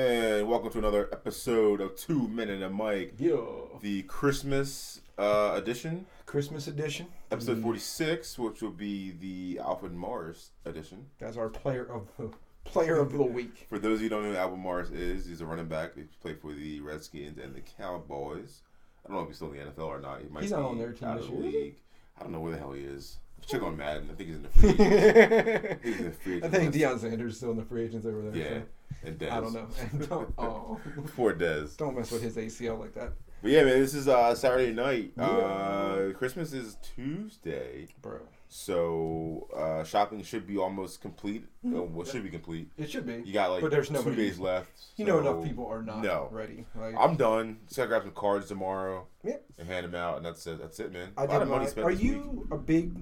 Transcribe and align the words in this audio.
And 0.00 0.46
welcome 0.46 0.70
to 0.72 0.78
another 0.78 1.08
episode 1.10 1.80
of 1.80 1.96
Two 1.96 2.28
Men 2.28 2.50
and 2.50 2.62
a 2.62 2.68
Mic, 2.68 3.14
Yo. 3.18 3.78
the 3.80 4.02
Christmas 4.02 5.00
uh, 5.16 5.52
edition, 5.54 6.04
Christmas 6.26 6.66
edition. 6.66 7.06
episode 7.30 7.62
46, 7.62 8.38
which 8.38 8.60
will 8.60 8.72
be 8.72 9.12
the 9.12 9.58
Alfred 9.58 9.94
Morris 9.94 10.50
edition. 10.66 11.06
That's 11.18 11.38
our 11.38 11.48
player 11.48 11.86
of 11.90 12.08
the 12.18 12.30
player 12.64 12.98
of 12.98 13.10
the 13.10 13.22
week. 13.22 13.64
For 13.70 13.78
those 13.78 14.00
of 14.00 14.02
you 14.02 14.10
who 14.10 14.14
don't 14.16 14.24
know 14.24 14.32
who 14.32 14.36
Alvin 14.36 14.58
Morris 14.60 14.90
is, 14.90 15.24
he's 15.24 15.40
a 15.40 15.46
running 15.46 15.64
back. 15.64 15.94
He 15.96 16.02
played 16.20 16.42
for 16.42 16.52
the 16.52 16.78
Redskins 16.82 17.38
and 17.38 17.54
the 17.54 17.62
Cowboys. 17.62 18.60
I 19.02 19.08
don't 19.08 19.16
know 19.16 19.22
if 19.22 19.28
he's 19.28 19.36
still 19.36 19.50
in 19.52 19.56
the 19.64 19.64
NFL 19.72 19.86
or 19.86 20.00
not. 20.02 20.20
He 20.20 20.28
might 20.28 20.42
He's 20.42 20.50
be 20.50 20.56
not 20.58 20.66
on 20.68 20.76
their 20.78 20.92
team 20.92 21.08
out 21.08 21.20
of 21.20 21.26
the 21.26 21.32
year, 21.32 21.46
is 21.46 21.52
he? 21.54 21.58
league. 21.58 21.76
I 22.20 22.22
don't 22.22 22.32
know 22.32 22.40
where 22.40 22.52
the 22.52 22.58
hell 22.58 22.72
he 22.72 22.82
is. 22.82 23.16
Check 23.46 23.62
on 23.62 23.78
Madden. 23.78 24.10
I 24.10 24.14
think 24.14 24.28
he's 24.28 24.36
in 24.36 24.42
the 24.42 24.48
free 24.50 24.68
agents. 24.78 25.82
He's 25.84 25.98
in 26.00 26.04
the 26.04 26.10
free 26.12 26.42
I 26.42 26.48
think. 26.48 26.74
Deion 26.74 26.98
Sanders 26.98 27.32
is 27.32 27.38
still 27.38 27.52
in 27.52 27.56
the 27.56 27.64
free 27.64 27.84
agents 27.84 28.04
over 28.04 28.20
there. 28.30 28.36
Yeah, 28.36 28.58
and 29.04 29.18
Dez. 29.18 29.30
I 29.30 29.40
don't 29.40 29.52
know. 29.54 29.68
Don't, 30.06 30.34
oh, 30.38 30.80
Poor 31.16 31.32
Dez. 31.34 31.76
don't 31.76 31.96
mess 31.96 32.10
with 32.10 32.22
his 32.22 32.36
ACL 32.36 32.78
like 32.78 32.94
that, 32.94 33.12
But 33.42 33.50
yeah, 33.50 33.64
man, 33.64 33.80
this 33.80 33.94
is 33.94 34.08
uh, 34.08 34.34
Saturday 34.34 34.72
night. 34.72 35.12
Yeah. 35.16 35.24
Uh, 35.26 36.12
Christmas 36.12 36.52
is 36.52 36.76
Tuesday, 36.82 37.88
bro. 38.02 38.20
so 38.48 39.48
uh, 39.56 39.84
shopping 39.84 40.22
should 40.22 40.46
be 40.46 40.56
almost 40.56 41.00
complete. 41.00 41.44
Mhm. 41.64 41.78
Uh, 41.78 41.82
well, 41.84 42.06
should 42.06 42.22
be 42.24 42.30
complete. 42.30 42.70
It 42.76 42.90
should 42.90 43.06
be. 43.06 43.22
You 43.24 43.32
got 43.32 43.50
like 43.50 43.62
But 43.62 43.70
there's 43.70 43.88
two 43.88 44.14
days 44.14 44.38
left. 44.38 44.70
You 44.96 45.04
know, 45.04 45.18
enough 45.18 45.44
people 45.44 45.66
are 45.66 45.82
not 45.82 46.02
no. 46.02 46.28
ready. 46.32 46.64
Like, 46.74 46.94
I'm 46.98 47.16
done. 47.16 47.58
Just 47.66 47.76
gotta 47.76 47.88
grab 47.88 48.02
some 48.02 48.12
cards 48.12 48.48
tomorrow 48.48 49.06
Yeah. 49.24 49.36
and 49.58 49.68
hand 49.68 49.84
them 49.84 49.94
out, 49.94 50.16
and 50.18 50.26
that's 50.26 50.46
it. 50.46 50.58
That's 50.60 50.78
it, 50.80 50.92
man. 50.92 51.10
I 51.16 51.24
a 51.24 51.26
lot 51.28 51.42
of 51.42 51.48
money 51.48 51.64
my, 51.64 51.70
spent 51.70 51.86
Are 51.86 51.90
you 51.90 52.46
week. 52.50 52.52
a 52.52 52.58
big 52.58 52.94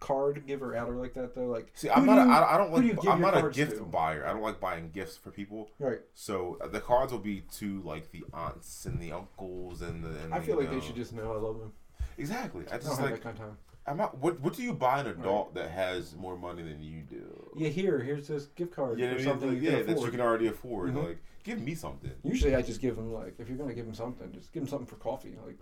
card 0.00 0.46
giver 0.46 0.76
outer 0.76 0.94
like 0.96 1.14
that 1.14 1.34
though? 1.34 1.46
Like, 1.46 1.70
See, 1.74 1.90
I'm 1.90 2.04
do 2.04 2.06
not. 2.06 2.26
you- 2.26 2.32
a, 2.32 2.36
I, 2.36 2.54
I 2.54 2.58
don't 2.58 2.70
who 2.70 2.82
do 2.82 2.88
like. 2.94 3.08
I'm 3.08 3.20
not 3.20 3.36
a 3.44 3.50
gift 3.50 3.76
to? 3.78 3.82
buyer. 3.84 4.26
I 4.26 4.32
don't 4.32 4.42
like 4.42 4.60
buying 4.60 4.90
gifts 4.90 5.16
for 5.16 5.30
people. 5.30 5.70
right. 5.78 6.00
So 6.14 6.58
uh, 6.60 6.68
the 6.68 6.80
cards 6.80 7.12
will 7.12 7.18
be 7.18 7.42
to 7.58 7.80
like 7.82 8.10
the 8.12 8.24
aunts 8.32 8.86
and 8.86 9.00
the 9.00 9.12
uncles 9.12 9.82
and 9.82 10.04
the. 10.04 10.10
And 10.22 10.32
I 10.34 10.40
feel 10.40 10.56
you 10.56 10.62
like 10.68 10.70
they 10.80 10.84
should 10.86 10.96
just 10.96 11.12
know 11.12 11.32
I 11.32 11.36
love 11.36 11.58
them. 11.58 11.72
Exactly. 12.16 12.64
I 12.70 12.74
I 12.74 12.78
don't 12.78 12.82
just 12.86 13.00
have 13.00 13.10
like. 13.10 13.14
that 13.16 13.22
kind 13.22 13.38
of 13.38 13.44
time. 13.44 13.56
I'm 13.86 13.96
not. 13.96 14.18
What 14.18 14.40
What 14.40 14.54
do 14.54 14.62
you 14.62 14.74
buy 14.74 15.00
an 15.00 15.06
adult 15.06 15.54
that 15.54 15.70
has 15.70 16.14
more 16.14 16.36
money 16.36 16.62
than 16.62 16.82
you 16.82 17.00
do? 17.02 17.50
Yeah, 17.56 17.68
here, 17.70 17.98
here's 18.00 18.28
this 18.28 18.46
gift 18.46 18.74
card 18.76 18.98
You 19.00 19.06
know 19.06 19.12
for 19.12 19.16
what 19.16 19.22
I 19.22 19.24
mean? 19.24 19.32
something 19.32 19.48
Like, 19.54 19.62
you 19.62 19.70
yeah, 19.70 19.76
can 19.78 19.86
that 19.94 20.00
you 20.02 20.10
can 20.10 20.20
already 20.20 20.46
afford. 20.48 20.94
Mhm. 20.94 21.06
Like, 21.06 21.18
give 21.42 21.60
me 21.60 21.74
something. 21.74 22.12
Usually, 22.22 22.54
I 22.54 22.60
just 22.62 22.80
give 22.82 22.96
them 22.96 23.12
like, 23.12 23.34
if 23.38 23.48
you're 23.48 23.56
gonna 23.56 23.72
give 23.74 23.86
them 23.86 23.94
something, 23.94 24.30
just 24.32 24.52
give 24.52 24.62
them 24.62 24.68
something 24.68 24.86
for 24.86 24.96
coffee. 24.96 25.34
Like, 25.46 25.58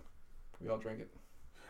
we 0.59 0.67
all 0.69 0.77
drink 0.77 0.99
it. 0.99 1.09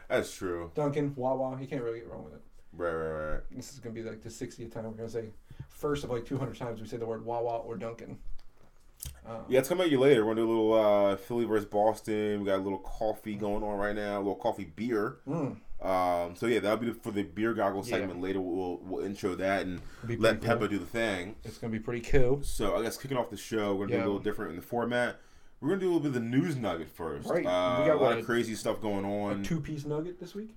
That's 0.09 0.33
true. 0.33 0.71
Dunkin', 0.73 1.13
Wawa, 1.15 1.59
you 1.61 1.67
can't 1.67 1.83
really 1.83 1.99
get 1.99 2.09
wrong 2.09 2.23
with 2.23 2.33
it. 2.33 2.41
Right, 2.77 2.91
right, 2.93 3.31
right. 3.33 3.39
This 3.51 3.73
is 3.73 3.79
gonna 3.79 3.95
be 3.95 4.03
like 4.03 4.21
the 4.21 4.29
60th 4.29 4.71
time 4.71 4.83
we're 4.85 4.91
gonna 4.91 5.09
say, 5.09 5.29
first 5.69 6.03
of 6.03 6.09
like 6.11 6.25
200 6.25 6.55
times 6.55 6.79
we 6.81 6.87
say 6.87 6.97
the 6.97 7.05
word 7.05 7.25
Wawa 7.25 7.57
or 7.59 7.75
Dunkin'. 7.77 8.17
Uh, 9.25 9.39
Yeah, 9.47 9.59
it's 9.59 9.69
coming 9.69 9.85
at 9.85 9.91
you 9.91 9.99
later. 9.99 10.25
We're 10.25 10.33
gonna 10.35 10.45
do 10.45 10.49
a 10.49 10.53
little 10.53 10.73
uh, 10.73 11.15
Philly 11.17 11.45
versus 11.45 11.65
Boston. 11.65 12.39
We 12.39 12.45
got 12.45 12.55
a 12.59 12.63
little 12.63 12.79
coffee 12.79 13.35
going 13.35 13.63
on 13.63 13.77
right 13.77 13.95
now. 13.95 14.17
A 14.17 14.19
little 14.19 14.35
coffee 14.35 14.71
beer. 14.75 15.17
Mm, 15.27 15.57
Um, 15.79 16.35
so 16.35 16.47
yeah, 16.47 16.59
that'll 16.59 16.77
be 16.77 16.91
for 16.91 17.11
the 17.11 17.23
beer 17.23 17.53
goggle 17.53 17.83
Yeah. 17.85 17.97
segment 17.97 18.21
later. 18.21 18.41
We'll, 18.41 18.77
we'll 18.83 19.05
intro 19.05 19.35
that 19.35 19.65
and 19.65 19.81
let 20.07 20.41
cool. 20.41 20.49
Peppa 20.49 20.67
do 20.67 20.79
the 20.79 20.85
thing. 20.85 21.35
It's 21.43 21.57
gonna 21.57 21.71
be 21.71 21.79
pretty 21.79 22.01
cool. 22.01 22.41
So 22.43 22.75
I 22.75 22.81
guess 22.83 22.97
kicking 22.97 23.17
off 23.17 23.29
the 23.29 23.37
show, 23.37 23.75
we're 23.75 23.85
gonna 23.87 23.99
do 24.03 24.03
a 24.03 24.11
little 24.13 24.19
different 24.19 24.51
in 24.51 24.55
the 24.57 24.61
format. 24.63 25.19
We're 25.61 25.69
gonna 25.69 25.81
do 25.81 25.87
a 25.87 25.93
little 25.93 26.01
bit 26.01 26.07
of 26.09 26.13
the 26.15 26.19
news 26.21 26.55
nugget 26.55 26.89
first. 26.89 27.29
Right. 27.29 27.41
We 27.41 27.47
Uh, 27.47 27.77
got 27.85 27.87
a 27.87 27.93
lot 27.93 28.01
what, 28.01 28.17
of 28.19 28.25
crazy 28.25 28.55
stuff 28.55 28.81
going 28.81 29.05
on. 29.05 29.43
two-piece 29.43 29.85
nugget 29.85 30.19
this 30.19 30.33
week. 30.35 30.55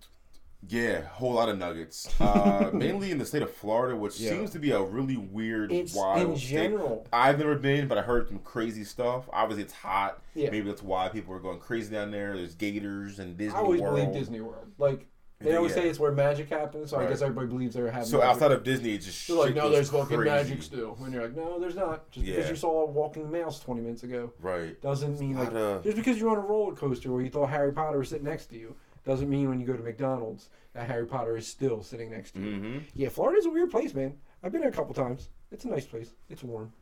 Yeah, 0.69 1.01
whole 1.03 1.33
lot 1.33 1.49
of 1.49 1.59
nuggets. 1.59 2.09
Uh, 2.21 2.71
mainly 2.73 3.11
in 3.11 3.19
the 3.19 3.25
state 3.25 3.43
of 3.43 3.51
Florida, 3.53 3.97
which 3.97 4.21
Yeah. 4.21 4.31
seems 4.31 4.51
to 4.51 4.59
be 4.59 4.71
a 4.73 4.81
really 4.83 5.17
weird, 5.17 5.73
It's 5.73 5.95
wild 5.95 6.31
in 6.33 6.37
state. 6.37 6.49
general. 6.51 7.07
I've 7.13 7.39
never 7.39 7.57
been, 7.57 7.89
but 7.89 7.97
I 7.99 8.03
heard 8.03 8.29
some 8.29 8.39
crazy 8.41 8.85
stuff. 8.85 9.29
Obviously, 9.33 9.65
it's 9.65 9.73
hot. 9.73 10.23
Yeah. 10.35 10.51
Maybe 10.51 10.69
that's 10.69 10.83
why 10.83 11.09
people 11.09 11.35
are 11.35 11.39
going 11.41 11.59
crazy 11.59 11.91
down 11.91 12.11
there. 12.11 12.37
There's 12.37 12.55
gators 12.55 13.19
and 13.19 13.37
Disney 13.37 13.57
I 13.59 13.61
always 13.63 13.81
World. 13.81 13.97
believe 13.97 14.13
Disney 14.13 14.41
World. 14.41 14.67
Like 14.79 15.07
they 15.41 15.57
always 15.57 15.75
Yeah. 15.75 15.83
say 15.83 15.89
it's 15.89 15.99
where 15.99 16.13
magic 16.13 16.51
happens, 16.51 16.91
so 16.91 16.99
I 16.99 17.07
guess 17.07 17.23
everybody 17.23 17.47
believes 17.49 17.75
they're 17.75 17.91
having. 17.91 18.07
So 18.07 18.19
magic. 18.19 18.31
outside 18.31 18.53
of 18.53 18.63
Disney, 18.63 18.95
it's 18.95 19.07
just 19.07 19.27
They're 19.27 19.37
like, 19.39 19.55
no, 19.55 19.63
goes 19.63 19.73
there's 19.73 19.91
fucking 19.91 20.23
magic 20.23 20.63
still. 20.63 20.91
When 20.99 21.11
you're 21.13 21.23
like, 21.23 21.37
no, 21.37 21.59
there's 21.59 21.77
not. 21.77 22.11
Just 22.11 22.27
because 22.27 22.51
you 22.51 22.57
saw 22.57 22.83
a 22.83 22.87
walking 22.87 23.31
mouse 23.33 23.59
20 23.61 23.81
minutes 23.81 24.03
ago 24.03 24.33
Right. 24.41 24.79
doesn't 24.83 25.19
mean 25.19 25.39
like 25.39 25.53
Lot 25.53 25.57
of- 25.63 25.85
just 25.85 25.97
because 25.97 26.19
you're 26.21 26.31
on 26.31 26.37
a 26.37 26.41
roller 26.47 26.75
coaster 26.75 27.11
where 27.11 27.23
you 27.23 27.31
thought 27.31 27.49
Harry 27.49 27.73
Potter 27.73 27.99
was 27.99 28.11
sitting 28.11 28.27
next 28.27 28.47
to 28.51 28.59
you 28.59 28.77
doesn't 29.05 29.29
mean 29.29 29.49
when 29.49 29.61
you 29.61 29.67
go 29.67 29.75
to 29.77 29.83
McDonald's 29.83 30.49
that 30.75 30.87
Harry 30.89 31.07
Potter 31.07 31.37
is 31.37 31.47
still 31.47 31.83
sitting 31.83 32.11
next 32.11 32.33
to 32.35 32.41
you. 32.41 32.47
Mm-hmm. 32.57 32.79
Yeah, 32.95 33.09
Florida's 33.09 33.47
a 33.47 33.51
weird 33.51 33.71
place, 33.71 33.95
man. 33.95 34.15
I've 34.43 34.53
been 34.53 34.61
there 34.61 34.71
a 34.71 34.75
couple 34.75 34.95
times. 34.95 35.29
It's 35.51 35.65
a 35.65 35.69
nice 35.69 35.87
place. 35.87 36.13
It's 36.29 36.43
warm. 36.43 36.73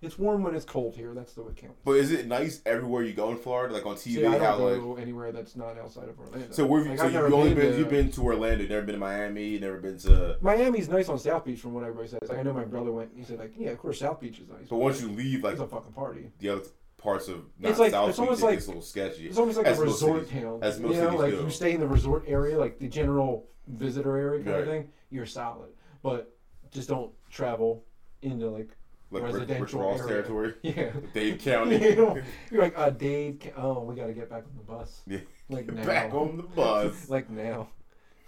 It's 0.00 0.16
warm 0.16 0.44
when 0.44 0.54
it's 0.54 0.64
cold 0.64 0.94
here. 0.94 1.12
That's 1.12 1.32
the 1.32 1.42
way 1.42 1.50
it 1.50 1.56
counts. 1.56 1.80
But 1.84 1.92
is 1.96 2.12
it 2.12 2.28
nice 2.28 2.62
everywhere 2.64 3.02
you 3.02 3.12
go 3.14 3.30
in 3.32 3.36
Florida, 3.36 3.74
like 3.74 3.84
on 3.84 3.96
TV? 3.96 4.14
See, 4.14 4.26
I 4.26 4.38
how 4.38 4.56
don't 4.56 4.72
like 4.72 4.80
go 4.80 4.94
anywhere 4.94 5.32
that's 5.32 5.56
not 5.56 5.76
outside 5.76 6.08
of 6.08 6.16
Orlando. 6.20 6.46
so 6.52 6.64
where 6.66 6.84
Like, 6.84 6.98
so 7.00 7.08
never 7.08 7.34
only 7.34 7.52
been, 7.52 7.72
to- 7.72 7.78
you've 7.78 7.88
been 7.88 8.08
to 8.12 8.22
Orlando, 8.22 8.64
never 8.68 8.82
been 8.82 8.94
to 8.94 9.00
Miami, 9.00 9.58
never 9.58 9.78
been 9.78 9.98
to. 10.00 10.36
Miami's 10.40 10.88
nice 10.88 11.08
on 11.08 11.18
South 11.18 11.44
Beach, 11.44 11.58
from 11.58 11.74
what 11.74 11.82
everybody 11.82 12.06
says. 12.06 12.20
Like, 12.28 12.38
I 12.38 12.42
know 12.42 12.52
my 12.52 12.64
brother 12.64 12.92
went. 12.92 13.10
He 13.16 13.24
said 13.24 13.40
like, 13.40 13.54
yeah, 13.56 13.70
of 13.70 13.78
course 13.78 13.98
South 13.98 14.20
Beach 14.20 14.38
is 14.38 14.48
nice. 14.48 14.68
But 14.68 14.76
once 14.76 15.00
you 15.00 15.08
leave, 15.08 15.42
like 15.42 15.54
it's 15.54 15.62
a 15.62 15.66
fucking 15.66 15.92
party. 15.94 16.30
the 16.38 16.50
other 16.50 16.62
parts 16.98 17.28
of 17.28 17.44
not 17.58 17.70
It's 17.70 17.78
like- 17.78 17.92
South 17.92 18.08
it's 18.10 18.18
Beach, 18.18 18.24
almost 18.26 18.42
it 18.42 18.46
like- 18.46 18.60
a 18.62 18.66
little 18.66 18.82
sketchy. 18.82 19.28
It's 19.28 19.38
almost 19.38 19.56
like 19.56 19.66
As 19.66 19.78
a 19.78 19.82
resort 19.82 20.26
cities- 20.28 20.42
town. 20.42 20.58
as 20.62 20.78
most 20.80 20.94
you 20.96 21.00
know, 21.02 21.16
like 21.16 21.30
do. 21.32 21.42
you 21.42 21.50
stay 21.50 21.72
in 21.72 21.80
the 21.80 21.86
resort 21.88 22.24
area, 22.26 22.58
like 22.58 22.78
the 22.78 22.88
general 22.88 23.48
visitor 23.68 24.16
area 24.16 24.42
kind 24.44 24.50
Right. 24.54 24.60
of 24.62 24.68
thing. 24.68 24.92
You're 25.10 25.26
solid, 25.26 25.70
but 26.02 26.36
just 26.70 26.88
don't 26.88 27.12
travel 27.30 27.84
into 28.22 28.48
like 28.50 28.76
like 29.10 29.22
Rick, 29.22 29.32
Rick 29.32 29.40
residential 29.48 29.80
Ross 29.80 30.00
area. 30.00 30.08
territory, 30.12 30.54
yeah. 30.62 30.92
Dave 31.14 31.38
County. 31.42 31.76
you 31.82 31.96
know, 31.96 32.20
you're 32.50 32.60
like, 32.62 32.76
uh, 32.78 32.90
Dave. 32.90 33.40
Oh, 33.56 33.80
we 33.84 33.94
got 33.94 34.06
to 34.08 34.12
get 34.12 34.28
back 34.28 34.44
on 34.44 34.54
the 34.56 34.62
bus. 34.64 35.00
Yeah. 35.06 35.20
Like 35.48 35.72
now. 35.72 35.86
Back 35.86 36.12
on 36.12 36.36
the 36.36 36.42
bus. 36.42 37.08
like 37.08 37.30
now. 37.30 37.68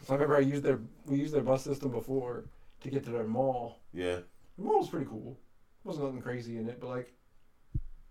So 0.06 0.14
I 0.14 0.16
remember 0.16 0.36
I 0.36 0.40
used 0.40 0.62
their 0.62 0.80
we 1.06 1.18
used 1.18 1.34
their 1.34 1.42
bus 1.42 1.64
system 1.64 1.90
before 1.90 2.46
to 2.80 2.88
get 2.88 3.04
to 3.04 3.10
their 3.10 3.24
mall. 3.26 3.80
yeah. 3.92 4.20
The 4.56 4.64
mall 4.64 4.78
was 4.78 4.88
pretty 4.88 5.04
cool. 5.06 5.36
wasn't 5.84 6.04
nothing 6.06 6.22
crazy 6.22 6.56
in 6.56 6.68
it, 6.68 6.80
but 6.80 6.88
like. 6.88 7.12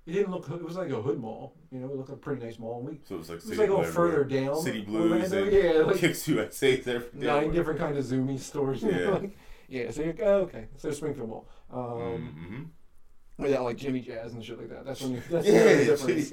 It 0.10 0.14
didn't 0.14 0.32
look. 0.32 0.50
It 0.50 0.64
was 0.64 0.76
like 0.76 0.90
a 0.90 1.02
hood 1.02 1.20
mall, 1.20 1.56
you 1.72 1.80
know. 1.80 1.88
It 1.90 1.96
looked 1.98 2.10
like 2.10 2.18
a 2.18 2.22
pretty 2.22 2.44
nice 2.46 2.58
mall. 2.60 2.80
And 2.80 2.90
we, 2.90 3.00
So 3.08 3.18
it's 3.20 3.30
like 3.30 3.38
it 3.40 3.46
was 3.46 3.58
like 3.60 3.70
a 3.70 3.74
little 3.76 3.92
further 3.92 4.24
down. 4.24 4.62
City 4.62 4.82
Blues 4.82 5.32
and 5.32 5.52
yeah, 5.52 5.72
like 5.86 5.98
Kicks 5.98 6.28
USA 6.28 6.82
nine 7.14 7.52
different 7.52 7.80
kind 7.80 7.98
of 7.98 8.04
zoomy 8.06 8.40
stores. 8.40 8.82
you 8.82 8.92
know, 8.92 9.00
Yeah. 9.00 9.10
like- 9.12 9.38
yeah. 9.68 9.92
So 9.92 10.02
you're 10.02 10.14
like, 10.14 10.22
oh, 10.24 10.36
okay. 10.42 10.68
So 10.78 10.92
Springfield 10.92 11.30
Mall. 11.30 11.48
Um, 11.72 11.80
Mm-hmm. 11.88 12.64
without 13.44 13.64
like 13.64 13.78
Jimmy 13.78 14.02
Jazz 14.02 14.34
and 14.34 14.44
shit 14.44 14.58
like 14.58 14.70
that. 14.70 14.84
That's 14.86 15.02
when 15.02 15.12
you. 15.14 15.22
That's 15.30 15.48
Yeah, 15.48 15.64
the 15.64 15.86
difference. 15.86 16.32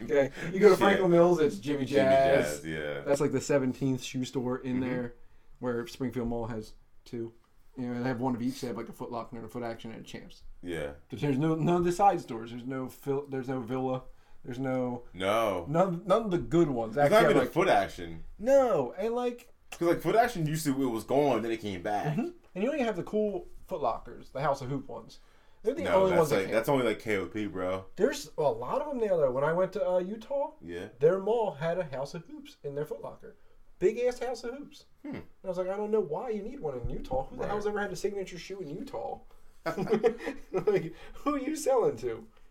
yeah. 0.00 0.04
Okay, 0.06 0.30
you 0.52 0.58
go 0.60 0.66
to 0.66 0.70
Yeah. 0.70 0.76
Franklin 0.76 1.10
Mills, 1.10 1.40
it's 1.40 1.56
Jimmy 1.58 1.84
Jazz. 1.84 2.62
Jimmy 2.62 2.74
Jazz. 2.78 2.94
Yeah. 2.96 3.00
That's 3.06 3.20
like 3.20 3.32
the 3.32 3.38
17th 3.40 4.02
shoe 4.02 4.24
store 4.24 4.58
in 4.58 4.78
Mhm. 4.78 4.80
there, 4.80 5.14
where 5.58 5.86
Springfield 5.86 6.28
Mall 6.28 6.46
has 6.46 6.72
two. 7.04 7.32
You 7.76 7.86
know, 7.88 8.02
they 8.02 8.08
have 8.08 8.20
one 8.20 8.34
of 8.34 8.42
each. 8.42 8.60
They 8.62 8.66
have 8.68 8.76
like 8.76 8.88
a 8.88 8.92
Foot 8.92 9.12
Locker 9.12 9.36
and 9.36 9.44
a 9.44 9.48
Foot 9.48 9.62
Action 9.62 9.92
and 9.92 10.00
a 10.00 10.04
Champs. 10.04 10.42
Yeah. 10.62 10.90
There's 11.10 11.38
no 11.38 11.54
none 11.54 11.76
of 11.76 11.84
the 11.84 11.92
side 11.92 12.20
stores. 12.20 12.50
There's 12.50 12.66
no 12.66 12.88
Phil, 12.88 13.26
There's 13.28 13.48
no 13.48 13.60
Villa. 13.60 14.02
There's 14.44 14.58
no 14.58 15.02
No. 15.14 15.64
none. 15.68 16.02
None 16.06 16.22
of 16.24 16.30
the 16.30 16.38
good 16.38 16.70
ones. 16.70 16.96
It's 16.96 17.10
not 17.10 17.24
even 17.24 17.36
like, 17.38 17.48
a 17.48 17.50
foot 17.50 17.68
action. 17.68 18.24
no, 18.38 18.94
and 18.98 19.14
like, 19.14 19.48
Because 19.70 19.88
like 19.88 20.00
foot 20.00 20.16
action 20.16 20.46
used 20.46 20.64
to 20.66 20.70
it 20.82 20.86
was 20.86 21.04
gone, 21.04 21.42
then 21.42 21.50
it 21.52 21.60
came 21.60 21.82
back. 21.82 22.16
Mhm. 22.16 22.32
and 22.54 22.64
you 22.64 22.70
only 22.70 22.82
have 22.84 22.96
the 22.96 23.02
cool 23.02 23.46
Foot 23.68 23.80
Lockers, 23.82 24.30
the 24.30 24.40
House 24.40 24.60
of 24.62 24.68
Hoop 24.68 24.88
ones. 24.88 25.20
They're 25.62 25.74
the 25.74 25.84
No, 25.84 25.94
only 25.96 26.10
that's 26.10 26.18
ones 26.18 26.30
that 26.30 26.36
like 26.36 26.44
count. 26.46 26.52
that's 26.54 26.68
only 26.70 26.84
like 26.86 27.02
KOP, 27.04 27.46
bro. 27.52 27.84
There's 27.96 28.30
a 28.38 28.42
lot 28.42 28.80
of 28.80 28.88
them 28.88 28.98
there 28.98 29.16
though. 29.16 29.30
When 29.30 29.44
I 29.44 29.52
went 29.52 29.72
to 29.74 29.86
uh, 29.88 29.98
Utah, 29.98 30.52
Yeah. 30.62 30.86
their 31.00 31.18
mall 31.20 31.52
had 31.52 31.78
a 31.78 31.84
House 31.84 32.14
of 32.14 32.24
Hoops 32.24 32.56
in 32.64 32.74
their 32.74 32.86
Foot 32.86 33.02
Locker. 33.02 33.36
Big 33.78 33.98
ass 34.00 34.18
House 34.18 34.42
of 34.44 34.54
Hoops. 34.54 34.86
Hmm. 35.02 35.14
And 35.16 35.22
I 35.44 35.48
was 35.48 35.58
like, 35.58 35.68
I 35.68 35.76
don't 35.76 35.90
know 35.90 36.00
why 36.00 36.30
you 36.30 36.42
need 36.42 36.60
one 36.60 36.78
in 36.80 36.88
Utah. 36.90 37.26
Who 37.26 37.36
the 37.36 37.46
hell's 37.46 37.66
ever 37.66 37.78
had 37.78 37.92
a 37.92 37.96
signature 37.96 38.38
shoe 38.38 38.58
in 38.60 38.70
Utah? 38.70 39.18
like, 40.52 40.94
who 41.14 41.34
are 41.34 41.38
you 41.38 41.54
selling 41.56 41.96
to? 41.98 42.06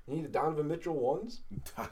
You 0.07 0.15
need 0.15 0.25
the 0.25 0.29
Donovan 0.29 0.67
Mitchell 0.67 0.95
ones? 0.99 1.41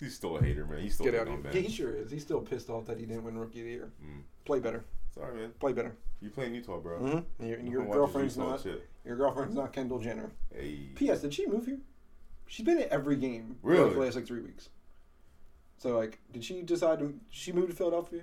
He's 0.00 0.14
still 0.16 0.36
a 0.36 0.42
hater, 0.42 0.66
man. 0.66 0.80
He's 0.80 0.94
still 0.94 1.04
Get 1.06 1.14
a 1.14 1.20
out 1.20 1.28
of 1.28 1.52
here. 1.52 1.62
he 1.62 1.68
sure 1.70 1.94
is. 1.94 2.10
He's 2.10 2.22
still 2.22 2.40
pissed 2.40 2.68
off 2.68 2.86
that 2.86 2.98
he 2.98 3.06
didn't 3.06 3.22
win 3.24 3.38
Rookie 3.38 3.60
of 3.60 3.66
the 3.66 3.70
Year. 3.70 3.92
Mm. 4.04 4.22
Play 4.44 4.58
better. 4.58 4.84
Sorry, 5.14 5.34
man. 5.36 5.52
Play 5.60 5.72
better. 5.72 5.94
You 6.20 6.30
playing 6.30 6.54
Utah, 6.56 6.78
bro? 6.78 6.98
Mm-hmm. 6.98 7.18
And 7.38 7.48
your, 7.48 7.58
and 7.58 7.68
your 7.68 7.84
girlfriend's 7.84 8.36
not. 8.36 8.62
Shit. 8.62 8.88
Your 9.04 9.16
girlfriend's 9.16 9.54
not 9.54 9.72
Kendall 9.72 10.00
Jenner. 10.00 10.32
Hey. 10.52 10.88
P.S. 10.96 11.20
Did 11.20 11.34
she 11.34 11.46
move 11.46 11.66
here? 11.66 11.78
She's 12.46 12.66
been 12.66 12.78
at 12.78 12.88
every 12.88 13.16
game 13.16 13.56
for 13.62 13.68
Really? 13.68 13.84
like 13.84 13.92
the 13.94 14.00
last 14.00 14.16
like 14.16 14.26
three 14.26 14.40
weeks. 14.40 14.70
So 15.78 15.96
like, 15.96 16.18
did 16.32 16.44
she 16.44 16.62
decide 16.62 16.98
to? 16.98 17.14
She 17.30 17.52
moved 17.52 17.70
to 17.70 17.76
Philadelphia. 17.76 18.22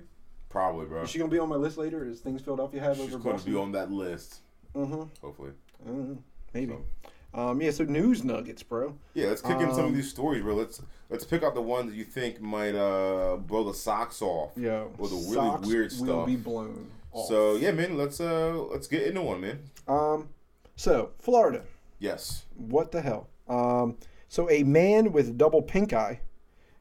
Probably, 0.50 0.86
bro. 0.86 1.02
Is 1.02 1.10
she 1.10 1.18
gonna 1.18 1.30
be 1.30 1.38
on 1.38 1.48
my 1.48 1.56
list 1.56 1.78
later? 1.78 2.04
Is 2.04 2.20
things 2.20 2.42
Philadelphia 2.42 2.80
have 2.80 2.96
She's 2.96 3.04
over 3.06 3.12
She's 3.12 3.22
going 3.22 3.24
to 3.24 3.32
Boston? 3.38 3.52
be 3.52 3.58
on 3.58 3.72
that 3.72 3.90
list, 3.90 4.40
Mm-hmm. 4.74 5.02
hopefully. 5.20 5.50
Uh, 5.86 6.14
maybe. 6.54 6.72
So, 6.72 7.40
Um, 7.40 7.60
yeah. 7.62 7.70
So 7.70 7.84
news 7.84 8.24
nuggets, 8.24 8.62
bro. 8.62 8.94
yeah, 9.14 9.28
let's 9.28 9.40
kick 9.42 9.58
in 9.60 9.70
some 9.70 9.80
of 9.80 9.84
Um, 9.86 9.94
these 9.94 10.10
stories, 10.10 10.42
bro. 10.42 10.54
Let's 10.54 10.82
let's 11.10 11.24
pick 11.24 11.42
out 11.42 11.54
the 11.54 11.62
ones 11.62 11.90
that 11.90 11.96
you 11.96 12.04
think 12.04 12.40
might 12.40 12.74
uh 12.74 13.36
blow 13.36 13.64
the 13.64 13.74
socks 13.74 14.20
off. 14.22 14.50
Yeah. 14.56 14.84
Or 14.98 15.08
the 15.08 15.16
really 15.30 15.66
weird 15.68 15.92
will 16.00 16.06
stuff. 16.06 16.26
be 16.26 16.36
blown. 16.36 16.88
Off. 17.12 17.28
So 17.28 17.56
yeah, 17.56 17.70
man, 17.72 17.96
let's 17.96 18.20
uh 18.20 18.54
let's 18.70 18.86
get 18.88 19.02
into 19.02 19.22
one, 19.22 19.40
man. 19.40 19.58
Um, 19.88 20.28
so 20.76 21.10
Florida, 21.18 21.62
Yes. 21.98 22.44
What 22.56 22.92
the 22.92 23.00
hell? 23.02 23.28
Um, 23.48 23.96
so 24.28 24.48
a 24.50 24.62
man 24.62 25.12
with 25.12 25.36
double 25.36 25.60
pink 25.62 25.92
eye 25.92 26.20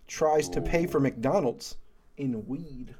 tries 0.08 0.48
to 0.50 0.62
pay 0.62 0.86
for 0.88 1.00
McDonald's 1.00 1.78
in 2.18 2.46
weed. 2.48 2.96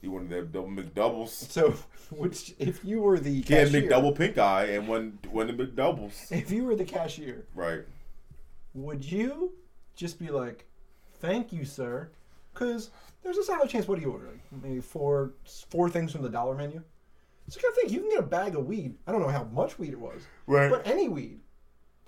He 0.00 0.08
wanted 0.08 0.30
that 0.30 0.52
double 0.52 0.68
McDoubles. 0.68 1.28
So, 1.28 1.74
which 2.10 2.54
if 2.58 2.84
you 2.84 3.00
were 3.00 3.18
the 3.20 3.42
He 3.42 3.54
had 3.54 3.68
cashier, 3.68 3.82
McDouble 3.90 4.16
pink 4.16 4.38
eye 4.38 4.64
and 4.66 4.88
one 4.88 5.18
one 5.30 5.50
of 5.50 5.56
the 5.58 5.66
McDoubles. 5.66 6.30
if 6.32 6.50
you 6.50 6.64
were 6.64 6.74
the 6.74 6.84
cashier, 6.84 7.44
Right. 7.54 7.82
Would 8.74 9.04
you 9.10 9.52
just 9.96 10.18
be 10.18 10.28
like, 10.30 10.64
"Thank 11.14 11.52
you, 11.52 11.64
sir," 11.64 12.10
because 12.54 12.90
there's 13.22 13.36
a 13.36 13.42
solid 13.44 13.68
chance. 13.68 13.86
What 13.88 13.96
do 13.96 14.02
you 14.02 14.12
order? 14.12 14.26
Like 14.52 14.62
maybe 14.62 14.80
four 14.80 15.34
four 15.68 15.90
things 15.90 16.12
from 16.12 16.22
the 16.22 16.28
dollar 16.30 16.54
menu. 16.54 16.82
So 17.48 17.58
you 17.58 17.62
gotta 17.62 17.74
think 17.74 17.92
you 17.92 18.00
can 18.00 18.10
get 18.10 18.20
a 18.20 18.22
bag 18.22 18.54
of 18.54 18.66
weed. 18.66 18.94
I 19.06 19.12
don't 19.12 19.20
know 19.22 19.28
how 19.28 19.44
much 19.44 19.78
weed 19.78 19.92
it 19.92 19.98
was, 20.00 20.22
Right. 20.46 20.70
but 20.70 20.86
any 20.86 21.08
weed 21.08 21.40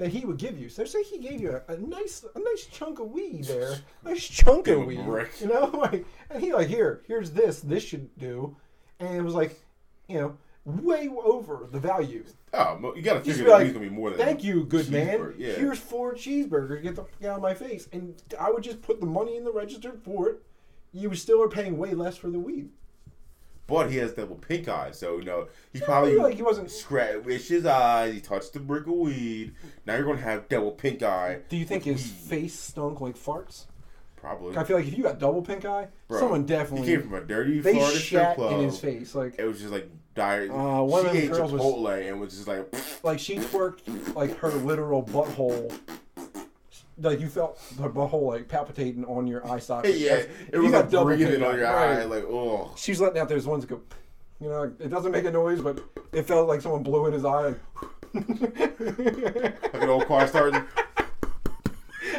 that 0.02 0.10
he 0.10 0.24
would 0.24 0.36
give 0.36 0.58
you. 0.58 0.68
So 0.68 0.84
say 0.84 1.04
he 1.04 1.18
gave 1.18 1.40
you 1.40 1.60
a, 1.68 1.72
a 1.72 1.76
nice 1.76 2.24
a 2.34 2.38
nice 2.38 2.66
chunk 2.66 2.98
of 2.98 3.10
weed 3.12 3.44
there, 3.44 3.76
nice 4.04 4.26
chunk 4.26 4.66
of 4.66 4.84
weed, 4.84 4.98
you 5.40 5.46
know, 5.46 5.66
like 5.74 6.04
and 6.28 6.42
he 6.42 6.52
like 6.52 6.66
here 6.66 7.02
here's 7.06 7.30
this 7.30 7.60
this 7.60 7.84
should 7.84 8.10
do, 8.18 8.56
and 8.98 9.16
it 9.16 9.22
was 9.22 9.34
like, 9.34 9.60
you 10.08 10.20
know, 10.20 10.36
way 10.64 11.08
over 11.08 11.68
the 11.70 11.78
value. 11.78 12.24
Oh, 12.52 12.92
you 12.96 13.02
gotta 13.02 13.20
figure 13.20 13.44
be 13.44 13.50
that 13.50 13.50
like, 13.50 13.64
he's 13.66 13.72
gonna 13.72 13.88
be 13.88 13.94
more 13.94 14.10
than. 14.10 14.18
That. 14.18 14.26
Thank 14.26 14.42
you, 14.42 14.64
good 14.64 14.90
man. 14.90 15.34
yeah. 15.38 15.52
Here's 15.52 15.78
four 15.78 16.14
cheeseburgers. 16.14 16.82
Get 16.82 16.96
the 16.96 17.04
fuck 17.04 17.24
out 17.24 17.36
of 17.36 17.42
my 17.42 17.54
face. 17.54 17.88
And 17.92 18.20
I 18.40 18.50
would 18.50 18.64
just 18.64 18.82
put 18.82 18.98
the 18.98 19.06
money 19.06 19.36
in 19.36 19.44
the 19.44 19.52
register 19.52 19.92
for 20.04 20.28
it. 20.30 20.42
You 20.92 21.14
still 21.14 21.40
are 21.42 21.48
paying 21.48 21.78
way 21.78 21.92
less 21.94 22.16
for 22.16 22.28
the 22.28 22.40
weed. 22.40 22.70
But 23.72 23.90
he 23.90 23.96
has 23.98 24.12
double 24.12 24.36
pink 24.36 24.68
eye, 24.68 24.90
so 24.90 25.16
you 25.16 25.24
know 25.24 25.48
he 25.72 25.80
I 25.82 25.84
probably 25.84 26.16
like 26.16 26.34
he 26.36 26.42
wasn't. 26.42 26.70
scratched 26.70 27.48
his 27.48 27.64
eyes. 27.64 28.12
He 28.12 28.20
touched 28.20 28.52
the 28.52 28.60
brick 28.60 28.86
of 28.86 28.92
weed. 28.92 29.54
Now 29.86 29.94
you're 29.96 30.04
gonna 30.04 30.20
have 30.20 30.48
double 30.48 30.72
pink 30.72 31.02
eye. 31.02 31.38
Do 31.48 31.56
you 31.56 31.64
think 31.64 31.84
his 31.84 32.02
weed. 32.02 32.28
face 32.28 32.58
stunk 32.58 33.00
like 33.00 33.16
farts? 33.16 33.64
Probably. 34.16 34.56
I 34.56 34.64
feel 34.64 34.76
like 34.76 34.86
if 34.86 34.96
you 34.96 35.02
got 35.02 35.18
double 35.18 35.42
pink 35.42 35.64
eye, 35.64 35.88
Bro, 36.06 36.20
someone 36.20 36.40
He 36.42 36.46
definitely 36.48 36.86
came 36.86 37.02
from 37.02 37.14
a 37.14 37.22
dirty 37.22 37.60
they 37.60 37.72
Florida 37.72 37.96
strip 37.98 38.20
shat 38.22 38.36
club. 38.36 38.52
in 38.52 38.60
his 38.66 38.78
face. 38.78 39.14
Like 39.14 39.36
It 39.38 39.44
was 39.46 39.58
just 39.60 39.72
like 39.72 39.88
dire. 40.14 40.52
Uh, 40.52 40.82
one 40.82 41.02
she 41.02 41.08
of 41.08 41.14
them 41.14 41.22
ate 41.24 41.30
girls 41.32 41.52
was- 41.52 41.62
Chipotle 41.62 42.08
and 42.10 42.20
was 42.20 42.34
just 42.34 42.46
like, 42.46 42.74
like 43.04 43.18
she 43.18 43.36
twerked 43.36 44.14
like 44.14 44.36
her 44.38 44.50
literal 44.50 45.02
butthole. 45.02 45.76
Like 46.98 47.20
you 47.20 47.28
felt 47.28 47.58
the 47.76 47.88
butthole 47.88 48.28
like 48.28 48.48
palpitating 48.48 49.04
on 49.06 49.26
your 49.26 49.46
eye 49.50 49.58
socket. 49.58 49.96
yeah, 49.96 50.22
it 50.52 50.58
was 50.58 50.72
like 50.72 50.90
breathing 50.90 51.42
on 51.42 51.56
your 51.56 51.64
right. 51.64 52.00
eye, 52.00 52.04
like 52.04 52.24
oh. 52.24 52.72
She's 52.76 53.00
letting 53.00 53.20
out 53.20 53.28
those 53.28 53.46
ones 53.46 53.64
go, 53.64 53.80
you 54.40 54.48
know, 54.48 54.72
it 54.78 54.88
doesn't 54.88 55.12
make 55.12 55.24
a 55.24 55.30
noise, 55.30 55.60
but 55.60 55.80
it 56.12 56.26
felt 56.26 56.48
like 56.48 56.60
someone 56.60 56.82
blew 56.82 57.06
in 57.06 57.12
his 57.12 57.24
eye. 57.24 57.54
Like 58.82 59.82
an 59.82 59.88
old 59.88 60.06
car 60.06 60.26
starting. 60.26 60.62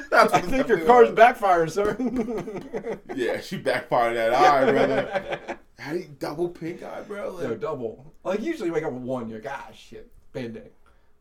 That's 0.09 0.33
I 0.33 0.41
think 0.41 0.67
your 0.67 0.79
car's 0.85 1.09
like. 1.09 1.37
backfiring, 1.37 1.69
sir. 1.69 2.99
Yeah, 3.15 3.39
she 3.41 3.57
backfired 3.57 4.15
that 4.15 4.33
eye, 4.33 4.71
brother. 4.71 5.57
How 5.77 5.91
do 5.91 5.99
you 5.99 6.15
double 6.17 6.49
pink 6.49 6.81
eye, 6.81 7.01
bro? 7.01 7.31
Like, 7.31 7.43
no, 7.43 7.55
double. 7.55 8.13
Like 8.23 8.41
usually 8.41 8.69
you 8.69 8.73
wake 8.73 8.83
up 8.83 8.93
with 8.93 9.03
one, 9.03 9.29
you're 9.29 9.41
like, 9.41 9.51
ah, 9.51 9.67
shit, 9.73 10.09
bad 10.31 10.53
day. 10.53 10.69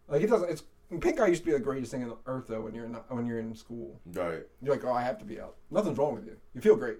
Like 0.08 0.22
it 0.22 0.28
doesn't. 0.28 0.50
It's 0.50 0.62
pink 1.00 1.20
eye 1.20 1.28
used 1.28 1.42
to 1.42 1.46
be 1.46 1.52
the 1.52 1.60
greatest 1.60 1.92
thing 1.92 2.02
on 2.02 2.10
the 2.10 2.16
earth 2.26 2.46
though. 2.48 2.60
When 2.62 2.74
you're 2.74 2.84
in 2.84 2.94
when 3.08 3.26
you're 3.26 3.38
in 3.38 3.54
school, 3.54 4.00
right. 4.14 4.42
you're 4.60 4.74
like, 4.74 4.84
oh, 4.84 4.92
I 4.92 5.02
have 5.02 5.18
to 5.18 5.24
be 5.24 5.40
out. 5.40 5.56
Nothing's 5.70 5.98
wrong 5.98 6.14
with 6.14 6.26
you. 6.26 6.36
You 6.54 6.60
feel 6.60 6.76
great. 6.76 6.98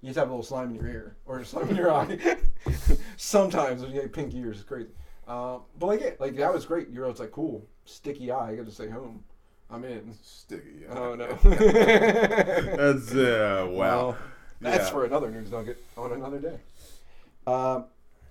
You 0.00 0.08
just 0.08 0.18
have 0.18 0.28
a 0.28 0.30
little 0.30 0.44
slime 0.44 0.70
in 0.70 0.74
your 0.76 0.86
ear 0.86 1.16
or 1.26 1.42
slime 1.44 1.68
in 1.70 1.76
your 1.76 1.92
eye. 1.92 2.36
Sometimes 3.16 3.82
when 3.82 3.92
you 3.92 4.00
get 4.02 4.12
pink 4.12 4.34
ears, 4.34 4.58
it's 4.58 4.68
crazy. 4.68 4.90
Uh, 5.26 5.58
but 5.78 5.86
like 5.86 6.00
it, 6.00 6.20
like 6.20 6.36
that 6.36 6.52
was 6.52 6.64
great. 6.66 6.90
You're 6.90 7.04
always 7.04 7.18
like, 7.18 7.32
cool, 7.32 7.66
sticky 7.84 8.30
eye. 8.30 8.50
I 8.50 8.56
got 8.56 8.66
to 8.66 8.70
stay 8.70 8.88
home. 8.88 9.24
I'm 9.68 9.84
in. 9.84 10.14
Sticky. 10.22 10.82
yeah. 10.82 10.98
Oh 10.98 11.14
no. 11.16 11.26
That's 11.42 13.12
uh 13.12 13.66
wow. 13.68 13.74
Well, 13.76 14.16
that's 14.60 14.84
Yeah. 14.86 14.90
for 14.90 15.04
another 15.04 15.30
news 15.30 15.50
nugget 15.50 15.82
on 15.98 16.12
another 16.12 16.38
day. 16.38 16.58
Uh, 17.46 17.82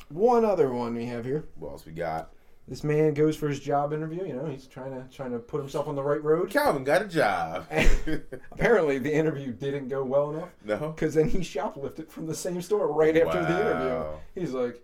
one 0.10 0.46
other 0.46 0.72
one 0.72 0.96
we 0.96 1.06
have 1.06 1.26
here. 1.26 1.46
What 1.56 1.72
else 1.72 1.86
we 1.86 1.92
got? 1.92 2.32
This 2.68 2.84
man 2.84 3.14
goes 3.14 3.36
for 3.36 3.48
his 3.48 3.60
job 3.60 3.94
interview. 3.94 4.26
You 4.26 4.34
know, 4.34 4.46
he's 4.46 4.66
trying 4.66 4.92
to 4.92 5.06
trying 5.16 5.32
to 5.32 5.40
put 5.40 5.60
himself 5.60 5.88
on 5.88 5.96
the 5.96 6.02
right 6.02 6.24
road. 6.24 6.50
Calvin 6.50 6.84
got 6.84 7.04
a 7.04 7.08
job. 7.08 7.68
Apparently, 8.52 8.98
the 8.98 9.14
interview 9.14 9.52
didn't 9.52 9.88
go 9.88 10.04
well 10.04 10.32
enough 10.32 10.50
no. 10.64 10.90
because 10.90 11.14
then 11.14 11.30
he 11.30 11.40
shoplifted 11.40 12.10
from 12.10 12.26
the 12.26 12.34
same 12.34 12.62
store 12.62 12.92
right 12.92 13.16
after 13.16 13.42
the 13.42 13.62
interview. 13.62 14.04
He's 14.34 14.54
like, 14.54 14.84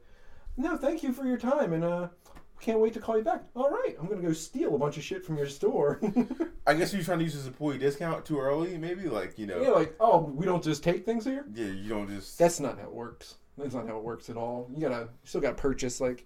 "No, 0.57 0.78
thank 0.78 1.01
you 1.01 1.12
for 1.12 1.25
your 1.25 1.38
time, 1.38 1.74
and 1.74 1.83
uh, 1.83 2.07
can't 2.62 2.80
wait 2.80 2.94
to 2.94 3.00
call 3.00 3.18
you 3.18 3.24
back. 3.24 3.44
All 3.56 3.69
right, 3.69 3.95
I'm 4.00 4.07
gonna 4.07 4.22
go 4.22 4.34
steal 4.34 4.75
a 4.75 4.77
bunch 4.77 4.98
of 4.98 5.04
shit 5.04 5.25
from 5.25 5.38
your 5.38 5.48
store. 5.48 6.00
I 6.68 6.75
guess 6.75 6.94
you're 6.94 7.04
trying 7.04 7.18
to 7.18 7.24
use 7.24 7.34
his 7.34 7.48
employee 7.48 7.80
discount 7.80 8.24
too 8.24 8.39
early, 8.39 8.77
maybe. 8.77 9.10
Like 9.10 9.39
you 9.39 9.48
know, 9.48 9.60
yeah, 9.62 9.69
like, 9.69 9.95
oh, 10.00 10.19
we 10.19 10.45
don't 10.45 10.63
just 10.63 10.84
take 10.84 11.04
things 11.04 11.25
here. 11.25 11.45
yeah, 11.54 11.66
you 11.66 11.89
don't 11.89 12.07
just. 12.07 12.38
That's 12.38 12.60
not 12.60 12.77
how 12.77 12.86
it 12.86 12.94
works. 12.94 13.36
That's 13.57 13.74
not 13.74 13.88
how 13.88 13.98
it 13.98 14.04
works 14.04 14.30
at 14.30 14.38
all. 14.38 14.69
You 14.74 14.81
gotta, 14.88 15.01
you 15.01 15.10
still 15.24 15.42
gotta 15.42 15.56
purchase 15.56 16.00
like, 16.00 16.25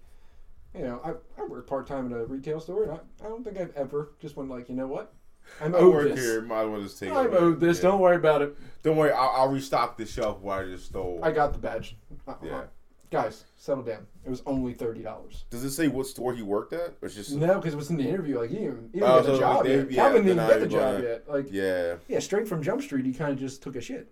you 0.76 0.84
know, 0.84 1.00
I, 1.04 1.10
I 1.40 1.44
work 1.46 1.66
part 1.66 1.86
time 1.86 2.12
at 2.12 2.18
a 2.18 2.24
retail 2.26 2.60
store, 2.60 2.82
and 2.84 2.92
I, 2.92 2.98
I 3.24 3.28
don't 3.28 3.42
think 3.44 3.58
I've 3.58 3.74
ever 3.76 4.12
just 4.20 4.36
went 4.36 4.50
like, 4.50 4.68
you 4.68 4.74
know 4.74 4.86
what, 4.86 5.12
I'm 5.60 5.74
I 5.74 5.78
owed 5.78 5.94
work 5.94 6.08
this. 6.14 6.20
here. 6.24 6.42
Might 6.42 6.62
as 6.64 6.68
well 6.70 6.80
just 6.82 6.98
take. 6.98 7.10
I'm 7.12 7.32
it. 7.32 7.36
owed 7.36 7.60
this. 7.60 7.78
Yeah. 7.78 7.90
Don't 7.90 8.00
worry 8.00 8.16
about 8.16 8.42
it. 8.42 8.56
Don't 8.82 8.96
worry. 8.96 9.12
I'll, 9.12 9.30
I'll 9.36 9.48
restock 9.48 9.96
the 9.96 10.04
shelf 10.06 10.40
where 10.40 10.58
I 10.60 10.64
just 10.64 10.86
stole. 10.86 11.20
I 11.22 11.30
got 11.32 11.52
the 11.52 11.58
badge. 11.58 11.96
Uh, 12.26 12.34
Yeah. 12.42 12.62
Guys, 13.08 13.44
settle 13.56 13.84
down. 13.84 14.04
It 14.24 14.30
was 14.30 14.42
only 14.46 14.72
thirty 14.74 15.00
dollars. 15.00 15.44
Does 15.48 15.62
it 15.62 15.70
say 15.70 15.86
what 15.86 16.08
store 16.08 16.34
he 16.34 16.42
worked 16.42 16.72
at? 16.72 16.96
Or 17.00 17.06
it's 17.06 17.14
just. 17.14 17.30
No, 17.30 17.54
because 17.54 17.72
it 17.72 17.76
was 17.76 17.88
in 17.88 17.96
the 17.96 18.06
interview. 18.08 18.40
Like 18.40 18.50
he 18.50 18.56
didn't, 18.56 18.90
he 18.92 18.98
didn't 18.98 19.08
Oh, 19.12 19.22
get 19.22 19.26
the 19.32 19.38
job 19.38 19.56
like, 19.58 19.68
yet. 19.68 19.90
yeah, 19.92 20.02
Calvin 20.02 20.24
didn't 20.26 20.48
get 20.48 20.60
the 20.60 20.66
job 20.66 20.80
gonna- 20.96 21.04
yet. 21.04 21.28
Like 21.28 21.46
Yeah. 21.52 21.94
yeah, 22.08 22.18
straight 22.18 22.48
from 22.48 22.64
Jump 22.64 22.82
Street, 22.82 23.06
he 23.06 23.12
kind 23.14 23.32
of 23.32 23.38
just 23.38 23.62
took 23.62 23.76
a 23.76 23.80
shit. 23.80 24.10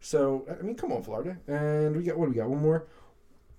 So 0.00 0.46
I 0.58 0.62
mean, 0.62 0.76
come 0.76 0.92
on, 0.92 1.02
Florida, 1.02 1.36
and 1.46 1.94
we 1.94 2.04
got 2.04 2.16
what 2.16 2.24
do 2.24 2.30
we 2.30 2.36
got? 2.38 2.48
One 2.48 2.62
more. 2.62 2.86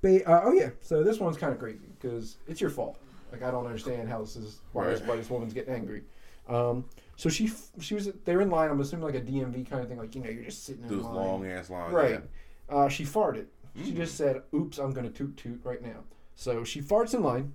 Ba- 0.02 0.28
uh, 0.28 0.42
oh 0.46 0.54
yeah, 0.54 0.72
so 0.82 1.04
this 1.04 1.20
one's 1.20 1.38
kind 1.38 1.54
of 1.54 1.60
crazy 1.60 1.86
because 2.04 2.38
it's 2.48 2.60
your 2.62 2.70
fault. 2.70 3.00
Like 3.32 3.42
I 3.44 3.50
don't 3.50 3.66
understand 3.66 4.10
how 4.10 4.20
this 4.22 4.36
is 4.36 4.60
why 4.74 4.88
this, 4.88 5.02
why 5.02 5.16
this 5.16 5.30
woman's 5.30 5.54
getting 5.54 5.74
angry. 5.74 6.04
Um, 6.48 6.86
so 7.16 7.30
she 7.30 7.52
she 7.80 7.96
was 7.96 8.12
they're 8.26 8.42
in 8.42 8.50
line. 8.50 8.70
I'm 8.70 8.80
assuming 8.82 9.06
like 9.06 9.16
a 9.16 9.22
DMV 9.22 9.68
kind 9.70 9.82
of 9.82 9.88
thing. 9.88 9.98
Like 9.98 10.14
you 10.16 10.22
know 10.22 10.30
you're 10.30 10.44
just 10.44 10.66
sitting 10.66 10.84
in 10.84 10.90
Those 10.90 11.06
line. 11.06 11.16
long 11.16 11.48
ass 11.48 11.70
lines. 11.70 11.94
Right. 11.94 12.22
Uh, 12.70 12.90
she 12.90 13.04
farted. 13.06 13.46
She 13.84 13.92
Mm. 13.92 13.96
just 13.96 14.16
said, 14.16 14.44
"Oops, 14.54 14.78
I'm 14.78 14.92
gonna 14.92 15.10
toot 15.10 15.36
toot 15.38 15.62
right 15.64 15.82
now." 15.82 16.04
So 16.36 16.64
she 16.64 16.82
farts 16.82 17.14
in 17.16 17.24
line, 17.24 17.54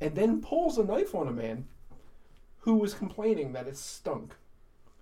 and 0.00 0.14
then 0.14 0.42
pulls 0.42 0.76
a 0.78 0.84
knife 0.84 1.14
on 1.14 1.26
a 1.28 1.32
man 1.32 1.66
who 2.60 2.74
was 2.74 2.92
complaining 2.94 3.52
that 3.52 3.66
it 3.66 3.76
stunk. 3.76 4.34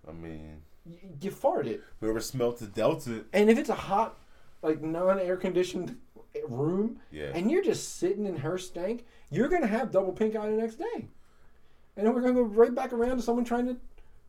I 0.09 0.13
mean, 0.13 0.63
Y- 0.87 0.97
You 1.21 1.31
farted, 1.31 1.81
whoever 2.01 2.21
smelt 2.21 2.59
the 2.59 2.67
Delta. 2.67 3.25
and 3.33 3.51
if 3.51 3.59
it's 3.59 3.69
a 3.69 3.75
hot, 3.75 4.19
like 4.63 4.81
non-air 4.81 5.37
conditioned 5.37 5.99
room, 6.49 6.99
Yeah. 7.11 7.31
and 7.35 7.51
you're 7.51 7.63
just 7.63 7.97
sitting 7.99 8.27
in 8.27 8.37
her 8.37 8.59
stank, 8.59 9.05
you're 9.31 9.49
gonna 9.49 9.67
have 9.67 9.91
double 9.91 10.13
pink 10.13 10.37
eye 10.37 10.49
the 10.51 10.57
next 10.57 10.77
day, 10.77 11.09
and 11.97 12.07
then 12.07 12.15
we're 12.15 12.21
gonna 12.21 12.35
go 12.35 12.43
right 12.43 12.75
back 12.75 12.93
around 12.93 13.17
to 13.17 13.23
someone 13.23 13.45
trying 13.45 13.67
to 13.67 13.77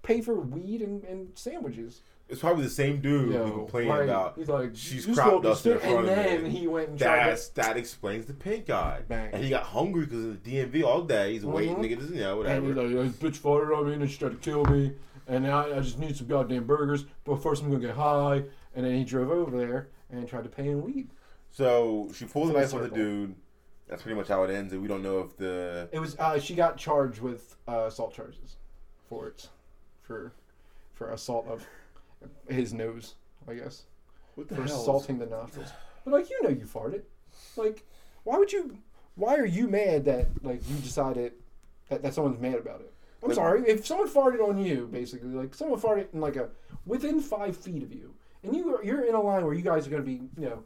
pay 0.03 0.21
for 0.21 0.35
weed 0.35 0.81
and, 0.81 1.03
and 1.03 1.29
sandwiches. 1.37 2.01
It's 2.27 2.39
probably 2.39 2.63
the 2.63 2.69
same 2.69 3.01
dude 3.01 3.33
Yo, 3.33 3.45
who 3.45 3.51
complained 3.51 3.91
about. 4.09 4.35
He's 4.37 4.47
like, 4.47 4.71
she's 4.73 5.05
"You 5.05 5.13
crop 5.13 5.43
dusting 5.43 5.73
in 5.73 5.79
front 5.79 5.97
and 5.99 6.09
of 6.09 6.15
then 6.15 6.45
he 6.45 6.65
went 6.65 6.89
and 6.89 6.97
tried 6.97 7.27
That's, 7.29 7.49
that 7.49 7.75
explains 7.75 8.25
the 8.25 8.33
pink 8.33 8.69
eye. 8.69 9.01
Bang. 9.07 9.31
And 9.33 9.43
he 9.43 9.49
got 9.49 9.63
hungry 9.63 10.05
because 10.05 10.23
of 10.25 10.41
the 10.43 10.49
DMV 10.57 10.83
all 10.83 11.01
day. 11.01 11.33
He's 11.33 11.45
waiting 11.45 11.75
Mhm. 11.75 11.81
to 11.81 11.87
get 11.89 11.99
his, 11.99 12.09
you 12.11 12.21
know, 12.21 12.41
to. 12.41 12.49
And 12.49 12.65
whatever. 12.65 12.87
he's 12.87 12.97
like, 12.97 13.19
"This 13.19 13.39
bitch 13.39 13.41
farted 13.41 13.77
on 13.77 13.85
me, 13.87 13.93
and 13.95 14.09
she 14.09 14.17
tried 14.17 14.29
to 14.31 14.37
kill 14.37 14.63
me, 14.63 14.93
and 15.27 15.43
now 15.43 15.65
I, 15.65 15.77
I 15.77 15.79
just 15.81 15.99
need 15.99 16.15
some 16.15 16.27
goddamn 16.27 16.63
burgers. 16.63 17.03
But 17.25 17.43
first, 17.43 17.63
I'm 17.63 17.69
gonna 17.69 17.81
get 17.85 17.95
high." 17.95 18.43
And 18.73 18.85
then 18.85 18.95
he 18.95 19.03
drove 19.03 19.29
over 19.29 19.57
there 19.57 19.89
and 20.09 20.25
tried 20.25 20.43
to 20.45 20.49
pay 20.49 20.69
in 20.69 20.81
weed. 20.83 21.09
So 21.51 22.09
she 22.15 22.25
pulls 22.25 22.49
a 22.49 22.53
knife 22.53 22.73
on 22.73 22.83
the 22.83 22.89
dude. 22.89 23.35
That's 23.87 24.01
pretty 24.03 24.17
much 24.17 24.29
how 24.29 24.43
it 24.43 24.51
ends, 24.51 24.71
and 24.71 24.81
we 24.81 24.87
don't 24.87 25.03
know 25.03 25.19
if 25.19 25.35
the 25.35 25.89
It 25.91 25.99
was 25.99 26.17
uh, 26.17 26.39
she 26.39 26.55
got 26.55 26.77
charged 26.77 27.19
with 27.19 27.57
uh, 27.67 27.85
assault 27.87 28.13
charges 28.13 28.55
for 29.09 29.27
it, 29.27 29.49
for 30.01 30.31
for 30.93 31.11
assault 31.11 31.45
of 31.47 31.67
his 32.47 32.73
nose, 32.73 33.15
I 33.49 33.55
guess, 33.55 33.83
what 34.35 34.47
the 34.47 34.55
for 34.55 34.63
hell. 34.63 34.79
assaulting 34.79 35.19
the 35.19 35.25
nostrils. 35.25 35.69
But 36.05 36.13
like 36.13 36.29
you 36.29 36.41
know, 36.41 36.49
you 36.49 36.65
farted. 36.65 37.01
Like, 37.57 37.85
why 38.23 38.37
would 38.37 38.53
you? 38.53 38.77
Why 39.15 39.35
are 39.35 39.45
you 39.45 39.67
mad 39.67 40.05
that 40.05 40.27
like 40.41 40.61
you 40.69 40.77
decided 40.77 41.33
that, 41.89 42.01
that 42.01 42.13
someone's 42.13 42.39
mad 42.39 42.55
about 42.55 42.79
it? 42.79 42.93
I'm 43.21 43.27
But- 43.27 43.35
sorry 43.35 43.63
if 43.67 43.85
someone 43.85 44.07
farted 44.07 44.39
on 44.41 44.57
you, 44.57 44.87
basically, 44.89 45.29
like 45.31 45.53
someone 45.53 45.81
farted 45.81 46.13
in 46.13 46.21
like 46.21 46.37
a 46.37 46.47
within 46.85 47.19
five 47.19 47.57
feet 47.57 47.83
of 47.83 47.91
you, 47.91 48.13
and 48.41 48.55
you 48.55 48.73
are, 48.73 48.83
you're 48.85 49.03
in 49.03 49.15
a 49.15 49.21
line 49.21 49.43
where 49.43 49.53
you 49.53 49.61
guys 49.63 49.85
are 49.85 49.89
gonna 49.89 50.01
be, 50.01 50.21
you 50.37 50.49
know, 50.49 50.63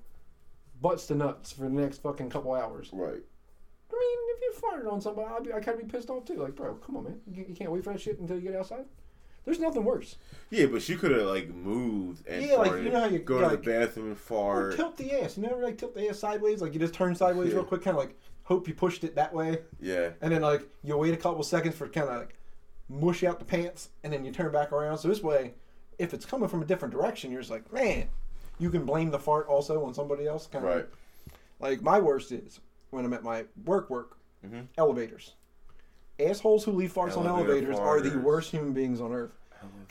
butts 0.82 1.08
to 1.08 1.15
nuts 1.15 1.51
for 1.51 1.62
the 1.63 1.70
next 1.70 2.01
fucking 2.01 2.29
couple 2.29 2.53
hours. 2.53 2.89
Right. 2.94 3.22
I 3.91 3.94
mean, 3.98 4.20
if 4.36 4.41
you 4.41 4.53
farted 4.62 4.91
on 4.91 5.00
somebody, 5.01 5.27
I'd 5.32 5.44
be, 5.44 5.53
I 5.53 5.60
kind 5.60 5.79
of 5.79 5.88
be 5.88 5.91
pissed 5.91 6.10
off 6.10 6.25
too. 6.25 6.36
Like, 6.36 6.55
bro, 6.55 6.75
come 6.75 6.98
on, 6.98 7.03
man, 7.05 7.20
you, 7.32 7.46
you 7.48 7.55
can't 7.55 7.72
wait 7.72 7.84
for 7.84 7.94
that 7.94 8.01
shit 8.01 8.20
until 8.20 8.36
you 8.38 8.41
get 8.50 8.55
outside. 8.55 8.86
There's 9.46 9.60
nothing 9.60 9.84
worse. 9.84 10.15
Yeah, 10.50 10.65
but 10.65 10.82
she 10.82 10.96
could 10.96 11.12
have 11.12 11.27
like 11.27 11.53
moved 11.53 12.27
and 12.27 12.44
Yeah, 12.44 12.55
like, 12.55 12.72
you 12.84 12.89
know 12.89 13.01
how 13.01 13.05
you- 13.08 13.20
go 13.20 13.39
to 13.41 13.48
like- 13.48 13.63
the 13.63 13.72
bathroom 13.72 14.08
and 14.08 14.17
Or 14.32 14.72
tilt 14.72 14.98
the 14.98 15.13
ass. 15.22 15.38
You 15.38 15.44
never 15.44 15.62
like 15.63 15.77
tilt 15.77 15.94
the 15.94 16.10
ass 16.10 16.17
sideways, 16.20 16.62
like 16.62 16.74
you 16.74 16.79
just 16.79 16.94
turn 16.96 17.13
sideways 17.15 17.50
Yeah. 17.50 17.55
real 17.58 17.63
quick, 17.65 17.84
kind 17.84 17.96
of 17.96 18.03
like 18.03 18.15
hope 18.44 18.67
you 18.67 18.74
pushed 18.74 19.03
it 19.03 19.15
that 19.15 19.34
way, 19.34 19.60
Yeah. 19.79 20.10
and 20.22 20.32
then 20.34 20.41
like 20.41 20.67
you 20.84 20.98
wait 20.98 21.13
a 21.13 21.17
couple 21.17 21.44
seconds 21.44 21.75
for 21.75 21.88
kind 21.88 22.10
of 22.10 22.17
like 22.17 22.36
mush 22.89 23.24
out 23.24 23.39
the 23.39 23.46
pants, 23.46 23.89
and 24.03 24.12
then 24.13 24.25
you 24.25 24.32
turn 24.32 24.51
back 24.51 24.72
around. 24.72 24.98
So 24.98 25.08
this 25.08 25.22
way, 25.24 25.53
if 26.00 26.13
it's 26.13 26.25
coming 26.25 26.50
from 26.50 26.62
a 26.62 26.65
different 26.65 26.91
direction, 26.94 27.32
you're 27.32 27.41
just 27.41 27.51
like, 27.51 27.72
man, 27.72 28.08
you 28.59 28.69
can 28.69 28.85
blame 28.85 29.12
the 29.12 29.19
fart 29.19 29.47
also 29.47 29.83
on 29.85 29.93
somebody 29.93 30.25
else. 30.27 30.47
Kind 30.47 30.65
Right. 30.65 30.77
of 30.79 30.88
like 31.59 31.81
my 31.81 32.00
worst 32.00 32.31
is 32.31 32.59
when 32.91 33.05
I'm 33.05 33.13
at 33.13 33.24
my 33.24 33.45
work 33.65 33.89
work 33.89 34.17
Mhm. 34.45 34.67
elevators. 34.77 35.33
Assholes 36.19 36.63
who 36.63 36.71
leave 36.71 36.93
farts 36.93 37.17
on 37.17 37.25
Elevator 37.27 37.71
elevators 37.71 37.79
are 37.79 38.00
the 38.00 38.19
worst 38.19 38.51
human 38.51 38.74
beings 38.74 39.01
on 39.01 39.12
earth. 39.12 39.31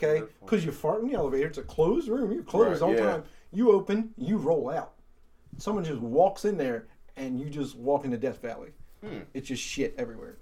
Okay, 0.01 0.23
because 0.41 0.63
you 0.65 0.71
fart 0.71 1.01
in 1.01 1.07
the 1.09 1.13
elevator. 1.15 1.47
It's 1.47 1.57
a 1.57 1.63
closed 1.63 2.07
room. 2.07 2.31
You're 2.31 2.43
closed 2.43 2.81
Right, 2.81 2.87
all 2.87 2.93
the 2.95 3.01
yeah. 3.01 3.11
time. 3.11 3.23
You 3.51 3.71
open, 3.71 4.13
you 4.17 4.37
roll 4.37 4.69
out. 4.69 4.93
Someone 5.57 5.83
just 5.83 5.99
walks 6.01 6.45
in 6.45 6.57
there, 6.57 6.87
and 7.17 7.39
you 7.39 7.49
just 7.49 7.75
walk 7.77 8.05
into 8.05 8.17
Death 8.17 8.41
Valley. 8.41 8.71
Hmm. 9.01 9.19
It's 9.33 9.47
just 9.49 9.61
shit 9.61 9.93
everywhere. 9.97 10.37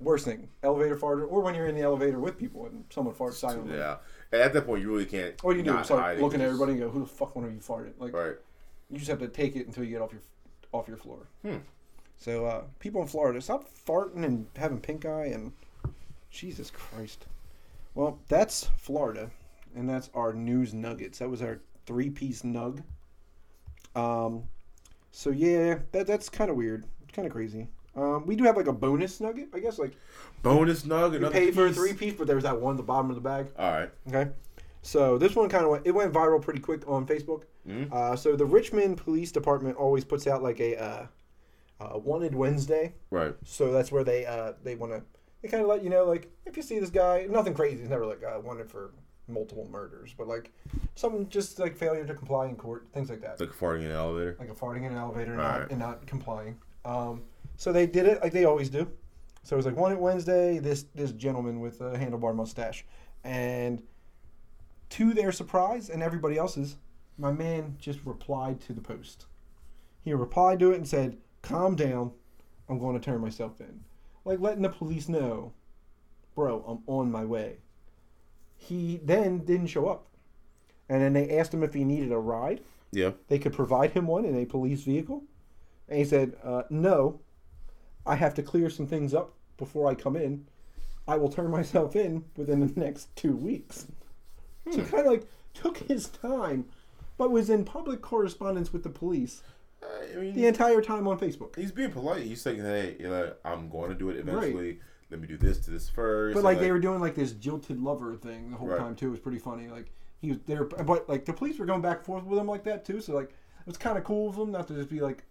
Worst 0.00 0.24
thing, 0.24 0.48
elevator 0.62 0.96
farter, 0.96 1.26
or 1.28 1.40
when 1.40 1.54
you're 1.54 1.66
in 1.66 1.74
the 1.74 1.82
elevator 1.82 2.18
with 2.20 2.38
people 2.38 2.66
and 2.66 2.84
someone 2.90 3.14
farts 3.14 3.34
silently. 3.34 3.76
Yeah. 3.76 3.96
At 4.40 4.52
that 4.52 4.66
point, 4.66 4.82
you 4.82 4.90
really 4.90 5.06
can't. 5.06 5.34
All 5.44 5.54
you 5.56 5.62
do 5.62 5.82
start 5.84 6.18
looking 6.18 6.40
at 6.40 6.46
everybody 6.46 6.72
and 6.72 6.80
go, 6.80 6.88
"Who 6.90 7.00
the 7.00 7.06
fuck 7.06 7.34
one 7.36 7.44
of 7.44 7.52
you 7.52 7.60
farted?" 7.60 7.92
Like 7.98 8.12
Right. 8.12 8.34
you 8.90 8.98
just 8.98 9.10
have 9.10 9.20
to 9.20 9.28
take 9.28 9.56
it 9.56 9.66
until 9.66 9.84
you 9.84 9.90
get 9.90 10.02
off 10.02 10.12
your 10.12 10.22
off 10.72 10.88
your 10.88 10.96
floor. 10.96 11.26
Hmm. 11.42 11.58
So 12.16 12.46
uh, 12.46 12.62
people 12.78 13.02
in 13.02 13.08
Florida, 13.08 13.40
stop 13.40 13.68
farting 13.86 14.24
and 14.24 14.46
having 14.56 14.80
pink 14.80 15.04
eye 15.04 15.26
and 15.26 15.52
Jesus 16.30 16.70
Christ. 16.70 17.26
Well, 17.94 18.18
that's 18.28 18.64
Florida, 18.76 19.30
and 19.76 19.88
that's 19.88 20.10
our 20.14 20.32
news 20.32 20.74
nuggets. 20.74 21.18
That 21.18 21.28
was 21.28 21.42
our 21.42 21.60
three 21.86 22.10
piece 22.10 22.42
nug. 22.42 22.82
Um, 23.94 24.44
so 25.12 25.30
yeah, 25.30 25.78
that 25.92 26.06
that's 26.06 26.28
kind 26.28 26.50
of 26.50 26.56
weird, 26.56 26.84
It's 27.04 27.12
kind 27.14 27.26
of 27.26 27.32
crazy. 27.32 27.68
Um, 27.96 28.26
we 28.26 28.34
do 28.36 28.44
have 28.44 28.56
like 28.56 28.66
a 28.66 28.72
bonus 28.72 29.20
nugget, 29.20 29.48
I 29.54 29.60
guess. 29.60 29.78
Like 29.78 29.92
Bonus 30.42 30.84
nugget. 30.84 31.20
Another 31.20 31.32
paid 31.32 31.54
for 31.54 31.66
a 31.66 31.72
three 31.72 31.92
piece, 31.94 32.14
but 32.14 32.26
there 32.26 32.36
was 32.36 32.44
that 32.44 32.60
one 32.60 32.74
at 32.74 32.76
the 32.78 32.82
bottom 32.82 33.08
of 33.10 33.14
the 33.16 33.22
bag. 33.22 33.46
All 33.58 33.70
right. 33.70 33.90
Okay. 34.08 34.30
So 34.82 35.16
this 35.16 35.34
one 35.34 35.48
kind 35.48 35.64
of 35.64 35.70
went, 35.70 35.86
it 35.86 35.92
went 35.92 36.12
viral 36.12 36.42
pretty 36.42 36.60
quick 36.60 36.86
on 36.88 37.06
Facebook. 37.06 37.44
Mhm. 37.66 37.90
Uh, 37.92 38.14
so 38.16 38.36
the 38.36 38.44
Richmond 38.44 38.98
Police 38.98 39.32
Department 39.32 39.76
always 39.78 40.04
puts 40.04 40.26
out 40.26 40.42
like 40.42 40.60
a 40.60 40.76
uh, 40.76 41.06
uh, 41.80 41.98
wanted 41.98 42.34
Wednesday. 42.34 42.94
Right. 43.10 43.34
So 43.44 43.72
that's 43.72 43.90
where 43.90 44.04
they 44.04 44.26
uh, 44.26 44.52
they 44.62 44.74
want 44.74 44.92
to 44.92 45.02
they 45.40 45.48
kind 45.48 45.62
of 45.62 45.68
let 45.68 45.82
you 45.82 45.88
know 45.90 46.04
like 46.04 46.30
if 46.46 46.56
you 46.56 46.62
see 46.62 46.78
this 46.78 46.90
guy, 46.90 47.26
nothing 47.30 47.54
crazy. 47.54 47.78
He's 47.80 47.88
never 47.88 48.04
like 48.06 48.22
uh, 48.22 48.40
wanted 48.40 48.68
for 48.70 48.92
multiple 49.26 49.66
murders, 49.70 50.14
but 50.18 50.28
like 50.28 50.52
something 50.96 51.26
just 51.30 51.58
like 51.58 51.74
failure 51.74 52.04
to 52.04 52.12
comply 52.14 52.46
in 52.46 52.56
court, 52.56 52.86
things 52.92 53.08
like 53.08 53.22
that 53.22 53.40
Like 53.40 53.50
farting 53.52 53.80
in 53.80 53.86
an 53.86 53.92
elevator. 53.92 54.36
like 54.38 54.50
a 54.50 54.54
farting 54.54 54.84
in 54.84 54.92
an 54.92 54.98
elevator 54.98 55.30
and, 55.32 55.40
Right. 55.40 55.60
not, 55.60 55.70
and 55.70 55.78
not 55.80 56.06
complying. 56.06 56.58
Um, 56.84 57.22
so 57.56 57.72
they 57.72 57.86
did 57.86 58.06
it 58.06 58.22
like 58.22 58.32
they 58.32 58.44
always 58.44 58.70
do. 58.70 58.90
So 59.42 59.56
it 59.56 59.58
was 59.58 59.66
like 59.66 59.76
one 59.76 59.98
Wednesday. 59.98 60.58
This 60.58 60.84
this 60.94 61.12
gentleman 61.12 61.60
with 61.60 61.80
a 61.80 61.92
handlebar 61.98 62.34
mustache, 62.34 62.84
and 63.22 63.82
to 64.90 65.12
their 65.12 65.32
surprise 65.32 65.90
and 65.90 66.02
everybody 66.02 66.38
else's, 66.38 66.76
my 67.18 67.32
man 67.32 67.76
just 67.78 68.00
replied 68.04 68.60
to 68.62 68.72
the 68.72 68.80
post. 68.80 69.26
He 70.02 70.12
replied 70.14 70.60
to 70.60 70.72
it 70.72 70.76
and 70.76 70.88
said, 70.88 71.18
"Calm 71.42 71.76
down, 71.76 72.12
I'm 72.68 72.78
going 72.78 72.98
to 72.98 73.04
turn 73.04 73.20
myself 73.20 73.60
in," 73.60 73.80
like 74.24 74.40
letting 74.40 74.62
the 74.62 74.68
police 74.70 75.08
know, 75.08 75.52
bro, 76.34 76.64
I'm 76.66 76.82
on 76.86 77.10
my 77.10 77.24
way. 77.24 77.58
He 78.56 79.00
then 79.04 79.40
didn't 79.40 79.66
show 79.66 79.88
up, 79.88 80.06
and 80.88 81.02
then 81.02 81.12
they 81.12 81.36
asked 81.38 81.52
him 81.52 81.62
if 81.62 81.74
he 81.74 81.84
needed 81.84 82.12
a 82.12 82.18
ride 82.18 82.60
Yeah. 82.92 83.10
they 83.28 83.38
could 83.38 83.52
provide 83.52 83.90
him 83.90 84.06
one 84.06 84.24
in 84.24 84.36
a 84.36 84.46
police 84.46 84.82
vehicle. 84.84 85.24
And 85.88 85.98
he 85.98 86.04
said, 86.06 86.36
uh, 86.42 86.62
No, 86.70 87.20
I 88.06 88.16
have 88.16 88.34
to 88.34 88.42
clear 88.42 88.68
some 88.70 88.86
things 88.86 89.14
up 89.14 89.32
before 89.56 89.88
I 89.88 89.94
come 89.94 90.16
in. 90.16 90.46
I 91.06 91.16
will 91.16 91.28
turn 91.30 91.50
myself 91.58 91.96
in 91.96 92.24
within 92.36 92.60
the 92.60 92.80
next 92.80 93.14
two 93.16 93.36
weeks. 93.36 93.86
So 94.70 94.80
Hmm. 94.80 94.84
kind 94.86 95.06
of 95.06 95.12
like 95.12 95.26
took 95.52 95.76
his 95.78 96.08
time, 96.08 96.66
but 97.18 97.30
was 97.30 97.50
in 97.50 97.64
public 97.64 98.00
correspondence 98.02 98.72
with 98.72 98.82
the 98.82 98.88
police 98.90 99.42
I 99.82 100.16
mean, 100.16 100.34
the 100.34 100.46
entire 100.46 100.80
time 100.80 101.06
on 101.06 101.18
Facebook. 101.18 101.56
he's 101.56 101.70
being 101.72 101.90
polite. 101.90 102.22
He's 102.24 102.40
saying, 102.40 102.60
"Hey, 102.60 102.96
you 102.98 103.08
know, 103.08 103.34
I'm 103.44 103.68
going 103.68 103.90
to 103.90 103.94
do 103.94 104.08
it 104.08 104.16
eventually. 104.16 104.80
Let 105.10 105.20
me 105.20 105.26
do 105.28 105.36
this 105.36 105.58
to 105.60 105.70
this 105.70 105.88
first. 105.90 106.32
But 106.34 106.38
And, 106.40 106.44
like 106.46 106.60
they 106.60 106.72
were 106.72 106.78
doing 106.80 107.00
like 107.00 107.14
this 107.14 107.32
jilted 107.32 107.78
lover 107.80 108.16
thing 108.16 108.50
the 108.50 108.56
whole 108.56 108.68
Right. 108.68 108.78
time 108.78 108.96
too. 108.96 109.08
It 109.08 109.10
was 109.10 109.20
pretty 109.20 109.38
funny. 109.38 109.68
Like 109.68 109.92
he 110.22 110.30
was 110.30 110.38
there, 110.46 110.64
but 110.64 111.06
like 111.08 111.26
the 111.26 111.34
police 111.34 111.58
were 111.58 111.66
going 111.66 111.82
back 111.82 111.98
and 111.98 112.06
forth 112.06 112.24
with 112.24 112.38
him 112.38 112.46
like 112.46 112.64
that 112.64 112.84
too. 112.86 113.02
So 113.02 113.14
like 113.14 113.28
it 113.30 113.66
was 113.66 113.76
kind 113.76 113.98
of 113.98 114.04
cool 114.04 114.30
of 114.30 114.36
them 114.36 114.50
not 114.50 114.66
to 114.68 114.74
just 114.74 114.88
be 114.88 115.00
like 115.00 115.24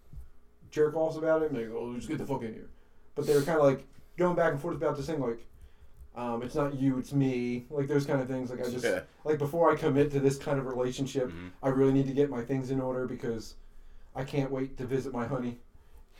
jerk 0.74 0.96
offs 0.96 1.16
about 1.16 1.42
it 1.42 1.52
and 1.52 1.58
like, 1.58 1.70
oh, 1.72 1.94
just 1.94 2.08
get 2.08 2.18
the 2.18 2.26
fuck 2.26 2.42
in 2.42 2.52
here. 2.52 2.68
But 3.14 3.26
they 3.26 3.34
were 3.34 3.42
kind 3.42 3.58
of 3.58 3.64
like 3.64 3.86
going 4.16 4.34
back 4.34 4.52
and 4.52 4.60
forth 4.60 4.74
about 4.76 4.96
this 4.96 5.06
thing 5.06 5.20
like, 5.20 5.46
um, 6.16 6.42
it's 6.42 6.54
not 6.56 6.74
you, 6.74 6.98
it's 6.98 7.12
me. 7.12 7.64
Like 7.70 7.86
those 7.86 8.04
kind 8.06 8.20
of 8.20 8.26
things. 8.28 8.50
Like 8.50 8.60
I 8.60 8.68
just 8.68 8.84
Yeah. 8.84 9.00
like 9.24 9.38
before 9.38 9.70
I 9.70 9.76
commit 9.76 10.10
to 10.12 10.20
this 10.20 10.36
kind 10.36 10.58
of 10.58 10.66
relationship, 10.66 11.28
Mhm. 11.30 11.50
I 11.62 11.68
really 11.68 11.92
need 11.92 12.08
to 12.08 12.12
get 12.12 12.28
my 12.28 12.42
things 12.42 12.70
in 12.72 12.80
order 12.80 13.06
because 13.06 13.54
I 14.16 14.24
can't 14.24 14.50
wait 14.50 14.76
to 14.78 14.84
visit 14.86 15.12
my 15.12 15.26
honey 15.26 15.58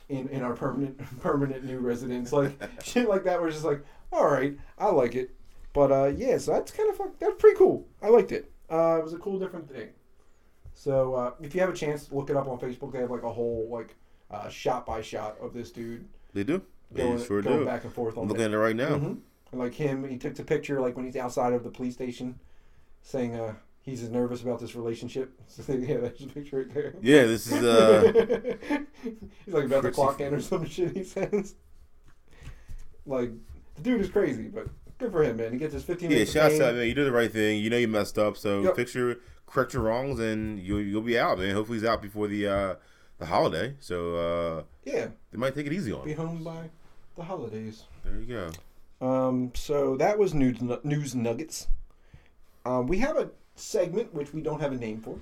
in, 0.09 0.27
in 0.29 0.41
our 0.41 0.53
permanent 0.53 0.97
permanent 1.21 1.65
new 1.65 1.79
residence. 1.79 2.31
Like 2.31 2.53
shit 2.83 3.09
like 3.09 3.25
that. 3.25 3.41
We're 3.41 3.51
just 3.51 3.65
like, 3.65 3.83
all 4.13 4.25
right, 4.29 4.57
I 4.77 4.89
like 4.89 5.15
it. 5.15 5.31
But 5.73 5.91
uh, 5.91 6.11
yeah, 6.15 6.37
so 6.37 6.51
that's 6.53 6.71
kind 6.71 6.89
of 6.89 6.95
fuck. 6.95 7.19
That's 7.19 7.35
pretty 7.37 7.57
cool. 7.57 7.85
I 8.01 8.07
liked 8.07 8.31
it. 8.31 8.51
Uh, 8.71 8.97
it 8.99 9.03
was 9.03 9.13
a 9.13 9.17
cool 9.17 9.37
different 9.37 9.69
thing. 9.69 9.89
So 10.73 11.13
uh, 11.15 11.31
if 11.41 11.53
you 11.55 11.61
have 11.61 11.69
a 11.69 11.73
chance, 11.73 12.11
look 12.11 12.29
it 12.29 12.35
up 12.37 12.47
on 12.47 12.57
Facebook. 12.59 12.91
They 12.93 12.99
have 12.99 13.11
like 13.11 13.23
a 13.23 13.31
whole 13.31 13.67
like 13.69 13.95
uh, 14.31 14.49
shot 14.49 14.85
by 14.85 15.01
shot 15.01 15.37
of 15.41 15.53
this 15.53 15.71
dude 15.71 16.07
They 16.33 16.43
do. 16.43 16.61
They 16.91 17.03
going, 17.03 17.23
sure 17.23 17.41
going 17.41 17.59
do. 17.59 17.65
back 17.65 17.83
and 17.83 17.93
forth 17.93 18.17
on 18.17 18.23
I'm 18.23 18.29
looking 18.29 18.43
at 18.45 18.51
it 18.51 18.57
right 18.57 18.75
now. 18.75 18.89
Mhm. 18.97 19.17
And 19.51 19.59
like 19.61 19.73
him, 19.73 20.07
he 20.07 20.17
took 20.17 20.35
the 20.35 20.43
picture 20.43 20.79
like 20.81 20.95
when 20.95 21.05
he's 21.05 21.15
outside 21.15 21.53
of 21.53 21.63
the 21.63 21.69
police 21.69 21.93
station, 21.93 22.39
saying 23.01 23.35
uh, 23.35 23.53
he's 23.81 24.07
nervous 24.09 24.41
about 24.41 24.59
this 24.59 24.75
relationship. 24.75 25.31
So 25.47 25.73
yeah, 25.73 25.97
there's 25.97 26.21
a 26.21 26.27
picture 26.27 26.57
right 26.57 26.73
there. 26.73 26.95
Yeah, 27.01 27.25
this 27.25 27.47
is 27.51 27.63
uh, 27.63 28.11
he's 29.03 29.53
like 29.53 29.65
about 29.65 29.83
to 29.83 29.91
clock 29.91 30.19
in 30.21 30.33
or 30.33 30.41
some 30.41 30.65
shit. 30.69 30.91
He 30.95 31.03
says, 31.03 31.55
like 33.05 33.31
the 33.75 33.81
dude 33.81 34.01
is 34.01 34.09
crazy, 34.09 34.47
but 34.47 34.67
good 34.97 35.11
for 35.11 35.23
him, 35.23 35.37
man. 35.37 35.51
He 35.53 35.57
gets 35.59 35.73
his 35.73 35.83
15 35.83 36.09
yeah. 36.09 36.15
minutes. 36.15 36.31
Shouts 36.31 36.53
fame. 36.55 36.61
out, 36.63 36.75
man. 36.75 36.87
You 36.87 36.93
did 36.93 37.05
the 37.05 37.11
right 37.11 37.31
thing. 37.31 37.59
You 37.63 37.69
know 37.69 37.77
you 37.77 37.87
messed 37.87 38.17
up, 38.17 38.37
so 38.37 38.61
Yep. 38.63 38.75
fix 38.75 38.95
your 38.95 39.17
correct 39.45 39.73
your 39.73 39.83
wrongs, 39.83 40.19
and 40.19 40.59
you'll 40.59 40.81
you'll 40.81 41.01
be 41.01 41.17
out, 41.19 41.37
man. 41.39 41.53
Hopefully 41.53 41.77
he's 41.79 41.87
out 41.87 42.01
before 42.01 42.27
the 42.27 42.47
uh 42.47 42.75
the 43.17 43.25
holiday, 43.25 43.75
so 43.79 44.15
uh 44.15 44.63
Yeah, 44.83 45.07
they 45.31 45.37
might 45.37 45.55
take 45.55 45.67
it 45.67 45.73
easy 45.73 45.91
on 45.91 46.05
be 46.05 46.13
home 46.13 46.43
by 46.43 46.69
the 47.15 47.23
holidays. 47.23 47.83
There 48.03 48.19
you 48.19 48.25
go. 48.25 48.51
Um, 49.05 49.51
so 49.55 49.97
that 49.97 50.17
was 50.17 50.33
news 50.33 50.57
news 50.83 51.15
nuggets. 51.15 51.67
Um, 52.65 52.87
we 52.87 52.99
have 52.99 53.17
a 53.17 53.29
segment 53.55 54.13
which 54.13 54.33
we 54.33 54.41
don't 54.41 54.59
have 54.59 54.71
a 54.71 54.77
name 54.77 55.01
for, 55.01 55.19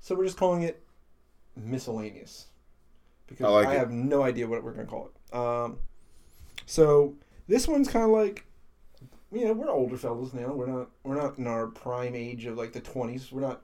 so 0.00 0.14
we're 0.14 0.24
just 0.24 0.36
calling 0.36 0.62
it 0.62 0.82
miscellaneous 1.56 2.46
because 3.26 3.46
I 3.46 3.48
like 3.48 3.68
I 3.68 3.74
have 3.74 3.90
no 3.90 4.22
idea 4.22 4.46
what 4.46 4.62
we're 4.62 4.72
gonna 4.72 4.86
call 4.86 5.10
it. 5.10 5.34
Um, 5.34 5.78
so 6.66 7.14
this 7.48 7.66
one's 7.66 7.88
kind 7.88 8.04
of 8.04 8.10
like, 8.10 8.44
you 9.32 9.44
know, 9.44 9.52
we're 9.52 9.70
older 9.70 9.96
fellas 9.96 10.32
now. 10.34 10.52
We're 10.52 10.66
not 10.66 10.90
we're 11.02 11.20
not 11.20 11.38
in 11.38 11.46
our 11.46 11.66
prime 11.66 12.14
age 12.14 12.44
of 12.46 12.56
like 12.56 12.72
the 12.72 12.80
twenties. 12.80 13.32
We're 13.32 13.40
not 13.42 13.62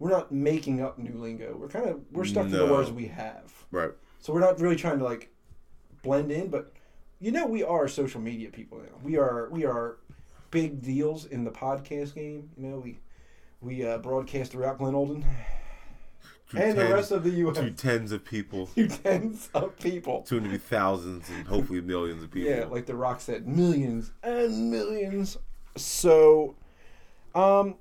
we're 0.00 0.10
not 0.10 0.32
making 0.32 0.80
up 0.80 0.98
new 0.98 1.12
lingo. 1.14 1.54
We're 1.56 1.68
kind 1.68 1.88
of 1.88 2.00
we're 2.10 2.24
stuck 2.24 2.48
to 2.48 2.56
the 2.56 2.66
words 2.66 2.90
we 2.90 3.06
have. 3.06 3.52
Right. 3.70 3.92
So 4.18 4.32
we're 4.32 4.40
not 4.40 4.58
really 4.58 4.76
trying 4.76 4.98
to 4.98 5.04
like 5.04 5.30
blend 6.02 6.32
in, 6.32 6.48
but 6.48 6.72
you 7.20 7.30
know 7.30 7.46
we 7.46 7.62
are 7.62 7.86
social 7.86 8.20
media 8.20 8.50
people 8.50 8.78
now. 8.78 8.98
We 9.04 9.18
are 9.18 9.48
we 9.50 9.64
are 9.64 9.98
big 10.50 10.82
deals 10.82 11.26
in 11.26 11.44
the 11.44 11.50
podcast 11.50 12.14
game. 12.14 12.50
You 12.56 12.66
know 12.68 12.78
we 12.78 12.98
we 13.60 13.86
uh, 13.86 13.98
broadcast 13.98 14.52
throughout 14.52 14.78
Glenolden 14.78 15.22
To 16.50 16.58
and 16.58 16.76
the 16.78 16.88
rest 16.88 17.12
of 17.12 17.22
the 17.22 17.30
U.S. 17.30 17.58
to 17.58 17.70
tens 17.70 18.10
of 18.10 18.24
people, 18.24 18.66
to 18.68 18.88
tens 18.88 19.50
of 19.54 19.78
people. 19.78 20.24
soon 20.26 20.44
to 20.44 20.48
be 20.48 20.58
thousands, 20.58 21.28
and 21.28 21.46
hopefully 21.46 21.82
millions 21.82 22.24
of 22.24 22.30
people. 22.30 22.50
Yeah, 22.50 22.64
like 22.64 22.86
The 22.86 22.96
Rock 22.96 23.20
said, 23.20 23.46
millions 23.46 24.12
and 24.22 24.70
millions. 24.70 25.36
So, 25.76 26.56
um, 27.34 27.76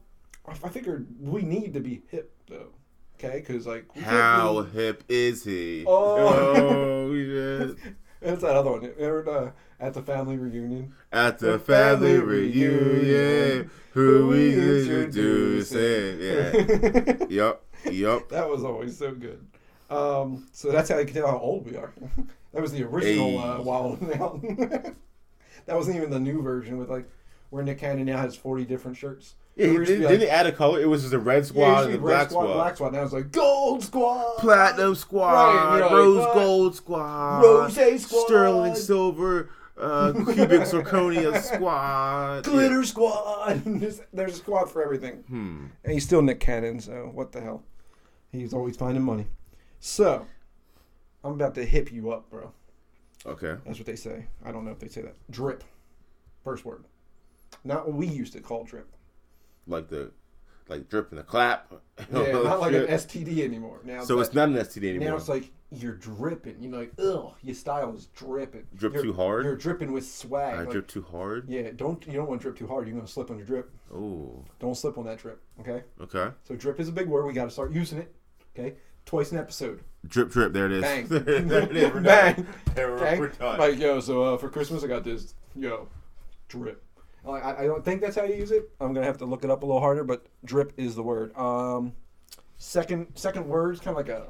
I 0.64 0.70
figured 0.70 1.08
we 1.20 1.42
need 1.44 1.74
to 1.74 1.80
be 1.80 2.02
hip 2.10 2.34
though. 2.48 2.70
Okay, 3.18 3.44
because 3.46 3.68
like 3.68 3.86
How 3.98 4.62
hip 4.64 5.04
is 5.10 5.44
he? 5.44 5.84
Oh. 5.88 6.18
Oh, 6.18 7.14
shit. 7.16 7.78
That's 8.22 8.42
that 8.42 8.56
other 8.56 8.72
one. 8.72 8.82
Remember 8.82 9.30
uh, 9.30 9.52
at 9.84 9.94
the 9.94 10.02
family 10.02 10.38
reunion? 10.38 10.94
At 11.12 11.40
the 11.40 11.54
The 11.54 11.60
family 11.60 12.18
family 12.18 12.26
reunion, 12.52 12.78
reunion, 12.80 13.72
who 13.94 14.28
we 14.28 14.54
introducing? 14.56 16.20
Yeah. 16.20 17.26
Yup. 17.30 17.66
Yup. 17.90 18.30
that 18.30 18.50
was 18.50 18.64
always 18.66 18.98
so 18.98 19.12
good. 19.14 19.46
Um, 19.90 20.48
so 20.52 20.72
that's 20.72 20.90
how 20.90 20.98
you 21.00 21.06
can 21.06 21.16
tell 21.16 21.28
how 21.28 21.40
old 21.40 21.66
we 21.66 21.78
are. 21.78 21.94
that 22.54 22.62
was 22.62 22.72
the 22.74 22.84
original 22.84 23.40
uh, 23.40 23.58
Hey. 23.58 23.64
Wild 23.64 24.02
'N 24.04 24.22
Out. 24.22 24.42
that 25.66 25.76
wasn't 25.76 25.96
even 25.98 26.10
the 26.10 26.20
new 26.20 26.42
version 26.42 26.78
with 26.78 26.90
like 26.90 27.10
where 27.52 27.64
Nick 27.64 27.80
Cannon 27.80 28.06
now 28.06 28.18
has 28.18 28.36
forty 28.36 28.66
different 28.66 28.98
shirts. 28.98 29.36
Yeah, 29.60 29.66
There 29.66 29.74
he, 29.74 29.80
used 29.80 29.88
to 29.90 29.98
didn't, 29.98 30.10
be, 30.12 30.18
didn't 30.20 30.34
add 30.34 30.46
a 30.48 30.52
color? 30.52 30.80
It 30.82 30.86
was 30.88 31.02
just 31.02 31.14
a 31.14 31.20
red 31.20 31.44
Yeah, 31.44 31.44
squad 31.44 31.62
it 31.64 31.68
and 31.68 31.78
used 31.78 31.90
a 31.90 31.92
to 31.92 31.98
be 31.98 32.02
black 32.04 32.18
red 32.22 32.30
squad, 32.30 32.44
squad. 32.44 32.54
black 32.54 32.76
squad. 32.76 32.94
Now 32.94 33.04
it's 33.04 33.14
like 33.14 33.32
gold 33.32 33.84
squad, 33.84 34.38
Platinum 34.38 34.96
squad, 34.96 35.34
Right, 35.34 35.78
you're 35.78 35.82
like, 35.84 35.92
rose 35.92 36.34
gold 36.34 36.76
squad, 36.76 37.42
Rose 37.44 38.02
squad, 38.04 38.26
sterling 38.26 38.76
silver, 38.76 39.50
uh, 39.78 40.14
cubic 40.34 40.62
zirconia 40.62 41.42
squad. 41.42 42.44
glitter 42.44 42.84
squad. 42.84 43.62
there's, 43.66 44.02
there's 44.14 44.34
a 44.34 44.38
squad 44.38 44.66
for 44.72 44.82
everything. 44.84 45.24
Hmm. 45.28 45.66
And 45.84 45.94
he's 45.94 46.04
still 46.06 46.22
Nick 46.22 46.40
Cannon, 46.40 46.80
so 46.80 47.12
what 47.14 47.32
the 47.34 47.42
hell? 47.42 47.64
He's 48.32 48.54
always 48.54 48.78
finding 48.78 49.04
money. 49.04 49.26
So, 49.80 50.26
I'm 51.24 51.34
about 51.34 51.56
to 51.56 51.66
hip 51.66 51.92
you 51.92 52.12
up, 52.12 52.30
bro. 52.30 52.52
Okay. 53.26 53.56
That's 53.66 53.78
what 53.80 53.86
they 53.86 53.96
say. 53.98 54.26
I 54.46 54.52
don't 54.52 54.64
know 54.66 54.72
if 54.72 54.80
they 54.80 54.88
say 54.88 55.02
that. 55.02 55.16
Drip. 55.30 55.64
First 56.44 56.64
word. 56.64 56.86
Not 57.64 57.88
what 57.88 57.96
we 57.98 58.08
used 58.08 58.34
to 58.34 58.40
call 58.42 58.64
drip. 58.64 58.88
Like 59.70 59.88
the, 59.88 60.12
like 60.68 60.90
drip 60.90 61.10
and 61.12 61.20
the 61.20 61.24
clap. 61.24 61.72
Yeah, 62.14 62.32
not 62.32 62.62
like 62.62 62.74
an 62.74 62.88
STD 62.88 63.40
anymore. 63.44 63.82
Now 63.84 64.04
So 64.06 64.20
it's 64.22 64.34
not 64.34 64.48
an 64.50 64.56
STD 64.56 64.90
anymore. 64.90 65.10
now 65.10 65.16
it's 65.18 65.28
like 65.28 65.52
you're 65.70 65.96
dripping. 65.96 66.56
You're 66.62 66.72
like, 66.80 66.94
ugh, 66.98 67.34
your 67.44 67.54
style 67.56 67.94
is 67.94 68.06
dripping. 68.16 68.66
Drip 68.74 68.94
You're- 68.94 69.04
too 69.08 69.14
hard? 69.14 69.44
You're 69.46 69.56
dripping 69.58 69.92
with 69.92 70.08
swag. 70.08 70.56
I 70.56 70.60
Like, 70.62 70.72
drip 70.72 70.88
too 70.88 71.02
hard. 71.04 71.48
Yeah, 71.50 71.72
don't 71.76 72.06
you 72.08 72.14
don't 72.14 72.28
want 72.30 72.42
to 72.42 72.46
drip 72.46 72.58
too 72.58 72.68
hard. 72.68 72.88
You're 72.88 72.96
gonna 72.96 73.08
slip 73.08 73.30
on 73.32 73.38
your 73.38 73.46
drip. 73.46 73.70
Oh. 73.94 74.44
Don't 74.60 74.76
slip 74.76 74.98
on 74.98 75.06
that 75.06 75.18
drip. 75.20 75.42
Okay. 75.60 75.84
Okay. 76.02 76.30
So 76.46 76.56
drip 76.56 76.80
is 76.80 76.88
a 76.88 76.92
big 76.94 77.08
word. 77.08 77.26
We 77.26 77.34
got 77.34 77.46
to 77.46 77.52
start 77.52 77.72
using 77.74 77.98
it. 78.00 78.16
Okay. 78.58 78.76
Twice 79.06 79.32
an 79.34 79.40
episode. 79.40 79.82
Drip, 80.08 80.30
drip. 80.32 80.54
There 80.54 80.68
it 80.68 80.72
is. 80.72 80.82
Bang. 80.82 81.08
there 81.10 81.64
it 81.64 81.76
is. 81.76 81.90
Bang. 81.92 82.04
done. 82.36 82.48
There, 82.76 82.92
Okay. 82.96 83.20
we're 83.20 83.28
done. 83.30 83.60
Like 83.60 83.78
yo, 83.78 84.00
so 84.00 84.24
uh, 84.24 84.38
for 84.38 84.50
Christmas 84.50 84.84
I 84.84 84.88
got 84.88 85.04
this. 85.04 85.34
Yo, 85.56 85.88
drip. 86.48 86.82
Like, 87.24 87.44
I, 87.44 87.64
I 87.64 87.68
don't 87.68 87.84
think 87.84 88.02
that's 88.02 88.16
how 88.16 88.24
you 88.24 88.36
use 88.36 88.52
it. 88.52 88.70
I'm 88.80 88.94
gonna 88.94 89.06
have 89.06 89.18
to 89.20 89.26
look 89.26 89.44
it 89.44 89.50
up 89.50 89.64
a 89.64 89.66
little 89.66 89.82
harder, 89.82 90.04
but 90.04 90.26
drip 90.46 90.74
is 90.78 90.96
the 90.96 91.04
word. 91.04 91.36
Um, 91.38 91.94
second 92.58 93.08
second 93.16 93.48
word 93.48 93.76
is 93.76 93.80
kind 93.82 93.98
of 93.98 94.08
like 94.08 94.16
a 94.16 94.28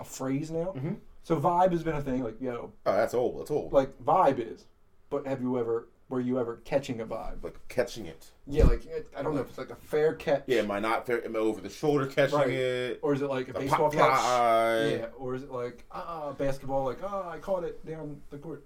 a 0.00 0.04
phrase 0.04 0.50
now. 0.50 0.72
Mhm. 0.76 0.96
So 1.22 1.36
vibe 1.40 1.72
has 1.72 1.82
been 1.82 1.94
a 1.96 2.02
thing. 2.02 2.22
Like 2.22 2.40
yo, 2.40 2.72
oh, 2.86 2.92
that's 2.92 3.14
old. 3.14 3.40
That's 3.40 3.50
old. 3.50 3.72
like 3.72 3.96
vibe 4.04 4.38
is. 4.38 4.64
But 5.10 5.26
have 5.26 5.40
you 5.40 5.58
ever 5.58 5.88
were 6.08 6.20
you 6.20 6.38
ever 6.38 6.56
catching 6.64 7.00
a 7.00 7.06
vibe? 7.06 7.42
Like 7.42 7.56
catching 7.68 8.06
it. 8.06 8.26
Yeah, 8.46 8.64
like 8.64 8.82
I 9.16 9.22
don't 9.22 9.34
know 9.34 9.40
if 9.40 9.48
it's 9.50 9.58
like 9.58 9.70
a 9.70 9.76
fair 9.76 10.14
catch. 10.14 10.42
Yeah, 10.46 10.60
am 10.60 10.70
I 10.70 10.80
not 10.80 11.06
fair? 11.06 11.24
Am 11.24 11.34
I 11.34 11.38
over 11.38 11.60
the 11.60 11.70
shoulder 11.70 12.06
catching 12.06 12.38
Right. 12.38 12.50
it? 12.50 12.98
Or 13.02 13.14
is 13.14 13.22
it 13.22 13.28
like 13.30 13.48
a 13.48 13.52
The 13.52 13.60
baseball 13.60 13.90
pop 13.90 13.92
catch? 13.92 14.20
fly. 14.20 14.84
Yeah, 14.98 15.06
or 15.18 15.34
is 15.34 15.44
it 15.44 15.50
like 15.52 15.84
ah 15.92 16.32
basketball? 16.32 16.84
Like 16.84 16.98
ah, 17.04 17.30
I 17.30 17.38
caught 17.38 17.64
it 17.64 17.84
down 17.86 18.20
the 18.30 18.38
court. 18.38 18.64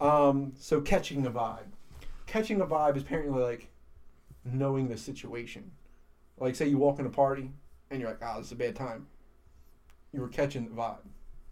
Um, 0.00 0.52
so 0.58 0.80
catching 0.82 1.24
a 1.26 1.30
vibe, 1.30 1.70
catching 2.26 2.60
a 2.60 2.66
vibe 2.66 2.96
is 2.96 3.02
apparently 3.02 3.42
like 3.42 3.68
knowing 4.44 4.88
the 4.88 4.96
situation. 4.96 5.70
Like 6.38 6.54
say 6.54 6.68
you 6.68 6.78
walk 6.78 6.98
in 6.98 7.06
a 7.06 7.10
party 7.10 7.50
and 7.90 8.00
you're 8.00 8.10
like, 8.10 8.20
ah, 8.22 8.36
this 8.36 8.46
is 8.46 8.52
a 8.52 8.56
bad 8.56 8.76
time. 8.76 9.06
You 10.12 10.20
were 10.20 10.28
catching 10.28 10.64
the 10.64 10.70
vibe, 10.70 10.98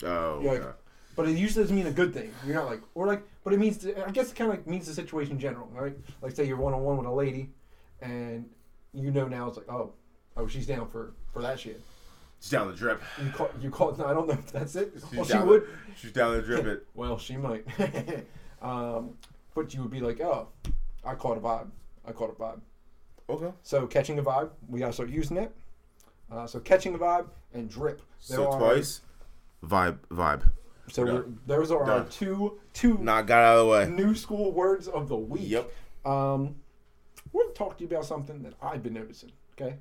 Oh. 0.04 0.40
Like, 0.42 0.60
okay. 0.60 0.76
but 1.16 1.28
it 1.28 1.36
usually 1.36 1.64
doesn't 1.64 1.76
mean 1.76 1.86
a 1.86 1.92
good 1.92 2.12
thing. 2.14 2.32
You're 2.46 2.54
not 2.54 2.66
like, 2.66 2.80
or 2.94 3.06
like, 3.06 3.22
but 3.42 3.52
it 3.52 3.58
means 3.58 3.86
I 3.86 4.10
guess 4.10 4.30
it 4.30 4.36
kind 4.36 4.50
of 4.50 4.56
like 4.56 4.66
means 4.66 4.86
the 4.86 4.94
situation 4.94 5.32
in 5.32 5.40
general, 5.40 5.68
right? 5.72 5.96
Like 6.22 6.34
say 6.34 6.44
you're 6.46 6.56
one 6.56 6.72
on 6.74 6.82
one 6.82 6.96
with 6.96 7.06
a 7.06 7.12
lady, 7.12 7.50
and 8.00 8.48
you 8.92 9.10
know 9.10 9.28
now 9.28 9.48
it's 9.48 9.56
like, 9.56 9.68
oh, 9.68 9.92
oh, 10.36 10.46
she's 10.46 10.66
down 10.66 10.88
for 10.88 11.12
for 11.32 11.42
that 11.42 11.60
shit. 11.60 11.80
She's 12.40 12.50
down 12.50 12.68
the 12.68 12.74
drip. 12.74 13.02
You 13.22 13.30
call, 13.30 13.50
you 13.60 13.70
call. 13.70 13.92
I 14.02 14.12
don't 14.12 14.26
know 14.28 14.34
if 14.34 14.52
that's 14.52 14.76
it. 14.76 14.92
She's 14.94 15.12
well, 15.12 15.24
she 15.24 15.32
down 15.34 15.46
would. 15.48 15.62
The, 15.62 15.68
she's 15.96 16.12
down 16.12 16.32
the 16.32 16.42
drip 16.42 16.66
it. 16.66 16.86
Well, 16.94 17.18
she 17.18 17.36
might. 17.36 17.66
um, 18.62 19.14
but 19.54 19.73
you 19.75 19.82
would 19.82 19.90
be 19.90 20.00
like, 20.00 20.20
oh, 20.20 20.49
I 21.04 21.14
caught 21.14 21.38
a 21.38 21.40
vibe. 21.40 21.68
I 22.06 22.12
caught 22.12 22.30
a 22.30 22.32
vibe. 22.34 22.61
Okay. 23.30 23.50
So 23.62 23.87
catching 23.87 24.18
a 24.18 24.23
vibe, 24.23 24.50
we 24.68 24.80
gotta 24.80 24.92
start 24.92 25.08
using 25.08 25.37
it. 25.38 25.52
Uh, 26.30 26.46
so 26.46 26.61
catching 26.61 26.94
a 26.94 26.99
vibe 26.99 27.26
and 27.52 27.70
drip. 27.70 28.02
There 28.28 28.37
So 28.38 28.50
are- 28.50 28.58
twice. 28.58 29.00
Vibe. 29.64 29.99
Vibe. 30.11 30.50
So 30.88 31.02
We're 31.04 31.14
we're, 31.14 31.25
those 31.46 31.70
are 31.70 31.90
our 31.90 32.04
two 32.04 32.61
two 32.75 32.99
Not 32.99 33.26
got 33.26 33.42
out 33.42 33.56
of 33.56 33.64
the 33.66 33.70
way. 33.73 33.88
new 33.88 34.14
school 34.14 34.52
words 34.52 34.87
of 34.88 35.08
the 35.08 35.16
week. 35.16 35.49
Yep. 35.49 35.70
Um, 36.04 36.56
we're 37.32 37.44
gonna 37.44 37.54
talk 37.54 37.78
to 37.78 37.84
you 37.84 37.88
about 37.88 38.04
something 38.04 38.42
that 38.42 38.52
I've 38.61 38.82
been 38.82 38.92
noticing. 38.92 39.32
Okay. 39.58 39.76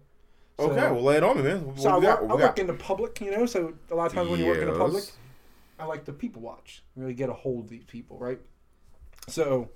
So- 0.58 0.69
Okay, 0.71 0.89
well 0.91 1.02
lay 1.02 1.17
it 1.17 1.24
on 1.24 1.36
me, 1.36 1.43
man. 1.43 1.65
What 1.65 1.80
So 1.80 1.89
I, 1.89 1.97
work, 1.97 2.19
I 2.30 2.36
work 2.36 2.60
in 2.60 2.67
the 2.67 2.74
public, 2.76 3.19
you 3.19 3.32
know. 3.32 3.45
So 3.45 3.74
a 3.91 3.95
lot 3.95 4.06
of 4.06 4.13
times 4.13 4.30
when 4.30 4.39
you 4.39 4.45
work 4.45 4.60
in 4.60 4.67
the 4.71 4.78
public, 4.78 5.04
I 5.78 5.86
like 5.86 6.06
to 6.06 6.13
people 6.13 6.41
watch, 6.41 6.84
really 6.95 7.13
get 7.13 7.28
a 7.30 7.34
hold 7.34 7.65
of 7.65 7.69
these 7.69 7.84
people, 7.84 8.17
right? 8.17 8.39
So, 9.27 9.69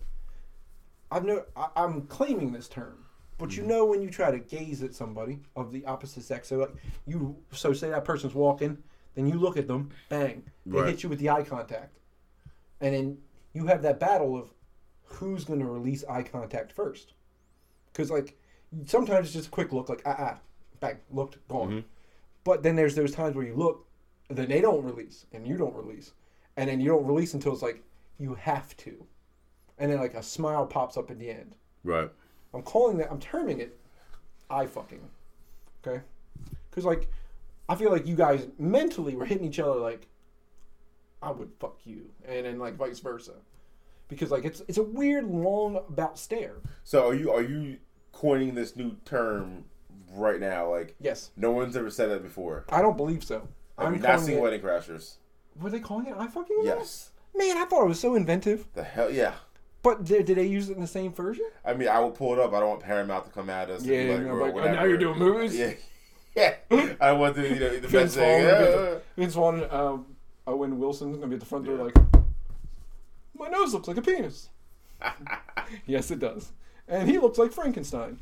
I've 1.11 1.23
no, 1.25 1.45
I, 1.55 1.67
I'm 1.75 2.01
claiming 2.03 2.51
this 2.51 2.67
term, 2.67 3.05
but 3.37 3.49
Mm-hmm. 3.49 3.61
you 3.61 3.67
know 3.67 3.85
when 3.85 4.01
you 4.01 4.09
try 4.09 4.31
to 4.31 4.39
gaze 4.39 4.83
at 4.83 4.93
somebody 4.93 5.39
of 5.55 5.71
the 5.71 5.85
opposite 5.85 6.23
sex, 6.23 6.49
so 6.49 6.57
like 6.57 6.73
you, 7.05 7.37
so 7.51 7.73
say 7.73 7.89
that 7.89 8.03
person's 8.03 8.33
walking, 8.33 8.77
then 9.15 9.27
you 9.27 9.35
look 9.39 9.57
at 9.57 9.67
them, 9.67 9.89
bang, 10.09 10.43
they 10.65 10.79
Right. 10.79 10.89
hit 10.89 11.03
you 11.03 11.09
with 11.09 11.19
the 11.19 11.29
eye 11.29 11.43
contact, 11.43 11.97
and 12.81 12.93
then 12.93 13.17
you 13.53 13.65
have 13.67 13.81
that 13.83 13.99
battle 13.99 14.35
of 14.37 14.49
who's 15.03 15.45
going 15.45 15.59
to 15.59 15.65
release 15.65 16.03
eye 16.09 16.23
contact 16.23 16.71
first, 16.73 17.13
because 17.91 18.11
like 18.11 18.37
sometimes 18.85 19.27
it's 19.27 19.33
just 19.33 19.47
a 19.47 19.51
quick 19.51 19.71
look, 19.71 19.87
like 19.89 20.01
ah 20.05 20.15
ah, 20.19 20.39
bang, 20.81 20.97
looked, 21.09 21.45
gone. 21.47 21.71
Mhm. 21.71 21.83
But 22.43 22.63
then 22.63 22.75
there's 22.75 22.95
those 22.95 23.13
times 23.13 23.35
where 23.35 23.45
you 23.45 23.55
look, 23.55 23.87
and 24.29 24.37
then 24.37 24.49
they 24.49 24.61
don't 24.61 24.83
release, 24.83 25.25
and 25.31 25.47
you 25.47 25.57
don't 25.57 25.73
release, 25.75 26.11
and 26.57 26.69
then 26.69 26.79
you 26.81 26.89
don't 26.89 27.05
release 27.05 27.33
until 27.33 27.53
it's 27.53 27.61
like 27.61 27.81
you 28.19 28.33
have 28.35 28.75
to, 28.77 29.05
and 29.77 29.91
then 29.91 29.99
like 29.99 30.13
a 30.13 30.23
smile 30.23 30.65
pops 30.65 30.97
up 30.97 31.11
at 31.11 31.19
the 31.19 31.29
end. 31.29 31.55
Right. 31.83 32.09
I'm 32.53 32.61
calling 32.63 32.97
that. 32.97 33.11
I'm 33.11 33.19
terming 33.19 33.59
it 33.59 33.77
eye 34.49 34.65
fucking. 34.65 35.01
Okay, 35.85 36.01
because 36.69 36.85
like 36.85 37.09
I 37.69 37.75
feel 37.75 37.91
like 37.91 38.07
you 38.07 38.15
guys 38.15 38.47
mentally 38.57 39.15
were 39.15 39.25
hitting 39.25 39.45
each 39.45 39.59
other 39.59 39.79
like 39.79 40.07
I 41.21 41.31
would 41.31 41.51
fuck 41.59 41.79
you, 41.85 42.09
and 42.27 42.45
then 42.45 42.59
like 42.59 42.75
vice 42.75 42.99
versa, 42.99 43.33
because 44.07 44.31
like 44.31 44.45
it's 44.45 44.61
it's 44.67 44.77
a 44.77 44.83
weird 44.83 45.25
long 45.25 45.77
about 45.89 46.17
stare. 46.17 46.55
So 46.83 47.07
are 47.09 47.13
you 47.13 47.31
are 47.31 47.41
you 47.41 47.77
coining 48.11 48.55
this 48.55 48.75
new 48.75 48.95
term 49.05 49.65
right 50.13 50.39
now? 50.39 50.71
Like 50.71 50.95
Yes, 50.99 51.31
no 51.37 51.51
one's 51.51 51.77
ever 51.77 51.89
said 51.89 52.09
that 52.09 52.23
before. 52.23 52.65
I 52.69 52.81
don't 52.81 52.97
believe 52.97 53.23
so. 53.23 53.47
Have 53.77 53.87
I'm 53.87 53.95
you 53.95 54.01
not 54.01 54.19
seen 54.19 54.37
it. 54.37 54.41
Wedding 54.41 54.61
Crashers? 54.61 55.17
Were 55.61 55.69
they 55.69 55.79
calling 55.79 56.07
it 56.07 56.15
eye 56.17 56.27
fucking? 56.27 56.61
Yes. 56.63 57.11
Man, 57.35 57.57
I 57.57 57.65
thought 57.65 57.83
it 57.83 57.87
was 57.87 57.99
so 57.99 58.15
inventive. 58.15 58.67
The 58.73 58.83
hell 58.83 59.11
yeah. 59.11 59.35
But 59.83 60.03
did, 60.03 60.25
did 60.25 60.37
they 60.37 60.45
use 60.47 60.69
it 60.69 60.75
in 60.75 60.81
the 60.81 60.87
same 60.87 61.13
version? 61.13 61.45
I 61.63 61.73
mean, 61.73 61.87
I 61.87 61.99
will 61.99 62.11
pull 62.11 62.33
it 62.33 62.39
up. 62.39 62.53
I 62.53 62.59
don't 62.59 62.69
want 62.69 62.81
Paramount 62.81 63.25
to 63.25 63.31
come 63.31 63.49
at 63.49 63.69
us. 63.69 63.81
and 63.81 63.89
be 63.89 63.95
Yeah, 63.95 64.13
like, 64.15 64.21
no, 64.23 64.35
like, 64.35 64.51
oh, 64.51 64.55
whatever. 64.55 64.75
now 64.75 64.83
you're 64.83 64.97
doing 64.97 65.19
movies? 65.19 65.55
Yeah. 65.57 65.73
Yeah. 66.69 66.93
I 67.01 67.13
want 67.13 67.35
to, 67.37 67.41
you 67.51 67.59
know, 67.59 67.69
the 67.79 67.87
Vince 67.87 68.13
best 68.13 68.15
thing. 68.17 68.43
gonna 68.45 68.59
be 68.59 68.65
at 68.65 68.79
Yeah. 68.91 68.97
Vince 69.15 69.33
Vaughn, 69.33 69.67
um, 69.71 70.05
Owen 70.45 70.77
Wilson's 70.77 71.15
gonna 71.17 71.27
be 71.29 71.33
at 71.33 71.39
the 71.39 71.47
front 71.47 71.65
door 71.65 71.77
Yeah. 71.77 71.83
like, 71.85 72.23
my 73.35 73.47
nose 73.47 73.73
looks 73.73 73.87
like 73.87 73.97
a 73.97 74.03
penis. 74.03 74.49
yes, 75.87 76.11
it 76.11 76.19
does, 76.19 76.51
and 76.87 77.09
he 77.09 77.17
looks 77.17 77.39
like 77.39 77.51
Frankenstein. 77.51 78.19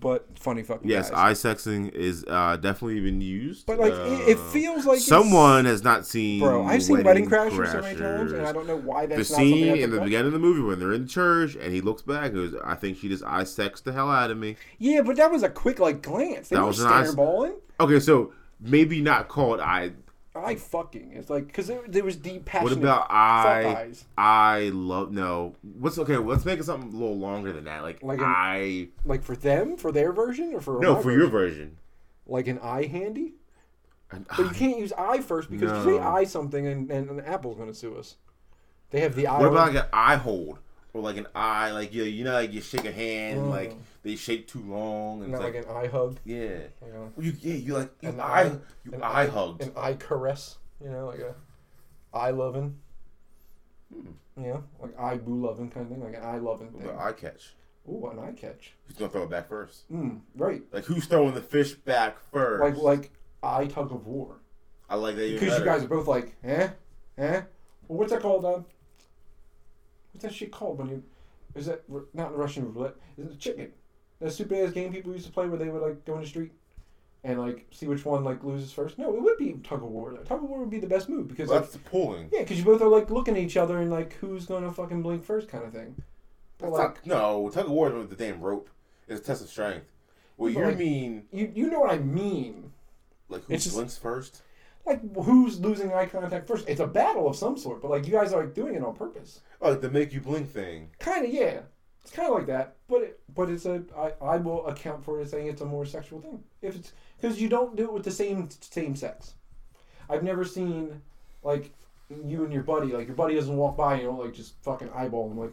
But 0.00 0.38
funny 0.38 0.62
fucking 0.62 0.88
Yes, 0.90 1.10
guys. 1.10 1.44
eye 1.44 1.48
sexing 1.48 1.90
is 1.92 2.24
uh, 2.28 2.56
definitely 2.56 3.00
been 3.00 3.20
used. 3.20 3.66
But 3.66 3.78
like, 3.78 3.92
it, 3.92 4.28
it 4.30 4.38
Uh, 4.38 4.50
feels 4.50 4.86
like 4.86 4.98
someone 4.98 5.64
has 5.66 5.82
not 5.82 6.06
seen. 6.06 6.40
Bro, 6.40 6.64
I've 6.64 6.82
seen 6.82 7.02
Wedding 7.02 7.28
Crashers 7.28 7.72
so 7.72 7.80
many 7.80 7.98
times, 7.98 8.32
and 8.32 8.46
I 8.46 8.52
don't 8.52 8.66
know 8.66 8.76
why 8.76 9.06
The 9.06 9.16
that's 9.16 9.30
not 9.30 9.36
something 9.36 9.52
scene 9.54 9.76
in 9.76 9.90
the 9.90 10.00
beginning 10.00 10.26
of 10.26 10.32
the 10.32 10.38
movie 10.38 10.62
when 10.62 10.78
they're 10.78 10.92
in 10.92 11.06
church 11.06 11.54
and 11.54 11.72
he 11.72 11.80
looks 11.80 12.02
back 12.02 12.26
and 12.32 12.34
goes, 12.34 12.54
"I 12.64 12.74
think 12.74 12.98
she 12.98 13.08
just 13.08 13.24
eye 13.24 13.44
sexed 13.44 13.84
the 13.84 13.92
hell 13.92 14.10
out 14.10 14.30
of 14.30 14.38
me." 14.38 14.56
Yeah, 14.78 15.02
but 15.02 15.16
that 15.16 15.30
was 15.30 15.42
a 15.42 15.48
quick 15.48 15.78
like 15.78 16.02
glance. 16.02 16.48
They 16.48 16.56
That 16.56 16.62
were 16.62 16.68
was 16.68 16.80
an 16.80 16.88
eye- 16.88 17.52
Okay, 17.80 18.00
so 18.00 18.32
maybe 18.60 19.00
not 19.00 19.28
called 19.28 19.60
eye. 19.60 19.92
I 20.36 20.56
fucking. 20.56 21.12
It's 21.14 21.30
like 21.30 21.46
because 21.46 21.68
there, 21.68 21.80
there 21.86 22.02
was 22.04 22.16
deep 22.16 22.44
passion. 22.44 22.64
What 22.64 22.72
about 22.72 23.06
I? 23.10 23.76
eyes? 23.76 24.04
I 24.18 24.70
love 24.74 25.12
no. 25.12 25.54
What's 25.62 25.96
okay? 25.98 26.16
Let's 26.16 26.44
make 26.44 26.58
it 26.58 26.64
something 26.64 26.88
a 26.92 26.96
little 26.96 27.16
longer 27.18 27.52
than 27.52 27.64
that. 27.64 27.82
Like, 27.82 28.02
Like 28.02 28.18
an- 28.18 28.24
I. 28.26 28.88
Like 29.04 29.22
for 29.22 29.36
them, 29.36 29.76
for 29.76 29.92
their 29.92 30.12
version, 30.12 30.52
or 30.54 30.60
for 30.60 30.80
No, 30.80 30.96
for 30.96 31.02
version? 31.04 31.18
your 31.20 31.28
version. 31.28 31.76
like 32.26 32.48
an 32.48 32.58
eye 32.60 32.86
handy. 32.86 33.34
And 34.10 34.26
But 34.28 34.38
you 34.40 34.50
can't 34.50 34.78
use 34.78 34.92
I 34.98 35.20
first 35.20 35.50
because 35.50 35.70
if 35.70 35.86
you 35.86 35.98
say 35.98 35.98
I 36.00 36.24
something 36.24 36.66
and, 36.66 36.90
and, 36.90 37.08
and 37.10 37.20
Apple's 37.26 37.56
going 37.56 37.68
to 37.68 37.74
sue 37.74 37.96
us. 37.96 38.16
They 38.90 39.00
have 39.00 39.14
the 39.14 39.26
I. 39.26 39.38
What 39.38 39.48
about 39.48 39.72
like 39.74 39.84
an 39.84 39.88
eye 39.92 40.16
hold 40.16 40.58
or 40.94 41.02
like 41.02 41.18
an 41.18 41.26
eye? 41.34 41.72
Like 41.72 41.92
you, 41.92 42.04
you 42.04 42.24
know, 42.24 42.32
like 42.32 42.52
you 42.52 42.62
shake 42.62 42.86
a 42.86 42.92
hand, 42.92 43.38
and 43.40 43.48
Mm. 43.48 43.50
like 43.50 43.76
they 44.02 44.16
shake 44.16 44.48
too 44.48 44.60
long, 44.62 45.22
and 45.22 45.32
not 45.32 45.42
it's 45.42 45.44
like, 45.44 45.66
like, 45.66 45.76
an 45.76 45.76
eye 45.84 45.88
hug? 45.88 46.18
yeah, 46.24 46.58
You 46.86 46.92
know, 46.92 47.12
you 47.18 47.32
yeah, 47.40 47.54
you 47.54 47.74
like 47.74 47.90
you 48.00 48.08
An 48.08 48.20
eye, 48.20 48.44
eye- 48.44 48.58
you 48.84 48.92
an 48.92 49.02
eye 49.02 49.26
hugged. 49.26 49.62
An 49.62 49.72
eye 49.76 49.94
caress. 49.94 50.56
You 50.82 50.90
know, 50.90 51.06
like 51.06 51.18
a 51.20 51.34
eye 52.16 52.30
loving. 52.30 52.78
Hmm. 53.92 54.10
You 54.42 54.48
know, 54.48 54.64
like 54.80 54.98
eye 54.98 55.16
boo 55.16 55.44
loving 55.46 55.70
kind 55.70 55.86
of 55.86 55.92
thing, 55.92 56.02
like 56.02 56.14
an 56.16 56.22
eye 56.24 56.38
loving 56.38 56.70
thing. 56.72 56.82
about 56.88 56.98
eye 57.00 57.12
catch? 57.12 57.54
Ooh, 57.88 58.06
an 58.08 58.18
eye 58.18 58.32
catch. 58.32 58.72
Who's 58.86 58.96
gonna 58.96 59.10
throw 59.10 59.24
it 59.24 59.30
back 59.30 59.48
first? 59.48 59.90
Mm, 59.92 60.20
right. 60.36 60.62
Like 60.72 60.84
who's 60.84 61.04
throwing 61.06 61.34
the 61.34 61.42
fish 61.42 61.74
back 61.74 62.16
first? 62.32 62.62
Like 62.62 62.76
like 62.76 63.10
eye 63.42 63.66
tug 63.66 63.92
of 63.92 64.06
war. 64.06 64.36
I 64.88 64.96
like 64.96 65.16
that 65.16 65.32
Because 65.40 65.58
you 65.58 65.64
guys 65.64 65.84
are 65.84 65.88
both 65.88 66.06
like, 66.06 66.34
eh, 66.44 66.68
eh. 67.18 67.42
Well, 67.88 67.98
what's 67.98 68.12
that 68.12 68.20
called, 68.22 68.42
Dad? 68.42 68.64
What's 70.14 70.22
that 70.24 70.32
shit 70.34 70.52
called 70.52 70.78
when 70.78 70.88
you 70.88 71.02
is 71.54 71.66
that 71.66 71.82
not 72.14 72.32
in 72.32 72.36
Russian 72.38 72.72
roulette? 72.72 72.94
Is 73.18 73.26
it 73.26 73.30
the 73.30 73.36
chicken? 73.36 73.72
That 74.20 74.30
stupid 74.32 74.64
ass 74.66 74.72
game 74.72 74.92
people 74.92 75.12
used 75.12 75.26
to 75.26 75.32
play 75.32 75.46
where 75.46 75.58
they 75.58 75.68
would 75.68 75.82
like 75.82 76.04
go 76.04 76.14
in 76.14 76.22
the 76.22 76.26
street 76.26 76.52
and 77.24 77.40
like 77.40 77.66
see 77.72 77.86
which 77.86 78.04
one 78.04 78.22
like 78.24 78.42
loses 78.44 78.72
first. 78.72 78.96
No, 78.98 79.14
it 79.14 79.20
would 79.22 79.38
be 79.38 79.52
tug 79.64 79.82
of 79.82 79.88
war. 79.88 80.12
Tug 80.24 80.42
of 80.42 80.48
war 80.48 80.60
would 80.60 80.70
be 80.70 80.78
the 80.78 80.86
best 80.86 81.08
move 81.08 81.28
because 81.28 81.48
like, 81.50 81.60
That's 81.62 81.72
the 81.72 81.78
pulling. 81.80 82.28
yeah, 82.32 82.40
because 82.40 82.58
you 82.58 82.64
both 82.64 82.80
are 82.80 82.88
like 82.88 83.10
looking 83.10 83.36
at 83.36 83.42
each 83.42 83.56
other 83.56 83.78
and 83.78 83.90
like 83.90 84.14
who's 84.14 84.46
gonna 84.46 84.72
fucking 84.72 85.02
blink 85.02 85.24
first 85.24 85.48
kind 85.48 85.64
of 85.64 85.72
thing. 85.72 85.96
But 86.58 86.66
That's 86.66 86.78
like 86.78 87.06
not, 87.06 87.16
no, 87.18 87.50
tug 87.50 87.66
of 87.66 87.72
war 87.72 87.88
is 87.88 87.94
with 87.94 88.10
the 88.10 88.16
damn 88.16 88.40
rope. 88.40 88.70
It's 89.08 89.20
a 89.20 89.24
test 89.24 89.42
of 89.42 89.48
strength. 89.48 89.86
What 90.36 90.54
But 90.54 90.60
you 90.60 90.66
like- 90.66 90.78
mean, 90.78 91.24
you 91.32 91.52
you 91.54 91.70
know 91.70 91.80
what 91.80 91.90
I 91.92 91.98
mean. 91.98 92.72
like 93.28 93.44
who 93.44 93.52
it's 93.54 93.64
just- 93.64 93.74
blinks 93.76 93.96
first? 93.98 94.42
Like 94.86 95.00
who's 95.24 95.58
losing 95.60 95.92
eye 95.92 96.06
contact 96.06 96.46
first? 96.46 96.68
It's 96.68 96.80
a 96.80 96.86
battle 96.86 97.26
of 97.28 97.36
some 97.36 97.56
sort, 97.56 97.80
but 97.80 97.90
like 97.90 98.06
you 98.06 98.12
guys 98.12 98.32
are 98.32 98.44
like 98.44 98.54
doing 98.54 98.74
it 98.74 98.84
on 98.84 98.94
purpose. 98.94 99.40
Oh, 99.62 99.70
like 99.70 99.80
the 99.80 99.90
make 99.90 100.12
you 100.12 100.20
blink 100.20 100.50
thing. 100.50 100.90
Kind 100.98 101.24
of, 101.24 101.32
yeah. 101.32 101.60
It's 102.02 102.12
kind 102.12 102.28
of 102.28 102.34
like 102.34 102.46
that, 102.48 102.76
but 102.86 103.00
it, 103.00 103.20
but 103.34 103.48
it's 103.48 103.64
a 103.64 103.82
I, 103.96 104.12
I 104.22 104.36
will 104.36 104.66
account 104.66 105.02
for 105.02 105.18
it 105.18 105.22
as 105.22 105.30
saying 105.30 105.46
it's 105.46 105.62
a 105.62 105.64
more 105.64 105.86
sexual 105.86 106.20
thing 106.20 106.44
if 106.60 106.76
it's 106.76 106.92
because 107.16 107.40
you 107.40 107.48
don't 107.48 107.76
do 107.76 107.84
it 107.84 107.92
with 107.94 108.04
the 108.04 108.10
same 108.10 108.48
same 108.60 108.94
sex. 108.94 109.34
I've 110.10 110.22
never 110.22 110.44
seen 110.44 111.00
like 111.42 111.72
you 112.10 112.44
and 112.44 112.52
your 112.52 112.62
buddy 112.62 112.92
like 112.92 113.06
your 113.06 113.16
buddy 113.16 113.34
doesn't 113.36 113.56
walk 113.56 113.78
by 113.78 113.94
and 113.94 114.02
you 114.02 114.08
know 114.08 114.18
like 114.18 114.34
just 114.34 114.62
fucking 114.62 114.90
eyeball 114.94 115.30
him 115.30 115.38
like 115.38 115.52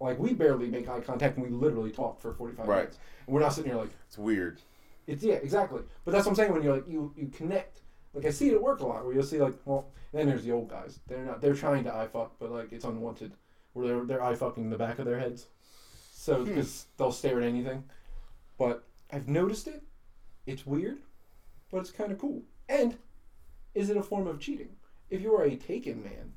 like 0.00 0.18
we 0.18 0.32
barely 0.32 0.68
make 0.68 0.88
eye 0.88 1.00
contact 1.00 1.36
and 1.36 1.44
we 1.46 1.52
literally 1.52 1.90
talk 1.90 2.18
for 2.20 2.32
forty 2.32 2.54
five 2.56 2.66
Right. 2.66 2.76
minutes. 2.78 2.98
And 3.26 3.34
we're 3.34 3.40
not 3.42 3.52
sitting 3.52 3.70
here 3.70 3.80
like 3.80 3.90
It's 4.06 4.16
weird. 4.18 4.60
It's 5.06 5.22
yeah 5.22 5.34
exactly. 5.34 5.82
But 6.04 6.12
that's 6.12 6.24
what 6.26 6.32
I'm 6.32 6.36
saying 6.36 6.52
when 6.52 6.62
you're 6.62 6.74
like 6.76 6.88
you 6.88 7.12
you 7.16 7.28
connect. 7.28 7.80
Like 8.12 8.26
I 8.26 8.30
see 8.30 8.48
it 8.48 8.54
at 8.54 8.62
work 8.62 8.80
a 8.80 8.86
lot 8.86 9.04
where 9.04 9.14
you'll 9.14 9.22
see 9.24 9.40
like 9.40 9.54
well 9.64 9.88
then 10.12 10.26
there's 10.28 10.44
the 10.44 10.52
old 10.52 10.68
guys 10.68 11.00
they're 11.08 11.24
not 11.24 11.40
they're 11.40 11.54
trying 11.54 11.82
to 11.84 11.92
eye 11.94 12.06
fuck 12.06 12.38
but 12.38 12.52
like 12.52 12.72
it's 12.72 12.84
unwanted 12.84 13.32
where 13.72 13.86
they're 13.88 14.04
they're 14.04 14.22
eye 14.22 14.36
fucking 14.36 14.70
the 14.70 14.78
back 14.78 14.98
of 14.98 15.04
their 15.04 15.18
heads. 15.18 15.48
So 16.12 16.36
Hmm. 16.38 16.44
because 16.44 16.86
they'll 16.96 17.12
stare 17.12 17.40
at 17.40 17.46
anything. 17.48 17.84
But 18.58 18.84
I've 19.12 19.28
noticed 19.28 19.66
it. 19.68 19.82
It's 20.46 20.64
weird, 20.66 20.98
but 21.70 21.78
it's 21.78 21.90
kind 21.90 22.12
of 22.12 22.18
cool. 22.18 22.42
And 22.68 22.96
is 23.74 23.90
it 23.90 23.96
a 23.96 24.02
form 24.02 24.26
of 24.26 24.38
cheating? 24.38 24.76
If 25.10 25.20
you 25.22 25.34
are 25.34 25.44
a 25.44 25.56
taken 25.56 26.02
man 26.02 26.32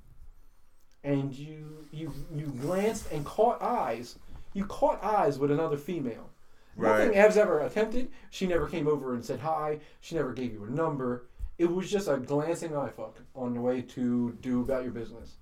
and 1.04 1.34
you 1.34 1.86
you 1.92 2.12
you 2.36 2.48
glanced 2.48 3.12
and 3.12 3.24
caught 3.26 3.62
eyes, 3.62 4.18
you 4.54 4.66
caught 4.66 5.04
eyes 5.04 5.38
with 5.38 5.52
another 5.52 5.78
female. 5.78 6.30
Nothing 6.78 7.16
Ev's 7.16 7.38
ever 7.38 7.60
attempted. 7.60 8.10
She 8.30 8.48
never 8.48 8.68
came 8.68 8.88
over 8.88 9.14
and 9.14 9.24
said 9.26 9.40
hi. 9.40 9.80
She 10.00 10.16
never 10.16 10.34
gave 10.34 10.54
you 10.54 10.64
a 10.66 10.70
number. 10.70 11.28
It 11.58 11.72
was 11.72 11.90
just 11.90 12.08
a 12.08 12.18
glancing 12.18 12.76
eye 12.76 12.90
fuck 12.96 13.18
on 13.36 13.54
the 13.56 13.62
way 13.62 13.82
to 13.82 14.38
do 14.42 14.62
about 14.62 14.84
your 14.84 14.92
business. 14.92 15.36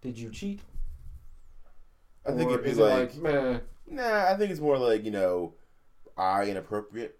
Did 0.00 0.18
you 0.18 0.30
cheat? 0.30 0.60
I 2.26 2.32
think 2.32 2.50
Or 2.50 2.54
it'd 2.54 2.64
be 2.64 2.70
is 2.70 2.78
like, 2.78 3.14
it 3.14 3.22
like 3.22 3.34
meh. 3.34 3.58
nah. 3.86 4.26
I 4.30 4.36
think 4.36 4.50
it's 4.50 4.60
more 4.60 4.78
like 4.78 5.04
you 5.04 5.10
know, 5.10 5.54
eye 6.16 6.44
inappropriate. 6.44 7.18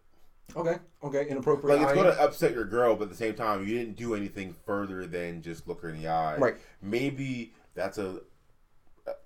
Okay, 0.57 0.76
okay, 1.04 1.28
inappropriate. 1.28 1.78
Like 1.78 1.88
it's 1.88 1.94
going 1.94 2.14
to 2.14 2.22
upset 2.22 2.54
your 2.54 2.64
girl, 2.64 2.96
but 2.96 3.04
at 3.04 3.11
the 3.11 3.16
same 3.16 3.35
time, 3.35 3.66
you 3.66 3.78
didn't 3.78 3.96
do 3.96 4.14
anything 4.14 4.54
further 4.64 5.07
than 5.07 5.42
just 5.42 5.68
look 5.68 5.83
her 5.83 5.90
in 5.90 6.00
the 6.00 6.09
eye. 6.09 6.37
Right. 6.38 6.57
Maybe 6.81 7.52
that's 7.74 7.98
a, 7.98 8.20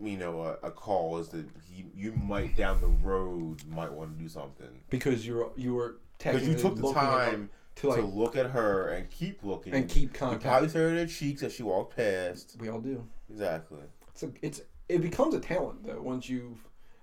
you 0.00 0.16
know, 0.16 0.42
a, 0.42 0.66
a 0.66 0.70
call 0.70 1.18
is 1.18 1.28
that 1.28 1.46
he, 1.70 1.84
you 1.94 2.12
might 2.12 2.56
down 2.56 2.80
the 2.80 2.86
road 2.86 3.62
might 3.68 3.92
want 3.92 4.16
to 4.16 4.22
do 4.22 4.28
something 4.28 4.82
because 4.90 5.26
you're 5.26 5.50
you 5.56 5.74
were 5.74 5.96
because 6.18 6.46
you 6.46 6.54
took 6.54 6.76
the 6.76 6.92
time 6.92 7.50
to 7.76 7.88
like 7.88 8.00
to 8.00 8.06
look 8.06 8.36
at 8.36 8.46
her 8.46 8.88
and 8.88 9.10
keep 9.10 9.42
looking 9.42 9.74
and 9.74 9.88
keep 9.88 10.12
contact. 10.12 10.44
You 10.44 10.70
probably 10.70 10.98
her 10.98 11.06
cheeks 11.06 11.42
as 11.42 11.54
she 11.54 11.62
walked 11.62 11.96
past. 11.96 12.56
we 12.60 12.68
all 12.68 12.80
do. 12.80 13.06
Exactly. 13.30 13.80
It's 14.08 14.22
a, 14.22 14.30
it's 14.42 14.60
it 14.88 15.00
becomes 15.00 15.34
a 15.34 15.40
talent 15.40 15.86
though 15.86 16.02
once 16.02 16.28
you've 16.28 16.58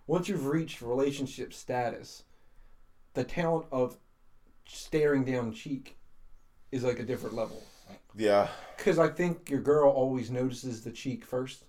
once 0.08 0.28
you've 0.28 0.46
reached 0.46 0.82
relationship 0.82 1.54
status. 1.54 2.24
The 3.16 3.24
talent 3.24 3.66
of 3.72 3.98
staring 4.66 5.26
down 5.26 5.52
cheek 5.52 5.98
is 6.72 6.84
like 6.84 7.00
a 7.00 7.04
different 7.04 7.36
level. 7.36 7.62
Yeah. 8.16 8.48
Because 8.78 9.00
I 9.00 9.08
think 9.08 9.50
your 9.50 9.62
girl 9.62 9.90
always 9.90 10.30
notices 10.30 10.84
the 10.84 10.92
cheek 10.92 11.26
first, 11.26 11.64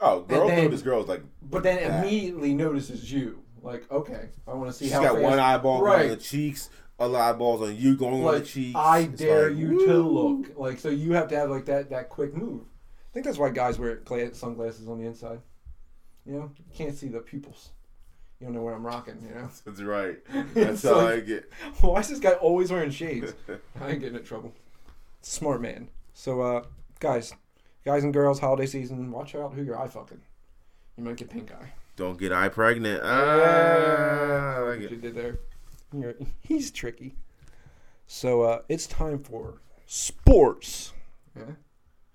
Oh, 0.00 0.20
girls 0.20 0.50
then- 0.50 0.70
this 0.70 0.82
girl's 0.82 1.08
like. 1.08 1.22
but 1.42 1.62
then 1.62 1.76
that. 1.76 2.04
immediately 2.04 2.54
notices 2.54 3.10
you. 3.12 3.42
Like, 3.62 3.90
okay, 3.92 4.30
I 4.48 4.54
want 4.54 4.70
to 4.70 4.72
see 4.72 4.86
She's 4.86 4.94
how 4.94 5.02
got 5.02 5.12
fast- 5.14 5.22
one 5.24 5.38
eyeball 5.38 5.82
right. 5.82 6.02
on 6.04 6.08
the 6.08 6.16
cheeks, 6.16 6.70
other 6.98 7.18
eyeballs 7.18 7.60
on 7.60 7.76
you, 7.76 7.94
going 7.94 8.14
on 8.14 8.20
the 8.20 8.26
Like, 8.26 8.44
cheeks. 8.46 8.74
I 8.74 9.00
It's 9.00 9.20
dare 9.20 9.50
like, 9.50 9.58
you 9.58 9.86
to 9.86 9.98
look. 9.98 10.56
Like, 10.58 10.78
so 10.78 10.88
you 10.88 11.12
have 11.12 11.28
to 11.28 11.36
have 11.36 11.50
like 11.50 11.66
that 11.66 11.90
that 11.90 12.08
quick 12.08 12.34
move. 12.34 12.62
I 12.62 13.12
think 13.12 13.26
that's 13.26 13.36
why 13.38 13.50
guys 13.50 13.78
wear 13.78 13.96
gla- 13.96 14.34
sunglasses 14.34 14.88
on 14.88 14.98
the 14.98 15.06
inside. 15.06 15.40
You 16.24 16.32
know, 16.34 16.50
you 16.56 16.64
can't 16.74 16.94
see 16.94 17.08
the 17.08 17.18
pupils. 17.20 17.70
You 18.38 18.46
don't 18.46 18.54
know 18.54 18.62
where 18.62 18.72
I'm 18.74 18.86
rocking. 18.86 19.18
You 19.28 19.34
know, 19.34 19.48
That's 19.66 19.82
right. 19.82 20.18
That's 20.54 20.82
how 20.82 20.96
like- 20.96 21.14
I 21.16 21.20
get. 21.20 21.52
why 21.82 22.00
is 22.00 22.08
this 22.08 22.18
guy 22.20 22.32
always 22.32 22.70
wearing 22.72 22.90
shades? 22.90 23.34
I 23.80 23.90
ain't 23.90 24.00
getting 24.00 24.16
in 24.18 24.24
trouble. 24.24 24.54
Smart 25.20 25.60
man. 25.60 25.88
So, 26.14 26.40
uh, 26.40 26.64
guys, 26.98 27.34
guys 27.84 28.04
and 28.04 28.12
girls, 28.12 28.38
holiday 28.40 28.66
season, 28.66 29.10
watch 29.10 29.34
out 29.34 29.54
who 29.54 29.62
you're 29.62 29.78
eye 29.78 29.88
fucking. 29.88 30.20
You 30.96 31.04
might 31.04 31.16
get 31.16 31.30
pink 31.30 31.52
eye. 31.52 31.72
Don't 31.96 32.18
get 32.18 32.32
eye 32.32 32.48
pregnant. 32.48 33.00
Ah, 33.04 34.56
I 34.56 34.58
like 34.60 34.66
What 34.80 34.84
it. 34.84 34.90
you 34.90 34.96
did 34.96 35.14
there. 35.14 35.38
You're, 35.92 36.14
he's 36.40 36.70
tricky. 36.70 37.14
So 38.06 38.42
uh, 38.42 38.62
it's 38.68 38.86
time 38.86 39.22
for 39.22 39.60
sports. 39.86 40.92
Yeah, 41.36 41.42
I 41.42 41.46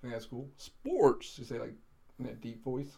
think 0.02 0.12
that's 0.12 0.26
cool. 0.26 0.48
Sports. 0.56 1.38
You 1.38 1.44
say 1.44 1.58
like 1.58 1.74
in 2.18 2.26
that 2.26 2.40
deep 2.40 2.62
voice. 2.62 2.96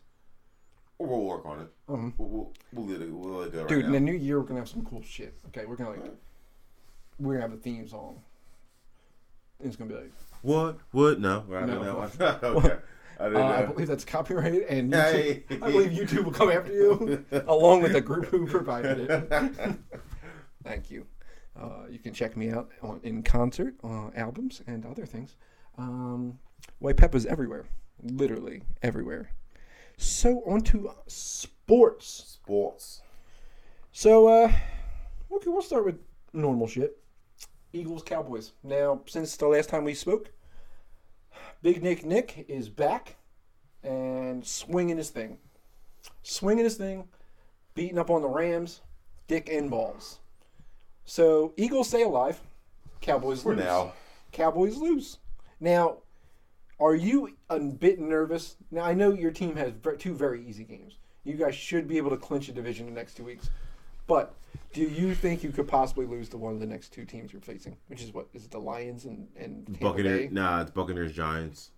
We'll 1.01 1.21
work 1.23 1.47
on 1.47 1.61
it. 1.61 1.69
Um, 1.89 2.13
We'll, 2.19 2.29
we'll, 2.29 2.53
we'll 2.73 3.03
it, 3.03 3.09
we'll 3.13 3.43
it 3.43 3.53
go 3.53 3.61
right 3.61 3.69
dude, 3.69 3.85
in 3.85 3.93
the 3.93 4.01
new 4.01 4.15
year 4.15 4.41
we're 4.41 4.47
gonna 4.47 4.59
have 4.61 4.69
some 4.69 4.85
cool 4.85 5.01
shit. 5.03 5.33
Okay, 5.49 5.65
we're 5.65 5.77
gonna 5.77 5.91
like 5.91 6.13
we're 7.21 7.35
gonna 7.35 7.49
have 7.49 7.53
a 7.57 7.61
theme 7.61 7.87
song. 7.87 8.21
It's 9.63 9.77
gonna 9.77 9.91
be 9.91 9.97
like 9.97 10.13
What? 10.43 10.79
What? 10.93 11.21
No. 11.21 11.45
I 11.53 11.67
don't 11.67 12.19
No. 12.21 12.27
okay. 12.43 12.77
I 13.21 13.25
uh, 13.25 13.63
I 13.63 13.67
believe 13.67 13.89
that's 13.89 14.05
copyrighted, 14.05 14.63
and 14.69 14.95
Hey. 14.95 15.45
YouTube, 15.49 15.63
I 15.63 15.71
believe 15.73 15.91
YouTube 15.91 16.25
will 16.25 16.33
come 16.33 16.51
after 16.51 16.73
you 16.73 17.25
along 17.49 17.83
with 17.83 17.93
the 17.93 18.01
group 18.01 18.27
who 18.27 18.47
provided 18.47 19.11
it. 19.11 19.79
Thank 20.65 20.91
you. 20.91 21.07
Uh, 21.61 21.87
you 21.91 21.99
can 21.99 22.13
check 22.13 22.37
me 22.37 22.51
out 22.51 22.71
on, 22.83 23.01
in 23.03 23.23
concert, 23.25 23.75
uh, 23.83 24.11
albums, 24.15 24.63
and 24.69 24.87
other 24.87 25.05
things. 25.05 25.35
Um, 25.77 26.39
White 26.79 26.97
Pepper's 26.97 27.27
everywhere, 27.27 27.65
literally 28.03 28.63
everywhere. 28.83 29.31
So 29.97 30.43
on 30.47 30.61
to 30.63 30.93
sports. 31.09 32.07
Sports. 32.07 33.03
So 33.91 34.29
uh, 34.29 34.53
okay, 35.33 35.51
we'll 35.51 35.63
start 35.63 35.85
with 35.85 35.99
normal 36.33 36.69
shit. 36.69 36.97
Eagles 37.79 38.03
Cowboys. 38.03 38.53
Now, 38.63 39.03
since 39.07 39.37
the 39.37 39.47
last 39.47 39.69
time 39.69 39.85
we 39.85 39.95
spoke, 39.95 40.31
Big 41.63 41.83
Nick 41.83 42.05
Nick 42.05 42.45
is 42.49 42.69
back 42.69 43.17
and 43.83 44.45
swinging 44.47 44.97
his 44.97 45.11
thing, 45.11 45.39
swinging 46.23 46.65
his 46.65 46.77
thing, 46.77 47.09
beating 47.75 47.99
up 47.99 48.11
on 48.11 48.23
the 48.23 48.29
Rams, 48.29 48.81
dick 49.29 49.49
and 49.51 49.71
balls. 49.71 50.19
So 51.05 51.53
Eagles 51.57 51.89
stay 51.89 52.03
alive, 52.03 52.41
Cowboys 53.01 53.43
For 53.43 53.55
lose. 53.55 53.65
now. 53.65 53.93
Cowboys 54.33 54.77
lose. 54.77 55.19
Now, 55.61 55.99
are 56.81 56.95
you 56.95 57.37
a 57.49 57.59
bit 57.59 57.99
nervous? 57.99 58.57
Now 58.71 58.85
I 58.85 58.95
know 58.95 59.13
your 59.13 59.31
team 59.31 59.57
has 59.57 59.73
two 59.99 60.15
very 60.15 60.45
easy 60.47 60.65
games. 60.65 60.99
You 61.25 61.35
guys 61.35 61.55
should 61.55 61.87
be 61.89 61.97
able 61.97 62.11
to 62.11 62.17
clinch 62.17 62.49
a 62.49 62.53
division 62.53 62.89
in 62.89 62.95
the 62.95 63.01
next 63.01 63.15
two 63.15 63.25
weeks. 63.25 63.51
But 64.09 64.35
do 64.73 64.83
you 64.83 65.15
think 65.15 65.45
you 65.45 65.53
could 65.53 65.69
possibly 65.69 66.07
lose 66.07 66.29
to 66.31 66.37
one 66.37 66.55
of 66.55 66.61
the 66.61 66.67
next 66.67 66.93
two 66.93 67.05
teams 67.05 67.33
you're 67.33 67.41
facing? 67.41 67.77
Which 67.87 68.03
is 68.03 68.13
what 68.13 68.27
is 68.35 68.45
it 68.45 68.51
the 68.51 68.59
Lions 68.59 69.05
and 69.05 69.29
and 69.37 69.67
Tampa 69.67 69.85
Buccaneers. 69.85 70.29
Bay? 70.29 70.29
Nah, 70.33 70.63
it's 70.63 70.73
Buccaneers 70.73 71.13
Giants. 71.13 71.71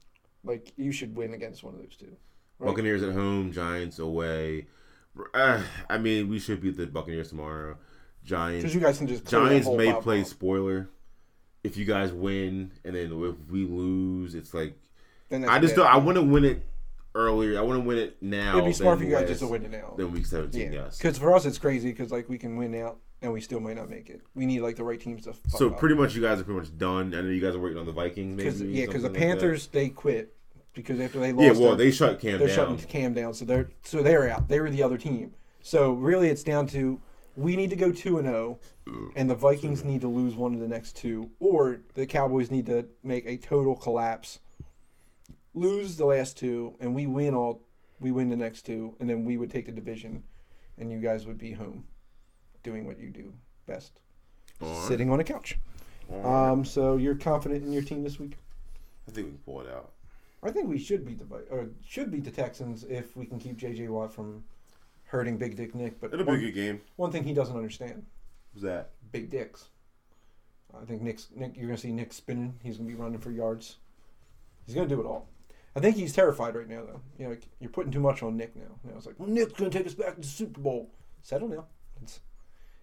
Like 0.42 0.72
you 0.76 0.92
should 0.92 1.14
win 1.14 1.34
against 1.34 1.62
one 1.62 1.74
of 1.74 1.80
those 1.80 1.96
two. 1.96 2.16
Right. 2.58 2.68
Buccaneers 2.68 3.02
at 3.02 3.12
home, 3.12 3.52
Giants 3.52 3.98
away. 3.98 4.66
Uh, 5.34 5.62
I 5.90 5.98
mean, 5.98 6.28
we 6.28 6.38
should 6.38 6.62
beat 6.62 6.76
the 6.76 6.86
Buccaneers 6.86 7.28
tomorrow. 7.28 7.76
Giants. 8.24 8.62
Because 8.62 8.74
you 8.74 8.80
guys 8.80 8.98
can 8.98 9.06
just 9.06 9.26
Giants 9.26 9.68
may 9.68 9.92
play 9.94 10.24
spoiler. 10.24 10.88
If 11.62 11.76
you 11.76 11.84
guys 11.84 12.12
win, 12.12 12.72
and 12.84 12.94
then 12.94 13.12
if 13.12 13.50
we 13.50 13.66
lose, 13.66 14.34
it's 14.34 14.54
like 14.54 14.74
I 15.30 15.58
just 15.58 15.76
don't. 15.76 15.86
I 15.86 15.98
want 15.98 16.16
to 16.16 16.22
win 16.22 16.44
it 16.44 16.62
earlier. 17.14 17.58
I 17.58 17.62
want 17.62 17.80
to 17.82 17.86
win 17.86 17.98
it 17.98 18.16
now. 18.20 18.52
It'd 18.52 18.64
be 18.64 18.72
smart 18.72 18.98
for 18.98 19.04
you 19.04 19.10
guys 19.10 19.28
just 19.28 19.40
to 19.40 19.46
win 19.48 19.64
it 19.64 19.70
now. 19.70 19.94
Then 19.96 20.12
week 20.12 20.26
seventeen. 20.26 20.72
Yeah, 20.72 20.84
Yes. 20.84 20.98
because 20.98 21.18
for 21.18 21.34
us 21.34 21.44
it's 21.46 21.58
crazy 21.58 21.90
because 21.90 22.10
like 22.12 22.28
we 22.28 22.38
can 22.38 22.56
win 22.56 22.74
out 22.80 22.98
and 23.22 23.32
we 23.32 23.40
still 23.40 23.60
might 23.60 23.76
not 23.76 23.90
make 23.90 24.08
it. 24.10 24.20
We 24.34 24.46
need 24.46 24.60
like 24.60 24.76
the 24.76 24.84
right 24.84 25.00
teams 25.00 25.24
to. 25.24 25.32
fuck 25.32 25.58
So 25.58 25.70
up. 25.70 25.78
pretty 25.78 25.94
much, 25.94 26.14
you 26.14 26.22
guys 26.22 26.40
are 26.40 26.44
pretty 26.44 26.60
much 26.60 26.76
done. 26.78 27.14
I 27.14 27.20
know 27.20 27.28
you 27.28 27.40
guys 27.40 27.54
are 27.54 27.60
waiting 27.60 27.78
on 27.78 27.86
the 27.86 27.92
Vikings. 27.92 28.36
Maybe. 28.36 28.48
Cause, 28.50 28.62
yeah, 28.62 28.86
because 28.86 29.02
the 29.02 29.08
something 29.08 29.12
like 29.22 29.28
that. 29.30 29.40
Panthers 29.40 29.66
they 29.68 29.88
quit 29.88 30.34
because 30.72 31.00
after 31.00 31.18
they 31.18 31.32
lost. 31.32 31.44
Yeah, 31.60 31.66
well, 31.66 31.76
they 31.76 31.90
shut 31.90 32.20
Cam 32.20 32.38
they're 32.38 32.46
down. 32.48 32.56
shutting 32.56 32.76
Cam 32.78 33.12
down, 33.14 33.34
so 33.34 33.44
they're 33.44 33.70
so 33.82 34.02
they're 34.02 34.30
out. 34.30 34.48
They 34.48 34.60
were 34.60 34.70
the 34.70 34.82
other 34.82 34.96
team. 34.98 35.32
So 35.62 35.92
really, 35.92 36.28
it's 36.28 36.42
down 36.42 36.66
to 36.68 37.00
we 37.36 37.56
need 37.56 37.70
to 37.70 37.76
go 37.76 37.92
two 37.92 38.18
and 38.18 38.26
oh, 38.28 38.58
zero, 38.88 39.10
and 39.16 39.28
the 39.28 39.34
Vikings 39.34 39.84
need 39.84 40.00
to 40.00 40.08
lose 40.08 40.34
one 40.34 40.54
of 40.54 40.60
the 40.60 40.68
next 40.68 40.96
two, 40.96 41.30
or 41.38 41.80
the 41.94 42.06
Cowboys 42.06 42.50
need 42.50 42.66
to 42.66 42.86
make 43.02 43.24
a 43.26 43.36
total 43.36 43.76
collapse, 43.76 44.40
lose 45.54 45.96
the 45.96 46.04
last 46.06 46.36
two, 46.38 46.74
and 46.80 46.94
we 46.94 47.06
win 47.06 47.34
all 47.34 47.62
we 48.00 48.10
win 48.10 48.28
the 48.30 48.36
next 48.36 48.62
two, 48.62 48.94
and 48.98 49.08
then 49.10 49.24
we 49.24 49.36
would 49.36 49.50
take 49.50 49.66
the 49.66 49.72
division, 49.72 50.22
and 50.78 50.90
you 50.90 50.98
guys 51.00 51.26
would 51.26 51.36
be 51.38 51.52
home, 51.52 51.84
doing 52.62 52.86
what 52.86 52.98
you 52.98 53.10
do 53.10 53.32
best, 53.66 54.00
Alright. 54.62 54.88
sitting 54.88 55.10
on 55.10 55.20
a 55.20 55.24
couch. 55.24 55.58
Alright. 56.10 56.52
Um, 56.52 56.64
so 56.64 56.96
you're 56.96 57.14
confident 57.14 57.62
in 57.64 57.72
your 57.72 57.82
team 57.82 58.02
this 58.02 58.18
week? 58.18 58.36
I 59.06 59.12
think 59.12 59.26
we 59.26 59.32
can 59.32 59.40
pull 59.44 59.60
it 59.60 59.68
out. 59.68 59.90
I 60.42 60.50
think 60.50 60.68
we 60.68 60.78
should 60.78 61.04
beat 61.04 61.18
the 61.18 61.36
or 61.50 61.68
should 61.86 62.10
beat 62.10 62.24
the 62.24 62.30
Texans 62.30 62.84
if 62.84 63.14
we 63.16 63.26
can 63.26 63.38
keep 63.38 63.58
J.J. 63.58 63.88
Watt 63.88 64.12
from 64.12 64.42
hurting 65.04 65.36
Big 65.36 65.56
Dick 65.56 65.74
Nick. 65.74 66.00
But 66.00 66.14
It'll 66.14 66.24
be 66.24 66.32
a 66.32 66.38
good 66.38 66.54
game. 66.54 66.80
one 66.96 67.12
thing 67.12 67.24
he 67.24 67.34
doesn't 67.34 67.54
understand: 67.56 68.06
Who's 68.54 68.62
that? 68.62 68.90
big 69.12 69.28
dicks. 69.28 69.68
I 70.80 70.84
think 70.86 71.02
Nick's 71.02 71.28
Nick. 71.34 71.56
You're 71.56 71.66
gonna 71.66 71.76
see 71.76 71.92
Nick 71.92 72.12
spinning. 72.14 72.54
He's 72.62 72.78
gonna 72.78 72.88
be 72.88 72.94
running 72.94 73.18
for 73.18 73.30
yards. 73.30 73.76
He's 74.64 74.74
gonna 74.74 74.88
do 74.88 75.00
it 75.00 75.04
all. 75.06 75.28
I 75.76 75.80
think 75.80 75.96
he's 75.96 76.12
terrified 76.12 76.56
right 76.56 76.68
now, 76.68 76.82
though. 76.84 77.00
You 77.18 77.24
know, 77.24 77.30
like, 77.30 77.46
you're 77.60 77.70
putting 77.70 77.92
too 77.92 78.00
much 78.00 78.22
on 78.22 78.36
Nick 78.36 78.56
now. 78.56 78.62
You 78.84 78.90
know, 78.90 78.96
it's 78.96 79.06
like, 79.06 79.18
well, 79.18 79.28
Nick's 79.28 79.52
gonna 79.52 79.70
take 79.70 79.86
us 79.86 79.94
back 79.94 80.14
to 80.14 80.20
the 80.20 80.26
Super 80.26 80.60
Bowl. 80.60 80.90
Settle 81.22 81.48
now. 81.48 81.66
It's, 82.02 82.20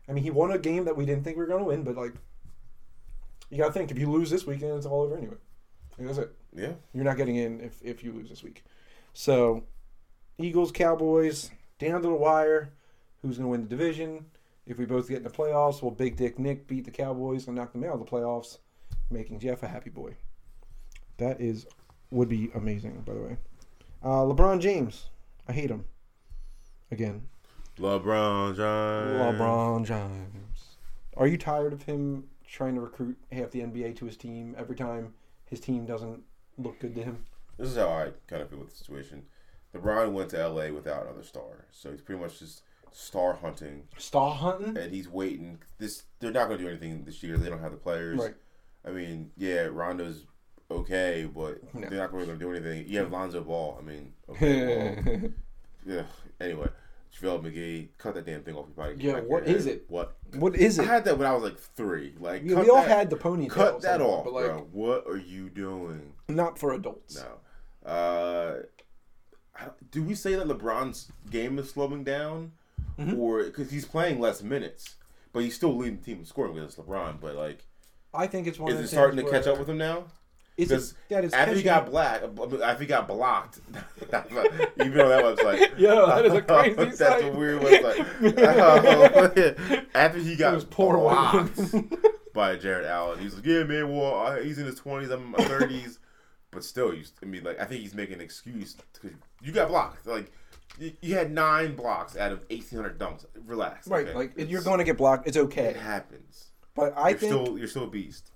I 0.07 0.13
mean, 0.13 0.23
he 0.23 0.31
won 0.31 0.51
a 0.51 0.59
game 0.59 0.85
that 0.85 0.95
we 0.95 1.05
didn't 1.05 1.23
think 1.23 1.37
we 1.37 1.43
were 1.43 1.49
gonna 1.49 1.65
win, 1.65 1.83
but 1.83 1.95
like, 1.95 2.13
you 3.49 3.57
gotta 3.57 3.73
think 3.73 3.91
if 3.91 3.97
you 3.97 4.09
lose 4.09 4.29
this 4.29 4.45
weekend, 4.45 4.73
it's 4.73 4.85
all 4.85 5.01
over 5.01 5.17
anyway. 5.17 5.35
Like, 5.97 6.07
that's 6.07 6.19
it. 6.19 6.35
Yeah. 6.55 6.73
You're 6.93 7.03
not 7.03 7.17
getting 7.17 7.35
in 7.35 7.59
if, 7.61 7.81
if 7.83 8.03
you 8.03 8.11
lose 8.11 8.29
this 8.29 8.43
week. 8.43 8.63
So, 9.13 9.63
Eagles, 10.37 10.71
Cowboys, 10.71 11.49
down 11.79 12.01
to 12.01 12.07
the 12.07 12.13
wire. 12.13 12.73
Who's 13.21 13.37
going 13.37 13.45
to 13.45 13.51
win 13.51 13.63
the 13.63 13.69
division? 13.69 14.25
If 14.67 14.77
we 14.77 14.85
both 14.85 15.07
get 15.07 15.17
in 15.17 15.23
the 15.23 15.29
playoffs, 15.29 15.81
will 15.81 15.91
Big 15.91 16.17
Dick 16.17 16.37
Nick 16.37 16.67
beat 16.67 16.85
the 16.85 16.91
Cowboys 16.91 17.47
and 17.47 17.55
knock 17.55 17.71
them 17.71 17.83
out 17.83 17.93
of 17.93 17.99
the 17.99 18.05
playoffs, 18.05 18.59
making 19.09 19.39
Jeff 19.39 19.63
a 19.63 19.67
happy 19.67 19.89
boy? 19.89 20.15
That 21.17 21.41
is 21.41 21.65
would 22.11 22.29
be 22.29 22.49
amazing, 22.55 23.01
by 23.05 23.13
the 23.13 23.21
way. 23.21 23.37
Uh, 24.03 24.23
LeBron 24.23 24.59
James, 24.61 25.07
I 25.47 25.53
hate 25.53 25.69
him. 25.69 25.85
Again, 26.91 27.23
LeBron 27.77 28.55
James. 28.55 29.39
LeBron 29.39 29.85
James. 29.85 30.63
Are 31.17 31.27
you 31.27 31.37
tired 31.37 31.73
of 31.73 31.83
him 31.83 32.25
trying 32.47 32.75
to 32.75 32.81
recruit 32.81 33.17
half 33.31 33.51
the 33.51 33.59
NBA 33.61 33.95
to 33.97 34.05
his 34.05 34.15
team 34.17 34.55
every 34.57 34.75
time 34.75 35.13
his 35.45 35.59
team 35.59 35.85
doesn't 35.85 36.21
look 36.57 36.79
good 36.79 36.95
to 36.95 37.03
him? 37.03 37.25
This 37.57 37.69
is 37.69 37.75
how 37.77 37.89
I 37.89 38.11
kind 38.27 38.41
of 38.41 38.49
feel 38.49 38.59
with 38.59 38.69
the 38.69 38.75
situation. 38.77 39.23
LeBron 39.75 40.11
went 40.13 40.29
to 40.29 40.47
LA 40.47 40.69
without 40.69 41.03
another 41.03 41.23
star, 41.23 41.65
so 41.71 41.91
he's 41.91 42.01
pretty 42.01 42.21
much 42.21 42.39
just 42.39 42.61
star 42.91 43.33
hunting, 43.33 43.83
Star 43.97 44.33
hunting? 44.33 44.77
and 44.77 44.93
he's 44.93 45.09
waiting. 45.09 45.59
This 45.77 46.03
they're 46.19 46.31
not 46.31 46.47
going 46.47 46.59
to 46.59 46.63
do 46.63 46.69
anything 46.69 47.03
this 47.03 47.21
year. 47.21 47.37
They 47.37 47.49
don't 47.49 47.59
have 47.59 47.71
the 47.71 47.77
players. 47.77 48.19
Right. 48.19 48.35
I 48.85 48.91
mean, 48.91 49.31
yeah, 49.35 49.67
Rondo's 49.71 50.23
okay, 50.71 51.27
but 51.33 51.61
No. 51.73 51.87
they're 51.89 51.99
not 51.99 52.13
really 52.13 52.27
going 52.27 52.39
to 52.39 52.45
do 52.45 52.51
anything. 52.51 52.87
You 52.87 52.99
have 52.99 53.11
Lonzo 53.11 53.41
Ball. 53.41 53.77
I 53.79 53.83
mean, 53.85 54.13
okay, 54.29 55.01
well, 55.05 55.29
yeah. 55.85 56.03
Anyway, 56.39 56.67
JaVale 57.19 57.43
McGee, 57.43 57.87
cut 57.97 58.15
that 58.15 58.25
damn 58.25 58.43
thing 58.43 58.55
off 58.55 58.67
your 58.67 58.85
body. 58.85 58.95
Yeah, 59.03 59.19
what 59.21 59.47
is 59.47 59.65
head. 59.65 59.75
it? 59.75 59.85
What? 59.87 60.17
what 60.35 60.55
is 60.55 60.77
it? 60.79 60.83
I 60.87 60.93
had 60.93 61.05
that 61.05 61.17
when 61.17 61.27
I 61.27 61.33
was 61.33 61.43
like 61.43 61.57
three. 61.59 62.13
Like, 62.19 62.43
Yeah, 62.45 62.59
we 62.61 62.69
all 62.69 62.77
that, 62.81 62.87
had 62.87 63.09
the 63.09 63.15
ponytails. 63.15 63.49
cut 63.51 63.81
that 63.81 64.01
off, 64.01 64.25
but 64.25 64.33
like 64.33 64.45
bro. 64.45 64.67
What 64.71 65.05
are 65.07 65.17
you 65.17 65.49
doing? 65.49 66.13
not 66.27 66.59
for 66.59 66.73
adults. 66.73 67.15
No. 67.85 67.89
Uh, 67.89 68.57
do 69.91 70.03
we 70.03 70.13
say 70.13 70.35
that 70.35 70.45
LeBron's 70.47 71.11
game 71.31 71.57
is 71.57 71.69
slowing 71.69 72.03
down, 72.03 72.51
Mhm. 72.99 73.17
or 73.17 73.43
because 73.45 73.71
he's 73.71 73.85
playing 73.85 74.19
less 74.19 74.43
minutes, 74.43 74.95
but 75.33 75.39
he's 75.39 75.55
still 75.55 75.75
leading 75.75 75.97
the 75.97 76.03
team 76.03 76.19
in 76.19 76.25
scoring 76.25 76.53
with 76.53 76.75
LeBron? 76.75 77.19
But 77.21 77.35
like, 77.35 77.65
I 78.13 78.27
think 78.27 78.45
it's 78.45 78.59
one 78.59 78.71
is 78.73 78.79
it 78.79 78.87
starting 78.89 79.23
to 79.23 79.31
catch 79.31 79.47
up 79.47 79.57
with 79.57 79.69
him 79.69 79.77
now? 79.77 80.05
Is 80.57 80.69
Because 80.69 80.91
it 80.91 80.97
that 81.09 81.23
is 81.25 81.33
After 81.33 81.53
he 81.53 81.61
got 81.61 81.85
black, 81.85 82.23
after 82.63 82.83
he 82.83 82.87
got 82.87 83.07
blocked, 83.07 83.59
even 83.69 83.79
on 85.01 85.09
that 85.09 85.23
website. 85.23 85.77
Yo, 85.79 86.07
that 86.07 86.25
is 86.25 86.33
a 86.33 86.41
crazy 86.43 86.73
That's 86.73 86.97
site. 86.97 87.23
a 87.25 87.29
weird 87.29 87.61
website. 87.61 88.07
Oh, 88.39 89.83
after 89.93 90.17
he 90.19 90.35
got 90.35 90.51
Those 90.51 90.65
poor 90.65 90.97
blocked 90.97 91.55
women. 91.57 91.91
by 92.33 92.55
Jarrett 92.55 92.85
Allen, 92.87 93.19
he's 93.19 93.35
like, 93.35 93.45
"Yeah, 93.45 93.63
man, 93.63 93.95
well, 93.95 94.35
he's 94.41 94.57
in 94.57 94.65
his 94.65 94.75
twenties, 94.75 95.09
I'm 95.11 95.21
in 95.21 95.31
my 95.31 95.37
thirties, 95.45 95.99
but 96.51 96.63
still, 96.63 96.93
you, 96.93 97.03
I 97.21 97.25
mean, 97.25 97.43
like, 97.43 97.59
I 97.59 97.65
think 97.65 97.81
he's 97.81 97.93
making 97.93 98.15
an 98.15 98.21
excuse 98.21 98.75
because 98.93 99.15
you 99.41 99.51
got 99.51 99.67
blocked. 99.69 100.07
Like, 100.07 100.31
you, 100.79 100.91
you 101.01 101.13
had 101.15 101.31
nine 101.31 101.75
blocks 101.75 102.17
out 102.17 102.31
of 102.31 102.43
eighteen 102.49 102.77
hundred 102.79 102.97
dunks. 102.99 103.25
Relax, 103.45 103.87
right, 103.87 104.07
okay? 104.07 104.17
like 104.17 104.31
It's- 104.31 104.47
you're 104.49 104.61
going 104.63 104.79
to 104.79 104.83
get 104.83 104.97
blocked, 104.97 105.27
it's 105.27 105.37
okay. 105.37 105.65
It 105.67 105.77
happens. 105.77 106.45
But 106.75 106.93
I 106.97 107.09
you're 107.09 107.17
think 107.19 107.31
still 107.31 107.57
you're 107.59 107.67
still 107.67 107.83
a 107.85 107.87
beast. 107.89 108.31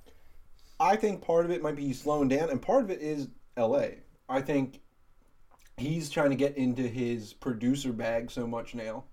I 0.81 0.95
think 0.95 1.21
part 1.21 1.45
of 1.45 1.51
it 1.51 1.61
might 1.61 1.75
be 1.75 1.93
slowing 1.93 2.27
down, 2.27 2.49
and 2.49 2.59
part 2.59 2.83
of 2.83 2.89
it 2.89 3.01
is 3.01 3.27
L.A. 3.55 3.99
I 4.27 4.41
think 4.41 4.79
he's 5.77 6.09
trying 6.09 6.31
to 6.31 6.35
get 6.35 6.57
into 6.57 6.81
his 6.81 7.33
producer 7.33 7.93
bag 7.93 8.31
so 8.31 8.47
much 8.47 8.73
now. 8.73 9.03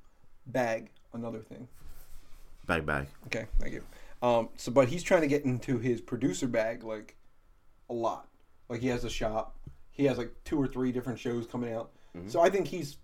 Bag, 0.46 0.88
another 1.12 1.40
thing. 1.40 1.68
Bag 2.66 2.86
bag. 2.86 3.06
Okay, 3.26 3.46
thank 3.60 3.74
you. 3.74 3.82
Um, 4.22 4.48
so, 4.56 4.72
but 4.72 4.88
he's 4.88 5.02
trying 5.02 5.20
to 5.20 5.26
get 5.26 5.44
into 5.44 5.78
his 5.78 6.00
producer 6.00 6.48
bag 6.48 6.84
like 6.84 7.16
a 7.90 7.92
lot. 7.92 8.28
Like 8.70 8.80
he 8.80 8.88
has 8.88 9.04
a 9.04 9.10
shop. 9.10 9.58
He 9.90 10.04
has 10.06 10.16
like 10.16 10.32
two 10.44 10.58
or 10.58 10.66
three 10.66 10.90
different 10.90 11.18
shows 11.18 11.46
coming 11.46 11.74
out. 11.74 11.90
Mm-hmm. 12.16 12.30
So 12.30 12.40
I 12.40 12.48
think 12.48 12.66
he's. 12.66 12.96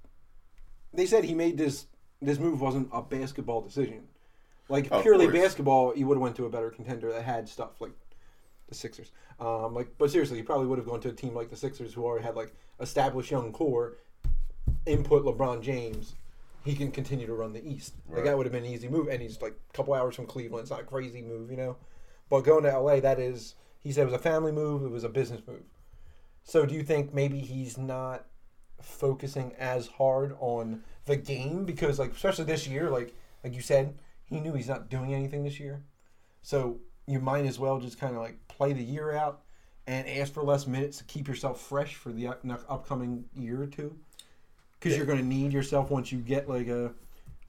They 0.95 1.05
said 1.05 1.25
he 1.25 1.35
made 1.35 1.59
this. 1.59 1.87
This 2.23 2.39
move 2.39 2.63
wasn't 2.63 2.89
a 2.93 3.03
basketball 3.03 3.61
decision. 3.61 4.05
Like 4.71 4.91
Of 4.91 5.03
purely 5.03 5.29
basketball, 5.29 5.93
he 5.93 6.05
would 6.05 6.17
have 6.17 6.23
went 6.23 6.37
to 6.37 6.47
a 6.47 6.51
better 6.51 6.71
contender 6.71 7.13
that 7.13 7.23
had 7.23 7.47
stuff 7.47 7.83
like 7.83 7.93
the 8.69 8.75
Sixers. 8.75 9.11
Um, 9.41 9.75
like, 9.75 9.89
but 9.99 10.11
seriously, 10.11 10.37
he 10.37 10.43
probably 10.43 10.67
would 10.67 10.79
have 10.79 10.87
gone 10.87 11.01
to 11.01 11.09
a 11.09 11.13
team 11.13 11.35
like 11.35 11.51
the 11.51 11.57
Sixers, 11.57 11.95
who 11.95 12.05
already 12.05 12.25
had 12.25 12.37
like 12.37 12.55
established 12.81 13.31
young 13.31 13.53
core. 13.53 13.95
Input 14.87 15.25
LeBron 15.25 15.63
James, 15.63 16.15
he 16.65 16.75
can 16.75 16.91
continue 16.91 17.27
to 17.27 17.35
run 17.35 17.53
the 17.53 17.67
East. 17.67 17.95
Like 18.11 18.25
that 18.25 18.37
would 18.37 18.45
have 18.45 18.53
been 18.53 18.65
an 18.65 18.71
easy 18.71 18.89
move, 18.89 19.09
and 19.09 19.23
he's 19.23 19.41
like 19.41 19.55
a 19.71 19.77
couple 19.77 19.95
hours 19.95 20.15
from 20.15 20.27
Cleveland. 20.27 20.63
It's 20.63 20.71
not 20.71 20.81
a 20.81 20.85
crazy 20.85 21.23
move, 21.23 21.51
you 21.51 21.57
know. 21.57 21.77
But 22.29 22.43
going 22.43 22.65
to 22.65 22.79
LA, 22.79 23.01
that 23.01 23.19
is, 23.19 23.55
he 23.81 23.93
said 23.93 24.03
it 24.03 24.07
was 24.07 24.15
a 24.15 24.19
family 24.19 24.53
move. 24.53 24.83
It 24.85 24.91
was 24.91 25.05
a 25.05 25.09
business 25.09 25.41
move. 25.47 25.63
So 26.43 26.67
do 26.67 26.75
you 26.75 26.83
think 26.83 27.15
maybe 27.15 27.39
he's 27.39 27.79
not 27.79 28.27
focusing 28.83 29.55
as 29.59 29.87
hard 29.87 30.37
on 30.39 30.83
the 31.07 31.17
game 31.17 31.65
because, 31.65 31.99
like, 31.99 32.13
especially 32.13 32.45
this 32.45 32.67
year, 32.67 32.91
like 32.91 33.15
like 33.45 33.55
you 33.55 33.61
said, 33.61 33.95
he 34.25 34.41
knew 34.41 34.55
he's 34.55 34.69
not 34.69 34.89
doing 34.89 35.15
anything 35.15 35.45
this 35.45 35.61
year. 35.61 35.85
So 36.43 36.81
you 37.07 37.21
might 37.21 37.45
as 37.45 37.59
well 37.59 37.79
just 37.79 38.01
kind 38.01 38.17
of 38.17 38.23
like 38.23 38.39
play 38.57 38.73
the 38.73 38.83
year 38.83 39.13
out 39.13 39.41
and 39.87 40.09
ask 40.09 40.33
for 40.33 40.43
less 40.43 40.67
minutes 40.67 40.99
to 40.99 41.05
keep 41.05 41.29
yourself 41.29 41.61
fresh 41.61 41.95
for 41.95 42.11
the 42.11 42.27
up- 42.29 42.45
upcoming 42.69 43.25
year 43.37 43.63
or 43.63 43.67
two. 43.67 43.95
Because 44.79 44.97
you're 44.97 45.07
going 45.07 45.19
to 45.19 45.25
need 45.25 45.53
yourself 45.53 45.91
once 45.91 46.13
you 46.13 46.19
get 46.19 46.49
like 46.49 46.69
a 46.69 46.93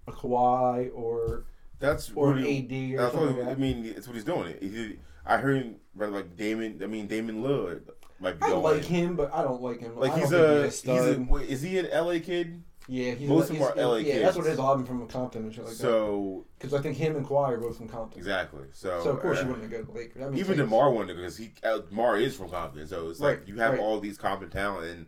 a 0.07 0.11
Kawhi 0.11 0.91
or 0.93 1.45
That's 1.79 2.11
or 2.15 2.33
an 2.33 2.45
AD 2.45 2.71
or 2.93 2.97
That's 2.97 3.13
something 3.13 3.37
what, 3.37 3.45
like 3.47 3.57
I 3.57 3.59
mean, 3.59 3.85
it's 3.85 4.07
what 4.07 4.13
he's 4.15 4.23
doing. 4.23 4.55
He, 4.61 4.97
I 5.25 5.37
heard 5.37 5.57
him 5.57 5.75
rather 5.95 6.13
like 6.13 6.37
Damian. 6.37 6.79
I 6.81 6.85
mean, 6.87 7.07
Damian 7.07 7.43
Lillard 7.43 7.81
might 8.19 8.39
be 8.39 8.45
I 8.45 8.49
going. 8.49 8.63
like 8.63 8.85
him, 8.85 9.15
but 9.15 9.33
I 9.33 9.43
don't 9.43 9.61
like 9.61 9.79
him. 9.79 9.97
Like 9.97 10.11
I 10.11 10.19
he's 10.19 10.31
a, 10.31 10.63
he's 10.63 10.85
a, 10.85 11.27
is 11.41 11.61
he 11.61 11.79
an 11.79 11.89
LA 11.91 12.19
kid? 12.19 12.61
Yeah, 12.87 13.13
he's 13.13 13.27
most 13.27 13.49
of 13.49 13.57
them 13.57 13.63
are 13.63 13.75
LA 13.75 13.95
Yeah, 13.97 14.19
that's 14.19 14.35
what 14.35 14.43
kids. 14.45 14.47
it 14.47 14.51
is. 14.53 14.57
A 14.59 14.61
lot 14.61 14.73
of 14.73 14.85
them 14.85 14.99
from 14.99 15.07
Compton 15.07 15.43
and 15.43 15.53
shit 15.53 15.63
like 15.63 15.73
that. 15.73 15.79
So 15.79 16.45
Because 16.57 16.73
I 16.73 16.81
think 16.81 16.97
him 16.97 17.15
and 17.15 17.25
Kawhi 17.25 17.49
are 17.49 17.57
both 17.57 17.77
from 17.77 17.87
Compton. 17.89 18.19
exactly. 18.19 18.65
So, 18.73 19.01
So 19.03 19.09
of 19.11 19.19
course 19.21 19.39
uh, 19.39 19.43
you 19.43 19.47
wouldn't 19.51 19.71
go 19.71 19.79
to 19.79 19.85
the 19.85 19.91
Lakers. 19.91 20.21
That 20.21 20.31
makes 20.31 20.47
even. 20.47 20.57
Demar 20.57 20.91
wanted 20.91 21.13
to 21.13 21.15
because 21.15 21.37
he 21.37 21.51
uh, 21.63 21.79
Demar 21.79 22.17
is 22.17 22.35
from 22.35 22.49
Compton. 22.49 22.87
So 22.87 23.09
it's 23.09 23.19
like 23.19 23.39
Right, 23.39 23.47
you 23.47 23.55
have 23.57 23.71
right. 23.73 23.79
all 23.81 23.99
these 23.99 24.17
Compton 24.17 24.49
talent, 24.49 24.87
and 24.89 25.05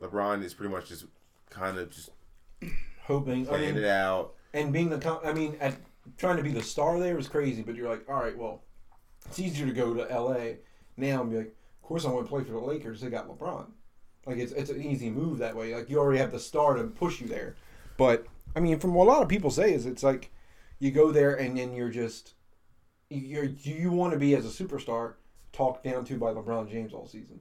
LeBron 0.00 0.42
is 0.42 0.54
pretty 0.54 0.72
much 0.72 0.88
just 0.88 1.04
kind 1.50 1.76
of 1.78 1.90
just 1.90 2.10
hoping. 3.04 3.48
I 3.50 3.58
mean, 3.58 3.76
it 3.76 3.84
out. 3.84 4.34
and 4.54 4.72
being 4.72 4.88
the 4.90 5.20
I 5.24 5.32
mean, 5.32 5.56
at, 5.60 5.76
trying 6.16 6.36
to 6.38 6.42
be 6.42 6.52
the 6.52 6.62
star 6.62 6.98
there 6.98 7.18
is 7.18 7.28
crazy. 7.28 7.62
But 7.62 7.74
you're 7.74 7.88
like, 7.90 8.08
all 8.08 8.16
right, 8.22 8.36
well, 8.36 8.62
it's 9.26 9.38
easier 9.38 9.66
to 9.66 9.72
go 9.72 9.94
to 9.94 10.10
L.A. 10.10 10.58
now 10.96 11.20
and 11.20 11.30
be 11.30 11.36
like, 11.36 11.46
of 11.82 11.82
course 11.82 12.04
I 12.06 12.10
want 12.10 12.24
to 12.26 12.30
play 12.30 12.44
for 12.44 12.52
the 12.52 12.58
Lakers. 12.60 13.00
They 13.00 13.10
got 13.10 13.28
LeBron. 13.28 13.66
Like 14.26 14.38
it's 14.38 14.52
it's 14.52 14.70
an 14.70 14.82
easy 14.82 15.10
move 15.10 15.38
that 15.38 15.56
way. 15.56 15.74
Like 15.74 15.88
you 15.88 15.98
already 15.98 16.18
have 16.18 16.32
the 16.32 16.38
star 16.38 16.74
to 16.74 16.84
push 16.84 17.20
you 17.20 17.26
there. 17.26 17.56
But 17.96 18.26
I 18.54 18.60
mean, 18.60 18.78
from 18.78 18.94
what 18.94 19.04
a 19.04 19.10
lot 19.10 19.22
of 19.22 19.28
people 19.28 19.50
say 19.50 19.72
is 19.72 19.86
it's 19.86 20.02
like 20.02 20.30
you 20.78 20.90
go 20.90 21.10
there 21.10 21.34
and 21.34 21.56
then 21.56 21.74
you're 21.74 21.90
just 21.90 22.34
you're 23.08 23.44
you 23.44 23.90
want 23.90 24.12
to 24.12 24.18
be 24.18 24.34
as 24.34 24.44
a 24.44 24.64
superstar 24.64 25.14
talked 25.52 25.84
down 25.84 26.04
to 26.04 26.16
by 26.16 26.32
LeBron 26.32 26.70
James 26.70 26.92
all 26.92 27.06
season. 27.06 27.40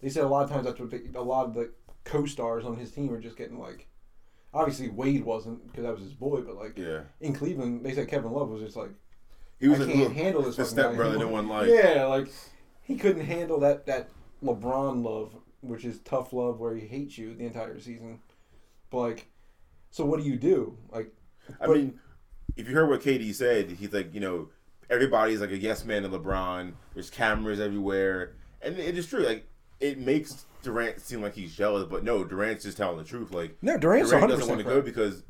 They 0.00 0.08
said 0.08 0.24
a 0.24 0.28
lot 0.28 0.44
of 0.44 0.50
times 0.50 0.66
that's 0.66 0.78
what 0.78 0.90
they, 0.90 1.02
a 1.14 1.22
lot 1.22 1.46
of 1.46 1.54
the 1.54 1.70
co-stars 2.04 2.64
on 2.64 2.76
his 2.76 2.90
team 2.90 3.12
are 3.12 3.20
just 3.20 3.36
getting 3.36 3.58
like. 3.58 3.88
Obviously 4.54 4.88
Wade 4.88 5.24
wasn't 5.24 5.66
because 5.66 5.84
that 5.84 5.92
was 5.92 6.02
his 6.02 6.14
boy, 6.14 6.40
but 6.40 6.56
like 6.56 6.78
Yeah, 6.78 7.00
in 7.20 7.34
Cleveland, 7.34 7.84
they 7.84 7.94
said 7.94 8.08
Kevin 8.08 8.32
Love 8.32 8.48
was 8.48 8.62
just 8.62 8.76
like 8.76 8.90
he 9.58 9.68
was 9.68 9.80
I 9.80 9.86
can't 9.86 9.98
little, 9.98 10.14
handle 10.14 10.42
this 10.42 10.56
the 10.56 10.64
step 10.64 10.94
brother 10.94 11.18
no 11.18 11.28
one 11.28 11.48
liked. 11.48 11.70
Yeah, 11.70 12.04
like 12.04 12.28
he 12.82 12.96
couldn't 12.96 13.24
handle 13.24 13.60
that 13.60 13.86
that 13.86 14.08
LeBron 14.42 15.02
love, 15.02 15.34
which 15.60 15.84
is 15.84 15.98
tough 16.00 16.32
love 16.32 16.58
where 16.60 16.74
he 16.74 16.86
hates 16.86 17.16
you 17.18 17.34
the 17.34 17.44
entire 17.46 17.78
season. 17.80 18.20
But 18.90 18.98
like, 18.98 19.26
so 19.90 20.04
what 20.04 20.20
do 20.20 20.26
you 20.28 20.36
do? 20.36 20.76
Like, 20.90 21.12
I 21.60 21.66
But- 21.66 21.76
mean, 21.76 22.00
if 22.56 22.68
you 22.68 22.74
heard 22.74 22.88
what 22.88 23.00
KD 23.02 23.32
said, 23.34 23.70
he's 23.72 23.92
like, 23.92 24.14
you 24.14 24.20
know, 24.20 24.48
everybody's 24.88 25.40
like 25.40 25.50
a 25.50 25.58
yes 25.58 25.84
man 25.84 26.02
to 26.02 26.08
LeBron. 26.08 26.72
There's 26.94 27.10
cameras 27.10 27.60
everywhere, 27.60 28.34
and 28.62 28.78
it 28.78 28.96
is 28.96 29.06
true. 29.06 29.24
Like 29.24 29.46
it 29.80 29.98
makes 29.98 30.46
Durant 30.62 31.00
seem 31.00 31.20
like 31.20 31.34
he's 31.34 31.54
jealous, 31.54 31.86
but 31.90 32.02
no, 32.04 32.24
Durant's 32.24 32.64
just 32.64 32.76
telling 32.78 32.96
the 32.98 33.04
truth. 33.04 33.30
Like 33.32 33.56
No, 33.62 33.76
Durant's 33.76 34.10
Durant 34.10 34.22
100 34.30 34.36
doesn't 34.40 34.48
want 34.48 34.58
to 34.60 34.64
go 34.74 34.80
because 34.80 35.22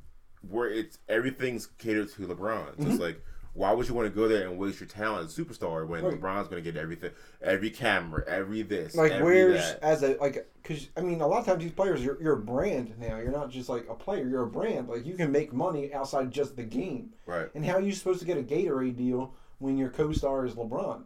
where 0.49 0.71
it's 0.71 0.99
everything's 1.09 1.67
catered 1.67 2.11
to 2.13 2.23
LeBron. 2.29 2.67
So 2.77 2.83
Mm-hmm. 2.83 2.91
it's 2.93 3.01
like, 3.01 3.21
why 3.57 3.73
would 3.73 3.89
you 3.89 3.95
want 3.95 4.07
to 4.07 4.15
go 4.15 4.29
there 4.29 4.47
and 4.47 4.59
waste 4.59 4.81
your 4.81 4.89
talent 4.89 5.25
as 5.25 5.39
a 5.39 5.43
superstar 5.45 5.87
when 5.87 6.05
Right. 6.05 6.21
LeBron's 6.21 6.49
going 6.49 6.63
to 6.63 6.71
get 6.73 6.79
everything, 6.81 7.11
every 7.41 7.71
camera, 7.71 8.23
every 8.27 8.61
this, 8.63 8.95
like 8.95 9.13
every 9.13 9.25
where's 9.25 9.61
that. 9.61 9.83
as 9.83 10.03
a 10.03 10.17
like 10.21 10.47
because 10.63 10.89
I 10.97 11.01
mean 11.01 11.21
a 11.23 11.27
lot 11.27 11.41
of 11.41 11.47
times 11.47 11.63
these 11.63 11.73
players 11.73 12.05
you're, 12.05 12.21
you're 12.23 12.35
a 12.35 12.43
brand 12.43 12.95
now 12.99 13.17
you're 13.19 13.33
not 13.33 13.51
just 13.51 13.69
like 13.69 13.87
a 13.89 13.95
player 13.95 14.29
you're 14.29 14.43
a 14.43 14.47
brand 14.51 14.89
like 14.89 15.07
you 15.07 15.15
can 15.15 15.33
make 15.33 15.53
money 15.53 15.93
outside 15.95 16.31
just 16.31 16.57
the 16.57 16.65
game 16.65 17.15
right? 17.25 17.49
and 17.55 17.65
how 17.65 17.75
are 17.75 17.81
you 17.81 17.93
supposed 17.93 18.19
to 18.21 18.27
get 18.27 18.37
a 18.37 18.43
Gatorade 18.43 18.97
deal 18.97 19.33
when 19.59 19.79
your 19.79 19.89
co-star 19.91 20.45
is 20.45 20.55
LeBron 20.55 21.05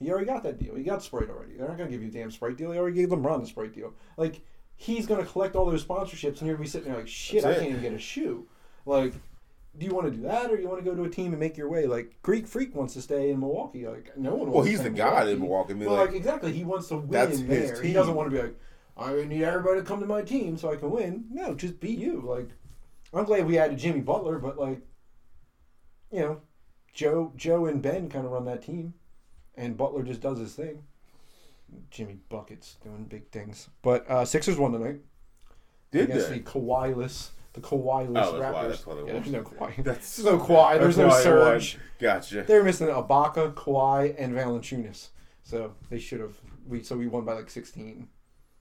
he 0.00 0.10
already 0.10 0.26
got 0.26 0.42
that 0.42 0.58
deal 0.58 0.74
he 0.74 0.82
got 0.82 1.02
Sprite 1.02 1.30
already 1.30 1.54
they're 1.54 1.68
not 1.68 1.78
gonna 1.78 1.90
give 1.90 2.02
you 2.02 2.08
a 2.08 2.12
damn 2.12 2.30
Sprite 2.30 2.56
deal 2.56 2.70
they 2.70 2.78
already 2.78 2.96
gave 2.96 3.08
LeBron 3.08 3.40
the 3.40 3.46
Sprite 3.46 3.72
deal 3.74 3.94
like 4.16 4.40
he's 4.76 5.06
gonna 5.06 5.24
collect 5.24 5.54
all 5.56 5.64
those 5.64 5.84
sponsorships 5.84 6.38
and 6.38 6.48
you're 6.48 6.56
gonna 6.56 6.64
be 6.64 6.68
sitting 6.68 6.88
there 6.88 6.98
like 6.98 7.08
shit 7.08 7.42
That's 7.44 7.56
I 7.56 7.60
it. 7.60 7.62
can't 7.62 7.70
even 7.70 7.82
get 7.82 7.92
a 7.92 7.98
shoe 7.98 8.46
like 8.84 9.14
do 9.76 9.86
you 9.86 9.94
want 9.94 10.06
to 10.06 10.12
do 10.12 10.22
that, 10.22 10.50
or 10.50 10.58
you 10.58 10.68
want 10.68 10.82
to 10.82 10.88
go 10.88 10.96
to 10.96 11.04
a 11.04 11.10
team 11.10 11.32
and 11.32 11.40
make 11.40 11.56
your 11.56 11.68
way? 11.68 11.86
Like 11.86 12.16
Greek 12.22 12.46
Freak 12.46 12.74
wants 12.74 12.94
to 12.94 13.02
stay 13.02 13.30
in 13.30 13.40
Milwaukee. 13.40 13.86
Like 13.86 14.16
no 14.16 14.30
one. 14.30 14.48
Well, 14.48 14.56
wants 14.56 14.68
to 14.68 14.70
he's 14.70 14.82
the 14.82 14.90
guy 14.90 15.28
in 15.28 15.40
Milwaukee. 15.40 15.72
I 15.72 15.76
mean, 15.76 15.88
well, 15.88 15.98
like, 15.98 16.08
like, 16.08 16.16
exactly, 16.16 16.52
he 16.52 16.64
wants 16.64 16.88
to 16.88 16.96
win 16.96 17.10
that's 17.10 17.38
his 17.38 17.46
there. 17.46 17.82
He 17.82 17.92
doesn't 17.92 18.14
want 18.14 18.30
to 18.30 18.36
be 18.36 18.42
like, 18.42 18.58
I 18.96 19.24
need 19.24 19.44
everybody 19.44 19.80
to 19.80 19.86
come 19.86 20.00
to 20.00 20.06
my 20.06 20.22
team 20.22 20.56
so 20.56 20.72
I 20.72 20.76
can 20.76 20.90
win. 20.90 21.26
No, 21.30 21.54
just 21.54 21.80
be 21.80 21.90
you. 21.90 22.22
Like, 22.26 22.50
I'm 23.12 23.24
glad 23.24 23.46
we 23.46 23.58
added 23.58 23.78
Jimmy 23.78 24.00
Butler, 24.00 24.38
but 24.38 24.58
like, 24.58 24.80
you 26.10 26.20
know, 26.20 26.40
Joe, 26.92 27.32
Joe 27.36 27.66
and 27.66 27.82
Ben 27.82 28.08
kind 28.08 28.24
of 28.24 28.32
run 28.32 28.44
that 28.46 28.62
team, 28.62 28.94
and 29.56 29.76
Butler 29.76 30.02
just 30.02 30.20
does 30.20 30.38
his 30.38 30.54
thing. 30.54 30.82
Jimmy 31.90 32.18
buckets 32.30 32.76
doing 32.82 33.04
big 33.04 33.28
things, 33.30 33.68
but 33.82 34.10
uh, 34.10 34.24
Sixers 34.24 34.56
won 34.56 34.72
tonight 34.72 35.00
did 35.90 36.08
they? 36.08 36.18
the 36.18 36.40
Kawhi-less, 36.40 37.32
the 37.60 37.66
Kawhi-less 37.68 38.26
Oh, 38.28 38.38
that's 38.38 38.54
why- 38.54 38.62
Raptors. 38.64 38.68
that's 38.68 38.86
why 38.86 38.94
they 38.94 39.00
yeah, 39.06 39.12
there's 39.12 39.30
no 39.32 39.42
Kawhi. 39.42 39.84
That's 39.84 40.16
There's 40.16 40.26
no 40.26 40.38
Kawhi. 40.38 40.78
There's 40.80 40.98
no 40.98 41.08
that's 41.08 41.24
why 41.26 41.30
I 41.30 41.34
won. 41.34 41.60
Surge. 41.60 41.78
Gotcha. 41.98 42.42
They 42.42 42.56
were 42.58 42.64
missing 42.64 42.88
Ibaka, 42.88 43.54
Kawhi, 43.54 44.14
and 44.18 44.34
Valanciunas. 44.34 45.08
So 45.42 45.74
they 45.90 45.98
should 45.98 46.20
have. 46.20 46.34
We 46.68 46.82
so 46.82 46.96
we 46.96 47.06
won 47.08 47.24
by 47.24 47.32
like 47.34 47.50
16. 47.50 48.08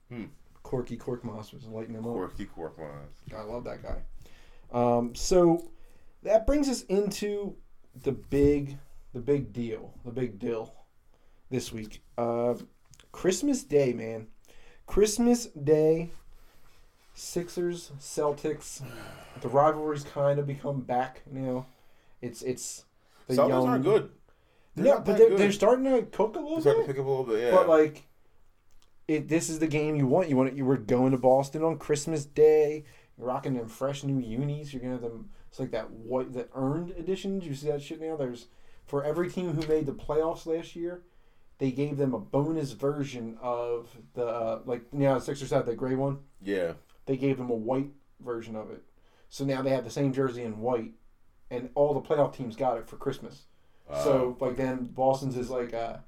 Hmm. 0.10 0.23
Corky 0.63 0.97
Korkmaz 0.97 1.53
was 1.53 1.65
lighting 1.65 1.93
them 1.93 2.05
up. 2.07 2.31
Quirk 2.53 2.77
lines. 2.77 3.17
I 3.36 3.41
love 3.43 3.63
that 3.65 3.81
guy. 3.83 4.01
Um, 4.71 5.15
so 5.15 5.69
that 6.23 6.45
brings 6.45 6.67
us 6.67 6.81
into 6.83 7.55
the 8.03 8.12
big, 8.12 8.77
the 9.13 9.19
big 9.19 9.53
deal, 9.53 9.93
the 10.05 10.12
big 10.12 10.39
deal 10.39 10.73
this 11.49 11.71
week. 11.71 12.01
Uh, 12.17 12.55
Christmas 13.12 13.63
Day, 13.63 13.93
man. 13.93 14.27
Christmas 14.86 15.45
Day. 15.47 16.12
Sixers, 17.17 17.91
Celtics. 17.99 18.82
The 19.41 19.47
rivalries 19.47 20.03
kind 20.03 20.39
of 20.39 20.45
become 20.45 20.82
back 20.82 21.23
now. 21.32 21.65
It's 22.21 22.41
it's 22.43 22.86
the 23.27 23.34
Celtics 23.34 23.49
young. 23.49 23.67
aren't 23.67 23.84
good. 23.84 24.10
They're 24.75 24.86
not 24.93 25.06
but 25.06 25.17
they're, 25.17 25.30
good. 25.30 25.39
they're 25.39 25.51
starting 25.51 25.86
to 25.86 26.03
cook 26.03 26.36
a 26.36 26.39
little 26.39 26.60
They're 26.62 26.62
starting 26.62 26.82
bit. 26.84 26.88
to 26.88 26.93
pick 26.93 26.99
up 27.01 27.06
a 27.08 27.10
little 27.10 27.23
bit. 27.25 27.41
Yeah. 27.41 27.51
But 27.51 27.67
like, 27.67 28.08
it 29.08 29.27
this 29.27 29.49
is 29.49 29.58
the 29.60 29.67
game 29.67 29.95
you 29.95 30.06
want. 30.06 30.30
You 30.30 30.38
want 30.38 30.49
it, 30.49 30.56
you 30.56 30.65
were 30.65 30.77
going 30.77 31.12
to 31.12 31.17
Boston 31.17 31.63
on 31.63 31.80
Christmas 31.80 32.23
Day. 32.25 32.86
You're 33.17 33.27
rocking 33.27 33.56
them 33.56 33.67
fresh 33.67 34.03
new 34.03 34.19
unis. 34.19 34.71
You're 34.71 34.82
gonna 34.84 34.93
have 34.93 35.01
them. 35.01 35.30
It's 35.49 35.60
like 35.60 35.71
that 35.71 35.89
white 35.89 36.34
the 36.34 36.47
earned 36.53 36.91
editions. 36.91 37.45
You 37.45 37.56
see 37.56 37.67
that 37.67 37.82
shit 37.82 37.99
now. 37.99 38.15
There's 38.15 38.45
for 38.86 39.03
every 39.03 39.30
team 39.32 39.53
who 39.53 39.67
made 39.67 39.88
the 39.88 39.93
playoffs 39.93 40.45
last 40.45 40.75
year, 40.75 41.01
they 41.58 41.71
gave 41.71 41.97
them 41.97 42.13
a 42.13 42.19
bonus 42.19 42.73
version 42.73 43.38
of 43.41 43.89
the 44.13 44.25
uh, 44.27 44.60
like 44.65 44.84
you 44.93 44.99
the 44.99 45.19
Sixers 45.19 45.49
had 45.49 45.65
that 45.65 45.77
gray 45.77 45.95
one. 45.95 46.19
yeah. 46.41 46.73
They 47.08 47.17
gave 47.17 47.38
them 47.38 47.50
a 47.50 47.56
white 47.56 47.89
version 48.24 48.56
of 48.56 48.70
it. 48.70 48.84
So 49.30 49.43
now 49.43 49.62
they 49.63 49.72
have 49.72 49.84
the 49.84 49.89
same 49.89 50.13
jersey 50.13 50.43
in 50.43 50.60
white, 50.60 50.91
and 51.50 51.70
all 51.76 51.93
the 51.93 52.02
playoff 52.02 52.36
teams 52.36 52.56
got 52.56 52.78
it 52.78 52.88
for 52.88 52.98
Christmas. 52.98 53.46
Uh, 53.89 54.04
So 54.04 54.38
like 54.39 54.56
then 54.58 54.86
Boston's 54.86 55.36
is 55.38 55.50
like 55.50 55.74
a, 55.74 56.04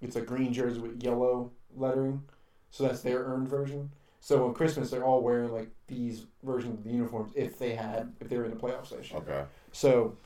it's 0.00 0.16
a 0.16 0.20
green 0.22 0.52
jersey 0.52 0.80
with 0.80 1.02
yellow 1.02 1.50
lettering, 1.74 2.22
so 2.70 2.84
that's 2.84 3.00
their 3.02 3.24
earned 3.24 3.48
version. 3.48 3.90
So 4.20 4.46
on 4.46 4.54
Christmas 4.54 4.90
they're 4.90 5.04
all 5.04 5.20
wearing 5.22 5.50
like 5.52 5.70
these 5.88 6.26
versions 6.44 6.78
of 6.78 6.84
the 6.84 6.90
uniforms 6.90 7.32
if 7.34 7.58
they 7.58 7.74
had 7.74 8.12
if 8.20 8.28
they 8.28 8.36
were 8.38 8.44
in 8.44 8.50
the 8.52 8.56
playoffs 8.56 8.92
last 8.92 9.10
year. 9.10 9.20
okay. 9.20 9.44
So, 9.72 10.16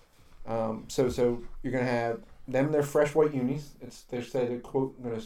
um, 0.47 0.85
so 0.89 1.09
so 1.09 1.43
you're 1.63 1.73
gonna 1.73 1.85
have 1.87 2.21
them 2.47 2.71
their 2.73 2.83
fresh 2.83 3.15
white 3.15 3.35
unis. 3.35 3.75
It's 3.81 4.03
they 4.03 4.23
said 4.23 4.63
quote 4.63 5.03
gonna 5.03 5.21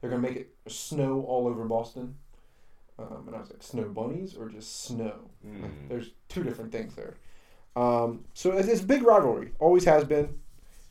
they're 0.00 0.10
gonna 0.10 0.22
make 0.22 0.36
it 0.36 0.54
snow 0.68 1.24
all 1.28 1.46
over 1.46 1.64
Boston. 1.64 2.16
Um, 2.98 3.24
and 3.26 3.36
I 3.36 3.40
was 3.40 3.50
like 3.50 3.62
snow 3.62 3.88
bunnies 3.88 4.34
or 4.36 4.48
just 4.48 4.84
snow. 4.84 5.30
Mm. 5.46 5.88
There's 5.88 6.12
two 6.28 6.42
different 6.42 6.72
things 6.72 6.94
there. 6.94 7.14
Um, 7.76 8.24
so 8.32 8.52
it's, 8.52 8.68
it's 8.68 8.82
a 8.82 8.86
big 8.86 9.02
rivalry. 9.02 9.52
Always 9.58 9.84
has 9.84 10.04
been. 10.04 10.34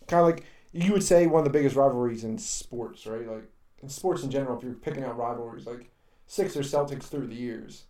Kind 0.07 0.21
of 0.21 0.27
like 0.27 0.45
you 0.71 0.91
would 0.91 1.03
say 1.03 1.25
one 1.25 1.39
of 1.39 1.45
the 1.45 1.57
biggest 1.57 1.75
rivalries 1.75 2.23
in 2.23 2.37
sports, 2.37 3.07
right? 3.07 3.27
Like 3.27 3.49
in 3.81 3.89
sports 3.89 4.23
in 4.23 4.29
general, 4.29 4.57
if 4.57 4.63
you're 4.63 4.73
picking 4.73 5.03
out 5.03 5.17
rivalries, 5.17 5.65
like 5.65 5.89
Sixers 6.27 6.71
Celtics 6.71 7.03
through 7.03 7.27
the 7.27 7.35
years 7.35 7.85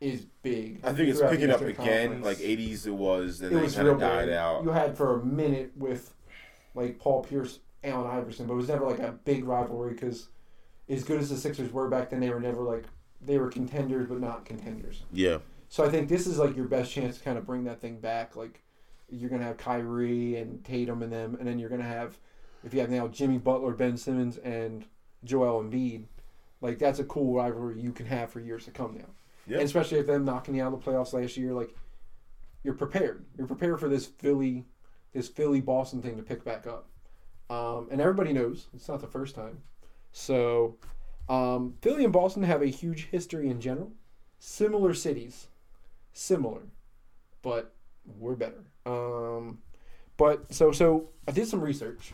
is 0.00 0.26
big. 0.42 0.80
I 0.84 0.92
think 0.92 1.10
it's 1.10 1.20
picking 1.20 1.50
up 1.50 1.60
again. 1.60 2.20
Conference. 2.20 2.24
Like 2.24 2.38
'80s, 2.38 2.86
it 2.86 2.92
was, 2.92 3.42
and 3.42 3.52
it 3.52 3.60
was 3.60 3.74
kind 3.74 3.86
real 3.86 3.94
of 3.94 4.00
died 4.00 4.26
big. 4.26 4.34
out. 4.34 4.64
You 4.64 4.70
had 4.70 4.96
for 4.96 5.20
a 5.20 5.24
minute 5.24 5.72
with 5.76 6.14
like 6.74 6.98
Paul 6.98 7.24
Pierce, 7.24 7.60
Allen 7.82 8.10
Iverson, 8.10 8.46
but 8.46 8.54
it 8.54 8.56
was 8.56 8.68
never 8.68 8.86
like 8.86 9.00
a 9.00 9.12
big 9.12 9.44
rivalry 9.44 9.92
because 9.92 10.28
as 10.88 11.04
good 11.04 11.20
as 11.20 11.30
the 11.30 11.36
Sixers 11.36 11.72
were 11.72 11.88
back 11.88 12.10
then, 12.10 12.20
they 12.20 12.30
were 12.30 12.40
never 12.40 12.62
like 12.62 12.84
they 13.24 13.38
were 13.38 13.48
contenders 13.48 14.08
but 14.08 14.20
not 14.20 14.44
contenders. 14.44 15.02
Yeah. 15.12 15.38
So 15.68 15.84
I 15.84 15.88
think 15.88 16.08
this 16.08 16.26
is 16.26 16.38
like 16.38 16.56
your 16.56 16.66
best 16.66 16.92
chance 16.92 17.18
to 17.18 17.24
kind 17.24 17.38
of 17.38 17.46
bring 17.46 17.64
that 17.64 17.80
thing 17.80 17.98
back. 17.98 18.36
Like 18.36 18.62
you're 19.10 19.30
gonna 19.30 19.44
have 19.44 19.56
Kyrie 19.56 20.36
and 20.36 20.64
Tatum 20.64 21.02
and 21.02 21.12
them, 21.12 21.36
and 21.38 21.46
then 21.46 21.58
you're 21.58 21.70
gonna 21.70 21.82
have 21.82 22.18
if 22.64 22.72
you 22.72 22.80
have 22.80 22.90
now 22.90 23.08
Jimmy 23.08 23.38
Butler, 23.38 23.72
Ben 23.72 23.96
Simmons, 23.96 24.38
and 24.38 24.84
Joel 25.24 25.62
Embiid. 25.62 26.04
Like 26.60 26.78
that's 26.78 26.98
a 26.98 27.04
cool 27.04 27.34
rivalry 27.34 27.80
you 27.80 27.92
can 27.92 28.06
have 28.06 28.30
for 28.30 28.40
years 28.40 28.64
to 28.66 28.70
come 28.70 28.94
now. 28.94 29.10
Yeah. 29.46 29.58
And 29.58 29.66
especially 29.66 29.98
if 29.98 30.06
them 30.06 30.24
knocking 30.24 30.54
you 30.54 30.62
out 30.62 30.72
of 30.72 30.82
the 30.82 30.90
playoffs 30.90 31.12
last 31.12 31.36
year, 31.36 31.52
like 31.52 31.74
you're 32.62 32.74
prepared. 32.74 33.24
You're 33.36 33.46
prepared 33.46 33.78
for 33.78 33.88
this 33.88 34.06
Philly, 34.06 34.64
this 35.12 35.28
Philly 35.28 35.60
Boston 35.60 36.00
thing 36.00 36.16
to 36.16 36.22
pick 36.22 36.44
back 36.44 36.66
up. 36.66 36.88
Um, 37.50 37.88
and 37.90 38.00
everybody 38.00 38.32
knows 38.32 38.68
it's 38.74 38.88
not 38.88 39.00
the 39.00 39.06
first 39.06 39.34
time. 39.34 39.58
So 40.12 40.76
um, 41.28 41.74
Philly 41.80 42.04
and 42.04 42.12
Boston 42.12 42.42
have 42.42 42.62
a 42.62 42.66
huge 42.66 43.06
history 43.06 43.48
in 43.48 43.60
general. 43.60 43.92
Similar 44.38 44.92
cities, 44.94 45.46
similar, 46.12 46.62
but 47.42 47.74
we're 48.18 48.34
better. 48.36 48.64
Um, 48.84 49.58
but 50.16 50.52
so 50.52 50.70
so 50.72 51.08
I 51.26 51.32
did 51.32 51.46
some 51.48 51.60
research. 51.62 52.12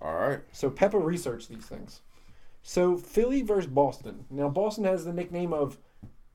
All 0.00 0.14
right. 0.14 0.40
So 0.52 0.70
Peppa 0.70 0.98
researched 0.98 1.48
these 1.48 1.66
things. 1.66 2.00
So 2.62 2.96
Philly 2.96 3.42
versus 3.42 3.70
Boston. 3.70 4.24
Now 4.30 4.48
Boston 4.48 4.84
has 4.84 5.04
the 5.04 5.12
nickname 5.12 5.52
of 5.52 5.78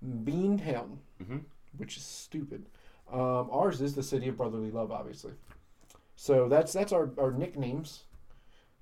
Beantown, 0.05 0.97
Mhm. 1.23 1.45
which 1.77 1.97
is 1.97 2.03
stupid. 2.03 2.65
Um, 3.11 3.49
ours 3.51 3.81
is 3.81 3.95
the 3.95 4.03
city 4.03 4.27
of 4.27 4.37
brotherly 4.37 4.71
love, 4.71 4.91
obviously. 4.91 5.33
So 6.15 6.49
that's 6.49 6.73
that's 6.73 6.91
our, 6.91 7.11
our 7.17 7.31
nicknames. 7.31 8.03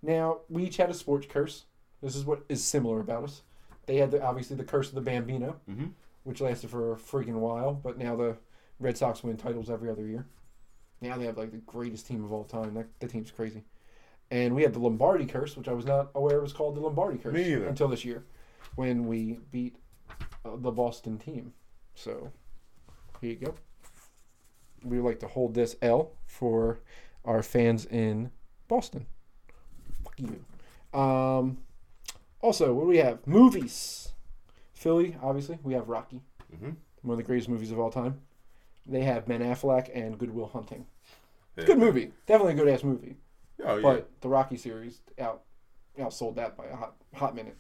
Now 0.02 0.40
we 0.50 0.64
each 0.66 0.78
had 0.78 0.90
a 0.90 0.94
sports 0.94 1.28
curse. 1.30 1.66
This 2.04 2.16
is 2.18 2.26
what 2.26 2.44
is 2.50 2.64
similar 2.64 3.00
about 3.00 3.24
us. 3.24 3.42
They 3.86 3.96
had 3.98 4.12
the, 4.12 4.22
obviously 4.22 4.56
the 4.58 4.64
curse 4.64 4.90
of 4.90 4.96
the 4.96 5.02
Bambino, 5.02 5.60
Mhm. 5.70 5.94
which 6.24 6.42
lasted 6.42 6.70
for 6.70 6.92
a 6.94 6.96
freaking 6.98 7.40
while, 7.40 7.74
but 7.74 7.98
now 7.98 8.16
the 8.16 8.38
Red 8.80 8.98
Sox 8.98 9.24
win 9.24 9.38
titles 9.38 9.70
every 9.70 9.90
other 9.90 10.06
year. 10.06 10.26
Now 11.02 11.18
they 11.18 11.26
have 11.26 11.38
like 11.38 11.52
the 11.52 11.58
greatest 11.58 12.06
team 12.06 12.24
of 12.24 12.32
all 12.32 12.44
time. 12.44 12.74
That 12.74 12.88
the 13.00 13.08
team's 13.08 13.32
crazy. 13.32 13.64
And 14.32 14.56
we 14.56 14.64
had 14.64 14.74
the 14.74 14.80
Lombardi 14.80 15.26
curse, 15.26 15.56
which 15.56 15.68
I 15.68 15.74
was 15.74 15.86
not 15.86 16.10
aware 16.16 16.42
was 16.42 16.54
called 16.54 16.76
the 16.76 16.82
Lombardi 16.82 17.18
curse 17.18 17.34
until 17.68 17.88
this 17.88 18.04
year, 18.06 18.26
when 18.76 19.06
we 19.08 19.40
beat 19.52 19.78
uh, 20.46 20.56
the 20.58 20.72
Boston 20.72 21.18
team. 21.18 21.54
So 21.96 22.32
here 23.22 23.32
you 23.32 23.36
go. 23.38 23.56
We 24.84 25.00
would 25.00 25.08
like 25.08 25.20
to 25.22 25.28
hold 25.28 25.54
this 25.54 25.76
L 25.82 26.12
for 26.26 26.80
our 27.24 27.42
fans 27.44 27.86
in 27.86 28.32
Boston. 28.68 29.06
Fuck 30.04 30.20
you. 30.20 30.44
Um, 31.00 31.60
also, 32.44 32.74
what 32.74 32.84
do 32.84 32.88
we 32.90 32.98
have? 32.98 33.26
Movies. 33.26 34.12
Philly, 34.74 35.16
obviously, 35.22 35.58
we 35.64 35.74
have 35.74 35.88
Rocky, 35.90 36.22
Mhm. 36.54 36.76
one 37.02 37.14
of 37.14 37.18
the 37.18 37.24
greatest 37.24 37.48
movies 37.50 37.72
of 37.72 37.80
all 37.80 37.90
time. 37.90 38.22
They 38.86 39.04
have 39.04 39.26
Ben 39.26 39.42
Affleck 39.42 39.90
and 39.96 40.18
Good 40.20 40.32
Will 40.36 40.48
Hunting. 40.48 40.86
Yeah. 41.56 41.66
Good 41.66 41.80
movie, 41.80 42.12
definitely 42.26 42.54
a 42.54 42.58
good 42.58 42.68
ass 42.68 42.84
movie. 42.84 43.16
Oh 43.64 43.78
yeah. 43.78 43.82
But 43.82 44.22
the 44.22 44.28
Rocky 44.28 44.58
series 44.58 45.02
out 45.18 45.44
outsold 45.98 46.36
that 46.36 46.58
by 46.58 46.66
a 46.66 46.76
hot 46.76 46.96
hot 47.14 47.34
minute. 47.36 47.56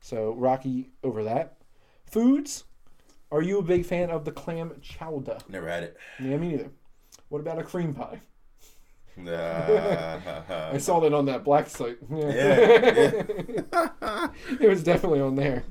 So 0.00 0.32
Rocky 0.34 0.90
over 1.02 1.22
that. 1.24 1.56
Foods. 2.04 2.64
Are 3.32 3.40
you 3.42 3.58
a 3.58 3.62
big 3.62 3.86
fan 3.86 4.10
of 4.10 4.24
the 4.24 4.32
clam 4.32 4.72
chowder? 4.82 5.38
Never 5.48 5.68
had 5.68 5.84
it. 5.84 5.96
Yeah, 6.18 6.36
me 6.36 6.48
neither. 6.48 6.70
What 7.28 7.38
about 7.40 7.60
a 7.60 7.62
cream 7.62 7.94
pie? 7.94 8.20
I 10.72 10.78
saw 10.78 11.00
that 11.00 11.12
on 11.12 11.26
that 11.26 11.44
black 11.44 11.68
site. 11.68 11.98
Yeah, 12.10 13.22
it 14.60 14.68
was 14.68 14.82
definitely 14.82 15.20
on 15.20 15.36
there. 15.36 15.64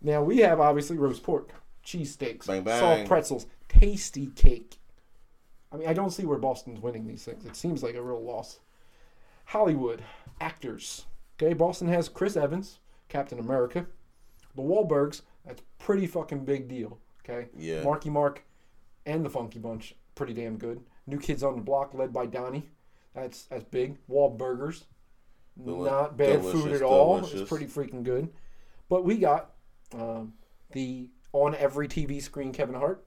Now 0.00 0.22
we 0.22 0.38
have 0.38 0.60
obviously 0.60 0.96
roast 0.96 1.22
pork, 1.22 1.52
cheesesteaks, 1.84 2.44
soft 2.44 3.06
pretzels, 3.08 3.46
Tastykake. 3.68 4.76
I 5.70 5.76
mean, 5.76 5.88
I 5.88 5.92
don't 5.92 6.10
see 6.10 6.24
where 6.24 6.38
Boston's 6.38 6.80
winning 6.80 7.06
these 7.06 7.24
things. 7.24 7.44
It 7.44 7.56
seems 7.56 7.82
like 7.82 7.94
a 7.94 8.02
real 8.02 8.22
loss. 8.22 8.60
Hollywood 9.46 10.02
actors. 10.40 11.06
Okay, 11.40 11.52
Boston 11.54 11.88
has 11.88 12.08
Chris 12.08 12.36
Evans, 12.36 12.78
Captain 13.08 13.38
America. 13.38 13.86
The 14.56 14.62
Wahlbergs. 14.62 15.22
That's 15.44 15.62
pretty 15.78 16.06
fucking 16.06 16.44
big 16.44 16.68
deal. 16.68 16.98
Okay. 17.24 17.48
Yeah. 17.56 17.82
Marky 17.82 18.10
Mark 18.10 18.44
and 19.06 19.24
the 19.24 19.30
Funky 19.30 19.58
Bunch, 19.58 19.94
pretty 20.14 20.34
damn 20.34 20.58
good. 20.58 20.80
New 21.08 21.18
Kids 21.18 21.42
on 21.42 21.56
the 21.56 21.62
Block, 21.62 21.94
led 21.94 22.12
by 22.12 22.26
Donnie. 22.26 22.68
That's 23.14 23.44
that's 23.44 23.64
big. 23.64 23.96
Wahlburgers, 24.08 24.84
Deli- 25.62 25.90
not 25.90 26.16
bad 26.16 26.42
food 26.42 26.52
delicious, 26.52 26.80
at 26.80 26.82
all. 26.86 27.24
It's 27.24 27.48
pretty 27.48 27.66
freaking 27.66 28.02
good. 28.04 28.28
But 28.88 29.04
we 29.04 29.16
got 29.16 29.50
um, 29.94 30.34
the 30.72 31.08
on 31.32 31.54
every 31.54 31.88
TV 31.88 32.22
screen 32.22 32.52
Kevin 32.52 32.74
Hart. 32.74 33.04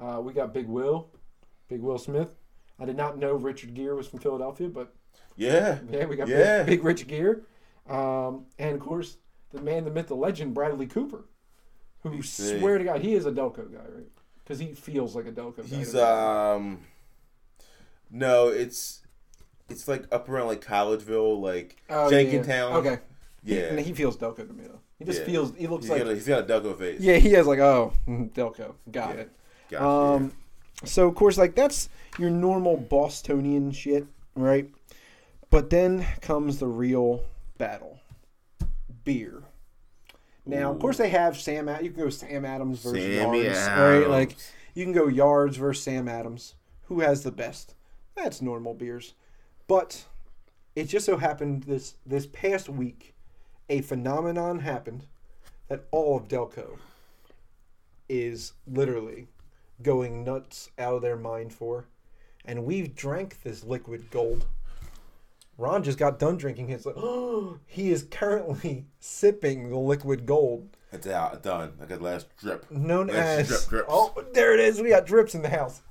Uh, 0.00 0.20
we 0.22 0.32
got 0.32 0.54
Big 0.54 0.66
Will, 0.66 1.08
Big 1.68 1.80
Will 1.80 1.98
Smith. 1.98 2.28
I 2.78 2.84
did 2.84 2.96
not 2.96 3.18
know 3.18 3.34
Richard 3.34 3.74
Gere 3.74 3.94
was 3.96 4.06
from 4.06 4.20
Philadelphia, 4.20 4.68
but 4.68 4.94
Yeah. 5.36 5.80
yeah, 5.90 6.06
we 6.06 6.14
got 6.16 6.28
Yeah. 6.28 6.58
big, 6.62 6.78
big 6.78 6.84
Rich 6.84 7.08
Gere, 7.08 7.40
um, 7.88 8.46
and 8.60 8.76
of 8.76 8.80
course 8.80 9.16
the 9.50 9.60
man, 9.60 9.84
the 9.84 9.90
myth, 9.90 10.06
the 10.06 10.14
legend, 10.14 10.54
Bradley 10.54 10.86
Cooper, 10.86 11.24
who 12.02 12.22
swear 12.22 12.78
to 12.78 12.84
God 12.84 13.00
he 13.00 13.14
is 13.14 13.26
a 13.26 13.32
Delco 13.32 13.70
guy, 13.72 13.78
right? 13.92 14.06
Because 14.44 14.60
he 14.60 14.72
feels 14.74 15.16
like 15.16 15.26
a 15.26 15.32
Delco 15.32 15.56
guy. 15.68 15.76
He's 15.76 15.92
me. 15.94 16.00
No, 18.10 18.48
it's 18.48 19.02
it's 19.68 19.86
like 19.88 20.04
up 20.12 20.28
around 20.28 20.46
like 20.48 20.64
Collegeville, 20.64 21.40
like 21.40 21.76
Oh, 21.90 22.10
yeah, 22.10 22.18
yeah. 22.18 22.32
Jenkintown. 22.42 22.72
Okay, 22.76 22.98
Yeah. 23.44 23.76
he, 23.76 23.82
he 23.88 23.92
feels 23.92 24.16
Delco 24.16 24.46
to 24.46 24.52
me 24.52 24.64
though. 24.64 24.80
He 24.98 25.04
just 25.04 25.20
Yeah. 25.20 25.26
feels. 25.26 25.54
He 25.56 25.66
looks 25.66 25.84
he's 25.84 25.90
like 25.90 26.02
got 26.02 26.10
a, 26.10 26.14
he's 26.14 26.26
got 26.26 26.50
a 26.50 26.52
Delco 26.60 26.78
face. 26.78 27.00
yeah. 27.00 27.16
He 27.16 27.30
has 27.32 27.46
like 27.46 27.58
oh 27.60 27.92
mm, 28.06 28.30
Delco. 28.32 28.74
Got 28.90 29.14
Yeah. 29.14 29.20
it. 29.22 29.30
Gotcha, 29.70 29.84
Um, 29.86 30.32
so 30.84 31.06
of 31.08 31.14
course, 31.14 31.36
like 31.38 31.54
that's 31.54 31.88
your 32.18 32.30
normal 32.30 32.76
Bostonian 32.78 33.70
shit, 33.72 34.06
right? 34.34 34.68
But 35.50 35.70
then 35.70 36.06
comes 36.20 36.58
the 36.58 36.66
real 36.66 37.22
battle, 37.58 37.98
beer. 39.04 39.42
Now, 40.46 40.72
of 40.72 40.78
course, 40.78 40.96
they 40.96 41.10
have 41.10 41.36
Sam. 41.38 41.68
Ad- 41.68 41.84
you 41.84 41.90
can 41.90 42.04
go 42.04 42.08
Sam 42.10 42.44
Adams 42.46 42.82
versus 42.82 43.02
Sammy 43.02 43.44
Yards, 43.44 43.58
Adams. 43.58 44.00
right? 44.02 44.10
Like 44.10 44.36
you 44.74 44.84
can 44.84 44.92
go 44.94 45.06
Yards 45.08 45.56
versus 45.58 45.82
Sam 45.84 46.08
Adams. 46.08 46.54
Who 46.84 47.00
has 47.00 47.22
the 47.22 47.30
best? 47.32 47.74
That's 48.22 48.42
normal 48.42 48.74
beers, 48.74 49.14
but 49.66 50.04
it 50.74 50.84
just 50.84 51.06
so 51.06 51.16
happened 51.16 51.64
this 51.64 51.94
this 52.04 52.26
past 52.26 52.68
week, 52.68 53.14
a 53.68 53.80
phenomenon 53.80 54.60
happened 54.60 55.06
that 55.68 55.84
all 55.90 56.16
of 56.16 56.28
Delco 56.28 56.78
is 58.08 58.54
literally 58.66 59.28
going 59.82 60.24
nuts 60.24 60.70
out 60.78 60.94
of 60.94 61.02
their 61.02 61.16
mind 61.16 61.52
for. 61.52 61.86
And 62.44 62.64
we've 62.64 62.94
drank 62.94 63.42
this 63.42 63.62
liquid 63.62 64.10
gold. 64.10 64.46
Ron 65.58 65.82
just 65.82 65.98
got 65.98 66.18
done 66.18 66.36
drinking 66.38 66.68
his. 66.68 66.86
Like, 66.86 66.94
oh, 66.98 67.58
he 67.66 67.90
is 67.90 68.04
currently 68.10 68.86
sipping 69.00 69.70
the 69.70 69.76
liquid 69.76 70.24
gold, 70.24 70.76
It's 70.92 71.06
out, 71.06 71.42
done. 71.42 71.72
Got 71.78 71.88
the 71.88 71.98
last 71.98 72.34
drip. 72.38 72.70
known 72.70 73.08
Last 73.08 73.18
as. 73.18 73.48
drip, 73.48 73.68
drips. 73.68 73.88
Oh, 73.88 74.14
there 74.32 74.54
it 74.54 74.60
is. 74.60 74.80
We 74.80 74.88
got 74.90 75.06
drips 75.06 75.34
in 75.34 75.42
the 75.42 75.50
house. 75.50 75.82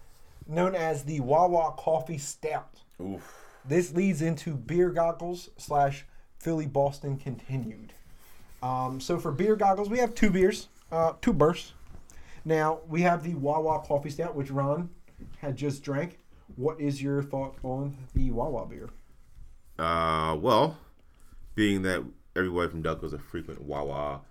Known 0.47 0.75
as 0.75 1.03
the 1.03 1.19
Wawa 1.19 1.73
Coffee 1.77 2.17
Stout. 2.17 2.79
Oof. 3.01 3.43
This 3.67 3.93
leads 3.93 4.21
into 4.21 4.55
beer 4.55 4.89
goggles 4.91 5.49
slash 5.57 6.05
Philly 6.39 6.67
Boston 6.67 7.17
continued. 7.17 7.93
Um, 8.63 8.99
so 9.01 9.17
for 9.19 9.31
beer 9.31 9.55
goggles, 9.55 9.89
we 9.89 9.99
have 9.99 10.15
two 10.15 10.29
beers, 10.29 10.67
uh, 10.91 11.13
two 11.21 11.33
bursts. 11.33 11.73
Now 12.45 12.79
we 12.87 13.01
have 13.01 13.23
the 13.23 13.35
Wawa 13.35 13.81
Coffee 13.85 14.09
Stout, 14.09 14.35
which 14.35 14.49
Ron 14.49 14.89
had 15.39 15.57
just 15.57 15.83
drank. 15.83 16.19
What 16.55 16.79
is 16.79 17.01
your 17.01 17.21
thought 17.21 17.55
on 17.61 17.97
the 18.13 18.31
Wawa 18.31 18.65
beer? 18.67 18.89
Uh, 19.77 20.35
well, 20.39 20.77
being 21.55 21.81
that 21.83 22.03
everybody 22.35 22.69
from 22.69 22.81
Delco 22.83 23.03
is 23.03 23.13
a 23.13 23.19
frequent 23.19 23.61
Wawa 23.61 24.21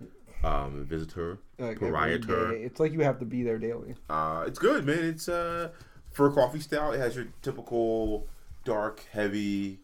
um, 0.43 0.85
visitor, 0.89 1.39
Like, 1.59 1.79
proprietor. 1.79 2.53
It's 2.53 2.81
like 2.81 2.93
you 2.93 3.01
have 3.01 3.19
to 3.19 3.25
be 3.27 3.43
there 3.43 3.59
daily. 3.59 3.95
uh, 4.09 4.45
it's 4.47 4.59
good, 4.59 4.87
man. 4.87 5.05
It's 5.05 5.29
uh, 5.29 5.69
for 6.17 6.29
a 6.29 6.33
coffee 6.33 6.61
stout, 6.61 6.95
it 6.95 6.99
has 6.99 7.15
your 7.15 7.27
typical 7.43 8.27
dark, 8.65 9.05
heavy, 9.13 9.79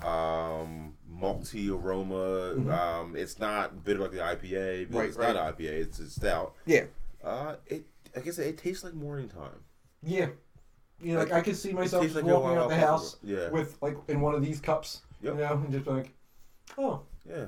um, 0.00 0.94
malty 1.12 1.70
aroma. 1.70 2.52
Um, 2.72 3.16
it's 3.16 3.40
not 3.40 3.82
bitter 3.84 3.98
like 4.00 4.12
the 4.12 4.18
IPA. 4.18 4.86
Mm-hmm. 4.86 4.96
Right, 4.96 5.08
it's 5.08 5.16
right. 5.16 5.34
not 5.34 5.58
IPA. 5.58 5.70
It's 5.72 5.98
a 5.98 6.08
stout. 6.08 6.54
Yeah, 6.66 6.84
Uh, 7.24 7.56
it. 7.66 7.84
I 8.16 8.20
guess 8.20 8.38
it 8.38 8.56
tastes 8.56 8.84
like 8.84 8.94
morning 8.94 9.28
time. 9.28 9.60
yeah. 10.02 10.28
You 11.02 11.12
know, 11.12 11.18
like, 11.18 11.30
Like, 11.30 11.40
I 11.42 11.44
could 11.44 11.56
see 11.56 11.74
myself 11.74 12.04
tastes 12.04 12.16
like 12.16 12.24
walking 12.24 12.56
out 12.56 12.70
the 12.70 12.76
house 12.76 13.16
Yeah. 13.22 13.50
with 13.50 13.76
like 13.82 13.98
in 14.08 14.22
one 14.22 14.34
of 14.34 14.42
these 14.42 14.60
cups, 14.60 15.02
Yep. 15.20 15.34
you 15.34 15.40
know, 15.40 15.52
and 15.52 15.70
just 15.72 15.86
like, 15.86 16.14
oh, 16.78 17.02
Yeah. 17.28 17.46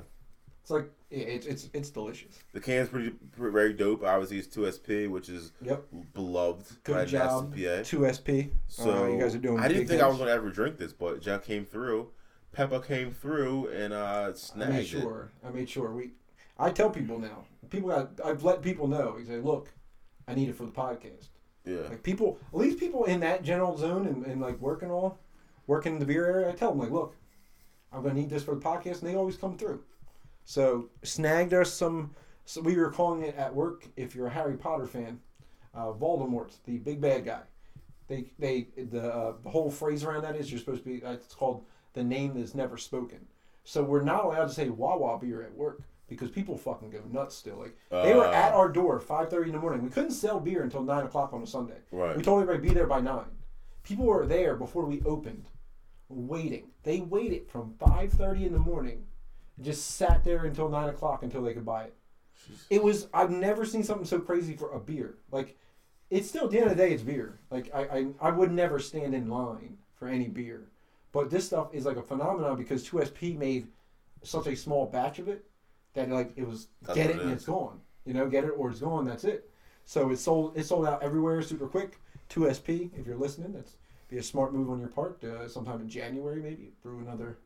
It's 0.69 0.71
like 0.71 0.91
yeah, 1.09 1.25
it's 1.25 1.45
it's 1.47 1.69
it's 1.73 1.89
delicious. 1.89 2.37
The 2.53 2.59
can's 2.59 2.89
pretty, 2.89 3.09
pretty 3.09 3.51
very 3.53 3.73
dope. 3.73 4.03
Obviously, 4.03 4.37
it's 4.37 4.47
two 4.47 4.69
SP, 4.69 5.09
which 5.09 5.27
is 5.29 5.51
Yep. 5.61 5.85
beloved 6.13 6.83
Good 6.83 6.93
by 6.95 7.05
job. 7.05 7.55
Two 7.83 8.05
SP. 8.05 8.53
So 8.67 9.05
uh, 9.05 9.07
you 9.07 9.19
guys 9.19 9.33
are 9.33 9.39
doing. 9.39 9.59
I 9.59 9.67
didn't 9.67 9.87
think 9.87 10.01
I 10.01 10.07
was 10.07 10.17
going 10.17 10.27
to 10.27 10.33
ever 10.33 10.51
drink 10.51 10.77
this, 10.77 10.93
but 10.93 11.21
Jack 11.21 11.43
came 11.43 11.65
through. 11.65 12.11
Peppa 12.51 12.81
came 12.81 13.11
through 13.11 13.69
and 13.69 13.93
uh, 13.93 14.29
I 14.29 14.33
snagged 14.35 14.71
made 14.71 14.79
it. 14.81 14.87
sure. 14.87 15.31
I 15.43 15.49
made 15.49 15.69
sure. 15.69 15.91
We. 15.91 16.11
I 16.57 16.69
tell 16.69 16.89
people 16.89 17.19
now. 17.19 17.45
People 17.69 17.89
got. 17.89 18.11
I've 18.23 18.43
let 18.43 18.61
people 18.61 18.87
know. 18.87 19.17
You 19.17 19.25
say, 19.25 19.37
look, 19.37 19.69
I 20.27 20.35
need 20.35 20.49
it 20.49 20.55
for 20.55 20.65
the 20.65 20.71
podcast. 20.71 21.29
Yeah. 21.65 21.87
Like 21.89 22.03
people, 22.03 22.39
at 22.53 22.59
least 22.59 22.79
people 22.79 23.05
in 23.05 23.19
that 23.21 23.43
general 23.43 23.77
zone 23.77 24.07
and, 24.07 24.25
and 24.25 24.41
like 24.41 24.59
working 24.59 24.89
all, 24.91 25.17
working 25.67 25.93
in 25.93 25.99
the 25.99 26.05
beer 26.05 26.25
area. 26.25 26.49
I 26.49 26.51
tell 26.53 26.69
them 26.69 26.79
like, 26.79 26.91
look, 26.91 27.15
I'm 27.91 28.01
gonna 28.03 28.13
need 28.15 28.29
this 28.29 28.43
for 28.43 28.53
the 28.55 28.61
podcast, 28.61 29.01
and 29.01 29.09
they 29.09 29.15
always 29.15 29.35
come 29.35 29.57
through. 29.57 29.83
So 30.49 30.89
snagged 31.03 31.53
us 31.53 31.71
some. 31.71 32.09
So 32.45 32.59
we 32.61 32.75
were 32.75 32.89
calling 32.89 33.21
it 33.21 33.35
at 33.35 33.53
work. 33.53 33.85
If 33.95 34.15
you're 34.15 34.25
a 34.25 34.31
Harry 34.31 34.57
Potter 34.57 34.87
fan, 34.87 35.19
uh, 35.75 35.91
Voldemort, 35.91 36.49
the 36.65 36.79
big 36.79 36.99
bad 36.99 37.23
guy. 37.23 37.41
They 38.07 38.31
they 38.39 38.69
the 38.75 39.13
uh, 39.13 39.33
the 39.43 39.49
whole 39.51 39.69
phrase 39.69 40.03
around 40.03 40.23
that 40.23 40.35
is 40.35 40.49
you're 40.51 40.59
supposed 40.59 40.83
to 40.83 40.89
be. 40.89 41.03
Uh, 41.05 41.11
it's 41.11 41.35
called 41.35 41.65
the 41.93 42.03
name 42.03 42.33
that's 42.33 42.55
never 42.55 42.77
spoken. 42.77 43.19
So 43.63 43.83
we're 43.83 44.01
not 44.01 44.25
allowed 44.25 44.47
to 44.47 44.53
say 44.53 44.69
Wawa 44.69 45.19
beer 45.19 45.43
at 45.43 45.53
work 45.55 45.83
because 46.07 46.31
people 46.31 46.57
fucking 46.57 46.89
go 46.89 47.01
nuts 47.11 47.35
still. 47.35 47.57
Like 47.59 47.77
they 47.91 48.15
were 48.15 48.25
Uh. 48.25 48.31
at 48.33 48.51
our 48.53 48.69
door 48.69 48.99
five 48.99 49.29
thirty 49.29 49.51
in 49.51 49.55
the 49.55 49.61
morning. 49.61 49.83
We 49.83 49.91
couldn't 49.91 50.11
sell 50.13 50.39
beer 50.39 50.63
until 50.63 50.81
nine 50.81 51.05
o'clock 51.05 51.31
on 51.31 51.43
a 51.43 51.47
Sunday. 51.47 51.77
Right. 51.91 52.17
We 52.17 52.23
told 52.23 52.41
everybody 52.41 52.67
be 52.69 52.73
there 52.73 52.87
by 52.87 53.01
nine. 53.01 53.29
People 53.83 54.05
were 54.05 54.25
there 54.25 54.55
before 54.55 54.85
we 54.85 55.03
opened, 55.03 55.45
waiting. 56.09 56.71
They 56.81 57.01
waited 57.01 57.47
from 57.47 57.75
five 57.77 58.11
thirty 58.13 58.47
in 58.47 58.53
the 58.53 58.57
morning, 58.59 59.05
just 59.61 59.95
sat 59.95 60.23
there 60.23 60.45
until 60.45 60.69
nine 60.69 60.89
o'clock 60.89 61.23
until 61.23 61.41
they 61.41 61.53
could 61.53 61.65
buy 61.65 61.85
it. 61.85 61.95
It 62.69 62.83
was 62.83 63.07
I've 63.13 63.31
never 63.31 63.65
seen 63.65 63.83
something 63.83 64.05
so 64.05 64.19
crazy 64.19 64.55
for 64.55 64.71
a 64.71 64.79
beer. 64.79 65.17
Like 65.31 65.57
it's 66.09 66.27
still 66.27 66.45
at 66.45 66.51
the 66.51 66.59
end 66.59 66.71
of 66.71 66.77
the 66.77 66.83
day 66.83 66.91
it's 66.91 67.03
beer. 67.03 67.39
Like 67.51 67.69
I, 67.73 67.81
I 67.81 68.07
I 68.21 68.31
would 68.31 68.51
never 68.51 68.79
stand 68.79 69.13
in 69.13 69.29
line 69.29 69.77
for 69.95 70.07
any 70.07 70.27
beer. 70.27 70.69
But 71.11 71.29
this 71.29 71.45
stuff 71.45 71.73
is 71.73 71.85
like 71.85 71.97
a 71.97 72.03
phenomenon 72.03 72.55
because 72.55 72.87
2SP 72.87 73.37
made 73.37 73.67
such 74.23 74.47
a 74.47 74.55
small 74.55 74.85
batch 74.85 75.19
of 75.19 75.27
it 75.27 75.45
that 75.93 76.09
like 76.09 76.33
it 76.35 76.47
was 76.47 76.67
That's 76.83 76.97
get 76.97 77.09
it 77.09 77.17
it 77.17 77.21
and 77.21 77.31
it's 77.31 77.45
gone. 77.45 77.79
You 78.05 78.13
know, 78.13 78.27
get 78.27 78.43
it 78.43 78.53
or 78.57 78.69
it's 78.69 78.79
gone. 78.79 79.05
That's 79.05 79.23
it. 79.23 79.49
So 79.85 80.11
it 80.11 80.17
sold 80.17 80.57
it 80.57 80.65
sold 80.65 80.85
out 80.85 81.03
everywhere 81.03 81.41
super 81.41 81.67
quick. 81.67 81.99
2SP 82.29 82.91
if 82.97 83.07
you're 83.07 83.17
listening, 83.17 83.53
that's 83.53 83.75
be 84.07 84.17
a 84.17 84.23
smart 84.23 84.53
move 84.53 84.69
on 84.69 84.79
your 84.79 84.89
part. 84.89 85.23
Uh, 85.23 85.47
sometime 85.47 85.81
in 85.81 85.89
January 85.89 86.41
maybe 86.41 86.71
brew 86.81 86.99
another 86.99 87.37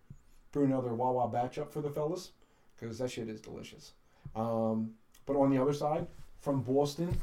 brew 0.54 0.64
another 0.64 0.94
Wawa 0.94 1.28
batch 1.28 1.58
up 1.58 1.74
for 1.74 1.82
the 1.82 1.90
fellas 1.90 2.32
because 2.80 2.98
that 3.00 3.12
shit 3.12 3.28
is 3.28 3.42
delicious. 3.42 3.92
Um, 4.36 4.92
but 5.26 5.36
on 5.36 5.50
the 5.50 5.62
other 5.62 5.74
side, 5.74 6.08
from 6.40 6.62
Boston, 6.62 7.18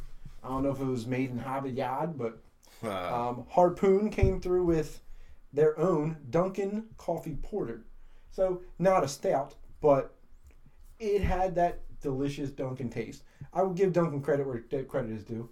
I 0.45 0.49
don't 0.49 0.63
know 0.65 0.73
if 0.73 0.81
it 0.81 0.85
was 0.85 1.07
made 1.07 1.31
in 1.31 1.39
Hobby 1.39 1.71
Yard, 1.71 2.19
but 2.19 2.43
Uh, 2.83 2.89
um, 3.31 3.47
Harpoon 3.51 4.11
came 4.11 4.41
through 4.41 4.65
with 4.65 5.03
their 5.53 5.79
own 5.79 6.17
Dunkin' 6.31 6.85
Coffee 6.97 7.37
Porter. 7.43 7.85
So 8.31 8.63
not 8.79 9.05
a 9.05 9.09
stout, 9.09 9.55
but 9.81 10.15
it 10.99 11.21
had 11.23 11.55
that 11.57 11.81
delicious 12.01 12.51
Dunkin' 12.51 12.89
taste. 12.89 13.23
I 13.53 13.63
would 13.63 13.77
give 13.77 13.93
Dunkin' 13.93 14.23
credit 14.23 14.47
where 14.47 14.61
credit 14.85 15.11
is 15.11 15.25
due. 15.25 15.49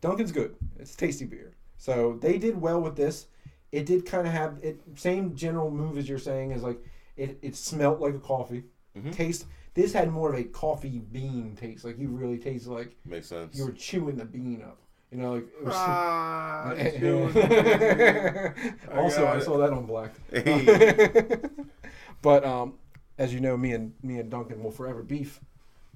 Dunkin's 0.00 0.32
good. 0.32 0.56
It's 0.78 0.94
tasty 0.94 1.26
beer. 1.26 1.54
So 1.76 2.18
they 2.20 2.38
did 2.38 2.60
well 2.60 2.80
with 2.80 2.96
this. 2.96 3.26
It 3.72 3.84
did 3.86 4.06
kind 4.06 4.26
of 4.26 4.32
have 4.32 4.58
it 4.62 4.80
same 4.94 5.34
general 5.34 5.70
move 5.70 5.98
as 5.98 6.08
you're 6.08 6.18
saying 6.18 6.52
is 6.52 6.62
like 6.62 6.80
it, 7.16 7.38
it 7.42 7.56
smelt 7.56 8.00
like 8.00 8.14
a 8.14 8.20
coffee. 8.20 8.64
Mhm. 8.96 9.12
Taste 9.12 9.46
this 9.74 9.92
had 9.92 10.10
more 10.10 10.32
of 10.32 10.38
a 10.38 10.44
coffee 10.44 11.00
bean 11.00 11.56
taste. 11.60 11.84
Like 11.84 11.98
you 11.98 12.08
really 12.08 12.38
taste 12.38 12.68
like 12.68 12.96
makes 13.04 13.26
sense. 13.26 13.58
you 13.58 13.66
were 13.66 13.72
chewing 13.72 14.16
the 14.16 14.24
bean 14.24 14.62
up. 14.62 14.78
You 15.10 15.18
know, 15.18 15.34
like 15.34 15.44
it 15.44 15.64
was. 15.64 15.74
Ah, 15.76 16.70
also, 18.96 19.22
I, 19.22 19.24
got 19.24 19.36
it. 19.38 19.44
saw 19.44 19.58
that 19.58 19.72
on 19.72 19.86
Black. 19.86 20.12
Hey. 20.32 21.36
but 22.22 22.44
um, 22.44 22.74
as 23.18 23.34
you 23.34 23.40
know, 23.40 23.56
me 23.56 23.72
and 23.72 23.92
me 24.02 24.18
and 24.18 24.30
Dunkin' 24.30 24.62
will 24.62 24.72
forever 24.72 25.02
beef 25.02 25.40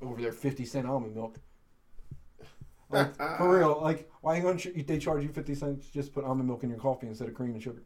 over 0.03 0.21
their 0.21 0.33
fifty 0.33 0.64
cent 0.64 0.87
almond 0.87 1.14
milk. 1.16 1.39
Like, 2.91 3.14
for 3.37 3.59
real, 3.59 3.81
like 3.83 4.11
why 4.23 4.41
don't 4.41 4.64
you, 4.64 4.83
they 4.83 4.99
charge 4.99 5.23
you 5.23 5.29
fifty 5.29 5.55
cents 5.55 5.89
just 5.89 6.14
put 6.14 6.25
almond 6.25 6.49
milk 6.49 6.62
in 6.62 6.71
your 6.71 6.79
coffee 6.79 7.07
instead 7.07 7.29
of 7.29 7.35
cream 7.35 7.53
and 7.53 7.62
sugar? 7.62 7.83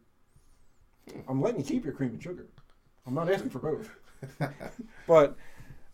I'm 1.28 1.40
letting 1.40 1.60
you 1.60 1.66
keep 1.66 1.84
your 1.84 1.94
cream 1.94 2.10
and 2.10 2.22
sugar. 2.22 2.46
I'm 3.06 3.14
not 3.14 3.30
asking 3.30 3.50
for 3.50 3.58
both. 3.58 3.90
but 5.06 5.36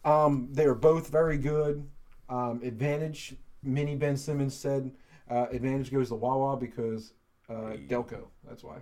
um, 0.05 0.49
they 0.53 0.67
were 0.67 0.75
both 0.75 1.09
very 1.09 1.39
good. 1.39 1.89
Um, 2.29 2.61
advantage, 2.63 3.35
Mini 3.63 3.97
Ben 3.97 4.17
Simmons 4.17 4.55
said, 4.55 4.93
uh, 5.31 5.47
advantage 5.51 5.91
goes 5.91 6.09
to 6.09 6.15
Wawa 6.15 6.57
because 6.57 7.13
uh, 7.49 7.77
Delco. 7.89 8.27
That's 8.47 8.63
why. 8.63 8.77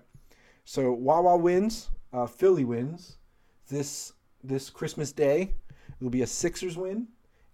So 0.64 0.92
Wawa 0.92 1.36
wins. 1.36 1.90
Uh, 2.12 2.26
Philly 2.26 2.64
wins 2.64 3.18
this 3.68 4.12
this 4.42 4.70
Christmas 4.70 5.12
Day. 5.12 5.54
It'll 6.00 6.10
be 6.10 6.22
a 6.22 6.26
Sixers 6.26 6.76
win. 6.76 7.08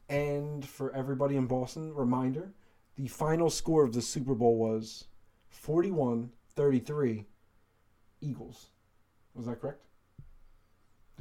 And 0.08 0.66
for 0.66 0.94
everybody 0.94 1.36
in 1.36 1.46
Boston, 1.46 1.94
reminder 1.94 2.52
the 2.96 3.08
final 3.08 3.48
score 3.48 3.84
of 3.84 3.94
the 3.94 4.02
Super 4.02 4.34
Bowl 4.34 4.56
was 4.56 5.04
41 5.48 6.30
33 6.54 7.24
Eagles. 8.20 8.66
Was 9.34 9.46
that 9.46 9.60
correct? 9.60 9.82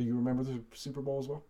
Do 0.01 0.07
you 0.07 0.15
remember 0.15 0.41
the 0.41 0.59
Super 0.73 0.99
Bowl 0.99 1.19
as 1.19 1.27
well? 1.27 1.43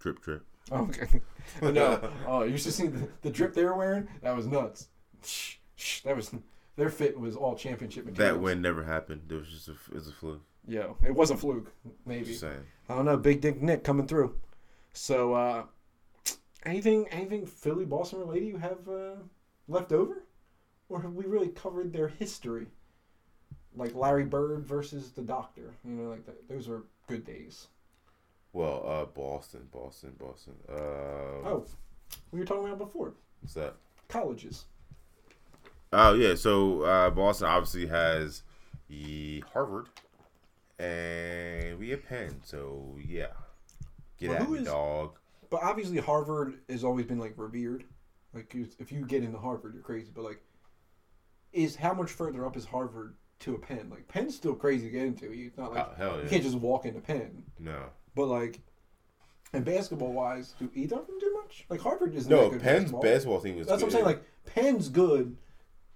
Trip, 0.00 0.22
trip. 0.22 0.42
Okay. 0.72 1.20
no. 1.62 2.10
Oh, 2.26 2.44
you 2.44 2.56
should 2.56 2.72
see 2.72 2.86
the, 2.86 3.06
the 3.20 3.30
drip 3.30 3.52
they 3.52 3.62
were 3.62 3.76
wearing. 3.76 4.08
That 4.22 4.34
was 4.34 4.46
nuts. 4.46 4.88
Shh, 5.22 5.56
shh, 5.76 6.00
That 6.00 6.16
was 6.16 6.34
their 6.76 6.88
fit 6.88 7.20
was 7.20 7.36
all 7.36 7.54
championship 7.56 8.06
material. 8.06 8.36
That 8.36 8.40
win 8.40 8.62
never 8.62 8.84
happened. 8.84 9.22
It 9.28 9.34
was 9.34 9.48
just 9.48 9.68
a, 9.68 9.72
it 9.72 9.96
was 9.96 10.08
a 10.08 10.12
fluke. 10.12 10.40
Yeah, 10.66 10.86
it 11.04 11.14
was 11.14 11.30
a 11.30 11.36
fluke. 11.36 11.70
Maybe. 12.06 12.24
Just 12.24 12.40
saying. 12.40 12.64
I 12.88 12.94
don't 12.94 13.04
know. 13.04 13.18
Big 13.18 13.42
Dick 13.42 13.60
Nick 13.60 13.84
coming 13.84 14.06
through. 14.06 14.36
So, 14.94 15.34
uh, 15.34 15.64
anything, 16.64 17.06
anything 17.10 17.44
Philly 17.44 17.84
Boston 17.84 18.20
related 18.20 18.48
you 18.48 18.56
have 18.56 18.88
uh, 18.88 19.16
left 19.66 19.92
over, 19.92 20.24
or 20.88 21.02
have 21.02 21.12
we 21.12 21.26
really 21.26 21.48
covered 21.48 21.92
their 21.92 22.08
history? 22.08 22.68
Like 23.78 23.94
Larry 23.94 24.24
Bird 24.24 24.66
versus 24.66 25.10
the 25.12 25.22
Doctor. 25.22 25.70
You 25.84 25.92
know, 25.92 26.10
like 26.10 26.26
that. 26.26 26.48
Those 26.48 26.68
are 26.68 26.82
good 27.06 27.24
days. 27.24 27.68
Well, 28.52 28.82
uh, 28.86 29.04
Boston, 29.04 29.68
Boston, 29.72 30.12
Boston. 30.18 30.54
Uh, 30.68 31.48
Oh, 31.48 31.64
we 32.32 32.40
were 32.40 32.44
talking 32.44 32.64
about 32.64 32.78
before 32.78 33.12
what's 33.40 33.54
that? 33.54 33.74
colleges. 34.08 34.64
Oh 35.92 36.14
yeah, 36.14 36.34
so 36.34 36.82
uh, 36.82 37.10
Boston 37.10 37.46
obviously 37.48 37.86
has 37.86 38.42
the 38.88 39.42
Harvard, 39.52 39.86
and 40.78 41.78
we 41.78 41.90
have 41.90 42.04
Penn. 42.04 42.40
So 42.42 42.96
yeah, 43.06 43.28
get 44.18 44.30
Well, 44.30 44.42
at 44.42 44.50
me, 44.50 44.58
is- 44.58 44.64
dog. 44.66 45.18
But 45.50 45.62
obviously, 45.62 45.96
Harvard 45.98 46.58
has 46.68 46.84
always 46.84 47.06
been 47.06 47.18
like 47.18 47.32
revered. 47.36 47.84
Like, 48.34 48.54
if 48.78 48.92
you 48.92 49.06
get 49.06 49.22
into 49.24 49.38
Harvard, 49.38 49.72
you're 49.72 49.82
crazy. 49.82 50.10
But 50.14 50.24
like, 50.24 50.42
is 51.54 51.74
how 51.76 51.94
much 51.94 52.10
further 52.10 52.44
up 52.44 52.54
is 52.56 52.66
Harvard 52.66 53.14
to 53.40 53.54
a 53.54 53.58
Penn. 53.58 53.88
Like, 53.90 54.08
Penn's 54.08 54.34
still 54.34 54.54
crazy 54.54 54.86
to 54.86 54.90
get 54.90 55.04
into. 55.06 55.32
You 55.32 55.50
not 55.56 55.72
like 55.74 55.86
Oh, 55.86 55.94
hell 55.96 56.22
you 56.22 56.28
can't 56.28 56.42
just 56.42 56.56
walk 56.58 56.84
into 56.86 57.00
Penn. 57.00 57.44
No, 57.58 57.84
But 58.14 58.26
like, 58.26 58.60
and 59.52 59.64
basketball 59.64 60.12
wise, 60.12 60.54
do 60.58 60.70
either 60.74 60.96
of 60.96 61.06
them 61.06 61.18
do 61.18 61.32
much? 61.42 61.64
Like 61.70 61.80
Harvard 61.80 62.14
isn't 62.14 62.30
no. 62.30 62.50
good 62.50 62.60
Penn's 62.60 62.80
basketball. 62.92 63.02
basketball 63.02 63.40
team 63.40 63.56
was. 63.56 63.66
That's 63.66 63.80
what 63.82 63.88
I'm 63.88 63.92
saying. 63.92 64.04
Like 64.04 64.22
Penn's 64.44 64.88
good 64.88 65.36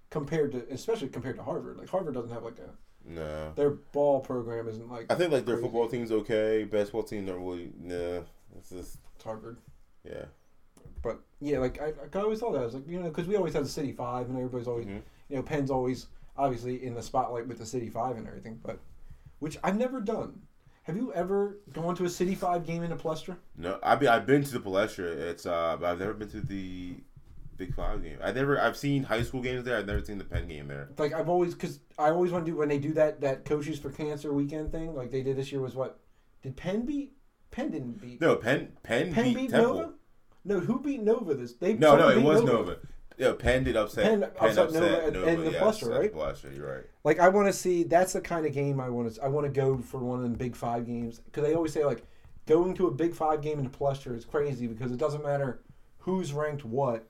compared 0.09 0.51
to, 0.53 0.65
especially 0.71 1.09
compared 1.09 1.35
to 1.37 1.43
Harvard. 1.43 1.77
Like 1.77 1.89
Harvard 1.89 2.13
doesn't 2.15 2.31
have 2.31 2.43
like 2.43 2.57
a 2.59 2.69
no. 3.05 3.51
their 3.55 3.69
ball 3.71 4.21
program 4.21 4.67
isn't 4.69 4.89
like 4.89 5.11
I 5.11 5.15
think 5.15 5.31
like 5.31 5.45
their 5.45 5.55
crazy. 5.55 5.65
football 5.67 5.87
team's 5.87 6.11
okay. 6.11 6.63
Basketball 6.63 7.03
team 7.03 7.25
don't 7.25 7.43
really. 7.43 7.69
Nah, 7.79 8.21
it's 8.57 8.69
just 8.69 8.97
It's 9.15 9.23
Harvard. 9.23 9.57
yeah. 10.03 10.25
But 11.03 11.19
yeah, 11.41 11.59
like 11.59 11.79
I, 11.81 11.91
I 12.17 12.21
always 12.21 12.39
thought 12.39 12.53
that 12.53 12.61
I 12.61 12.65
was 12.65 12.73
like 12.75 12.87
you 12.87 12.99
know 12.99 13.09
because 13.09 13.27
we 13.27 13.35
always 13.35 13.53
had 13.53 13.65
the 13.65 13.69
City 13.69 13.91
Five 13.91 14.29
and 14.29 14.37
everybody's 14.37 14.67
always 14.67 14.85
Mhm. 14.87 15.01
you 15.29 15.35
know 15.35 15.43
Penn's 15.43 15.69
always 15.69 16.07
obviously 16.37 16.83
in 16.83 16.93
the 16.95 17.01
spotlight 17.01 17.47
with 17.47 17.57
the 17.57 17.65
City 17.65 17.89
Five 17.89 18.17
and 18.17 18.27
everything. 18.27 18.59
But 18.63 18.79
which 19.39 19.57
I've 19.63 19.77
never 19.77 19.99
done. 20.01 20.41
Have 20.83 20.97
you 20.97 21.13
ever 21.13 21.59
gone 21.71 21.95
to 21.95 22.05
a 22.05 22.09
City 22.09 22.35
Five 22.35 22.65
game 22.65 22.83
in 22.83 22.91
a 22.91 22.97
Palestra? 22.97 23.37
No, 23.57 23.79
I 23.81 23.95
be 23.95 24.07
I've 24.07 24.25
been 24.25 24.43
to 24.43 24.51
the 24.51 24.59
Palestra. 24.59 25.05
It's 25.05 25.45
uh, 25.45 25.77
but 25.79 25.87
I've 25.87 25.99
never 25.99 26.13
been 26.13 26.29
to 26.29 26.41
the 26.41 26.95
Big 27.57 27.73
Five 27.73 28.03
game. 28.03 28.17
I 28.21 28.31
never 28.31 28.59
I've 28.59 28.77
seen 28.77 29.03
high 29.03 29.21
school 29.23 29.41
games 29.41 29.63
there. 29.63 29.77
I've 29.77 29.85
never 29.85 30.03
seen 30.03 30.17
the 30.17 30.23
Penn 30.23 30.47
game 30.47 30.67
there. 30.67 30.89
Like 30.97 31.13
I've 31.13 31.29
always 31.29 31.53
because 31.53 31.79
I 31.97 32.09
always 32.09 32.31
want 32.31 32.45
to 32.45 32.51
do 32.51 32.57
when 32.57 32.69
they 32.69 32.79
do 32.79 32.93
that 32.93 33.21
that 33.21 33.45
coaches 33.45 33.79
for 33.79 33.91
cancer 33.91 34.33
weekend 34.33 34.71
thing 34.71 34.95
like 34.95 35.11
they 35.11 35.23
did 35.23 35.37
this 35.37 35.51
year 35.51 35.61
was 35.61 35.75
what 35.75 35.99
did 36.41 36.55
Penn 36.57 36.85
beat 36.85 37.13
Penn 37.51 37.71
didn't 37.71 38.01
beat 38.01 38.19
No, 38.19 38.35
Penn 38.35 38.73
Penn, 38.83 39.13
Penn 39.13 39.25
beat, 39.25 39.35
beat 39.35 39.51
Nova 39.51 39.93
no 40.45 40.59
who 40.59 40.79
beat 40.79 41.01
Nova 41.01 41.33
this 41.35 41.53
they 41.53 41.73
No, 41.75 41.95
no, 41.95 42.09
it 42.09 42.21
was 42.21 42.43
Nova. 42.43 42.77
Yeah, 43.17 43.33
Penn 43.33 43.63
did 43.63 43.75
upset. 43.75 44.05
Penn 44.05 44.21
Penn, 44.21 44.31
upset 44.49 44.57
upset, 44.67 44.81
Nova 44.81 44.91
Nova. 44.91 45.07
and- 45.07 45.15
and 45.27 45.47
the 45.47 45.51
yes, 45.51 45.83
at 45.83 45.89
the 45.89 45.95
right? 45.95 46.13
You're 46.55 46.75
right. 46.75 46.83
like 47.03 47.19
I 47.19 47.29
want 47.29 47.47
to 47.47 47.53
see 47.53 47.83
that's 47.83 48.13
the 48.13 48.21
kind 48.21 48.45
of 48.45 48.53
game 48.53 48.79
I 48.79 48.89
want 48.89 49.13
to 49.13 49.23
I 49.23 49.27
want 49.27 49.45
to 49.45 49.51
go 49.51 49.77
for 49.77 49.99
one 49.99 50.17
of 50.19 50.23
them 50.23 50.33
Big 50.33 50.55
Five 50.55 50.85
games 50.85 51.19
because 51.19 51.43
they 51.43 51.53
always 51.53 51.73
say 51.73 51.85
like 51.85 52.03
going 52.47 52.73
to 52.75 52.87
a 52.87 52.91
Big 52.91 53.13
Five 53.13 53.41
game 53.41 53.59
in 53.59 53.65
the 53.65 53.69
Palestra 53.77 54.15
is 54.17 54.25
crazy 54.25 54.67
because 54.67 54.91
it 54.91 54.97
doesn't 54.97 55.23
matter 55.23 55.61
who's 55.99 56.33
ranked 56.33 56.65
what 56.65 57.07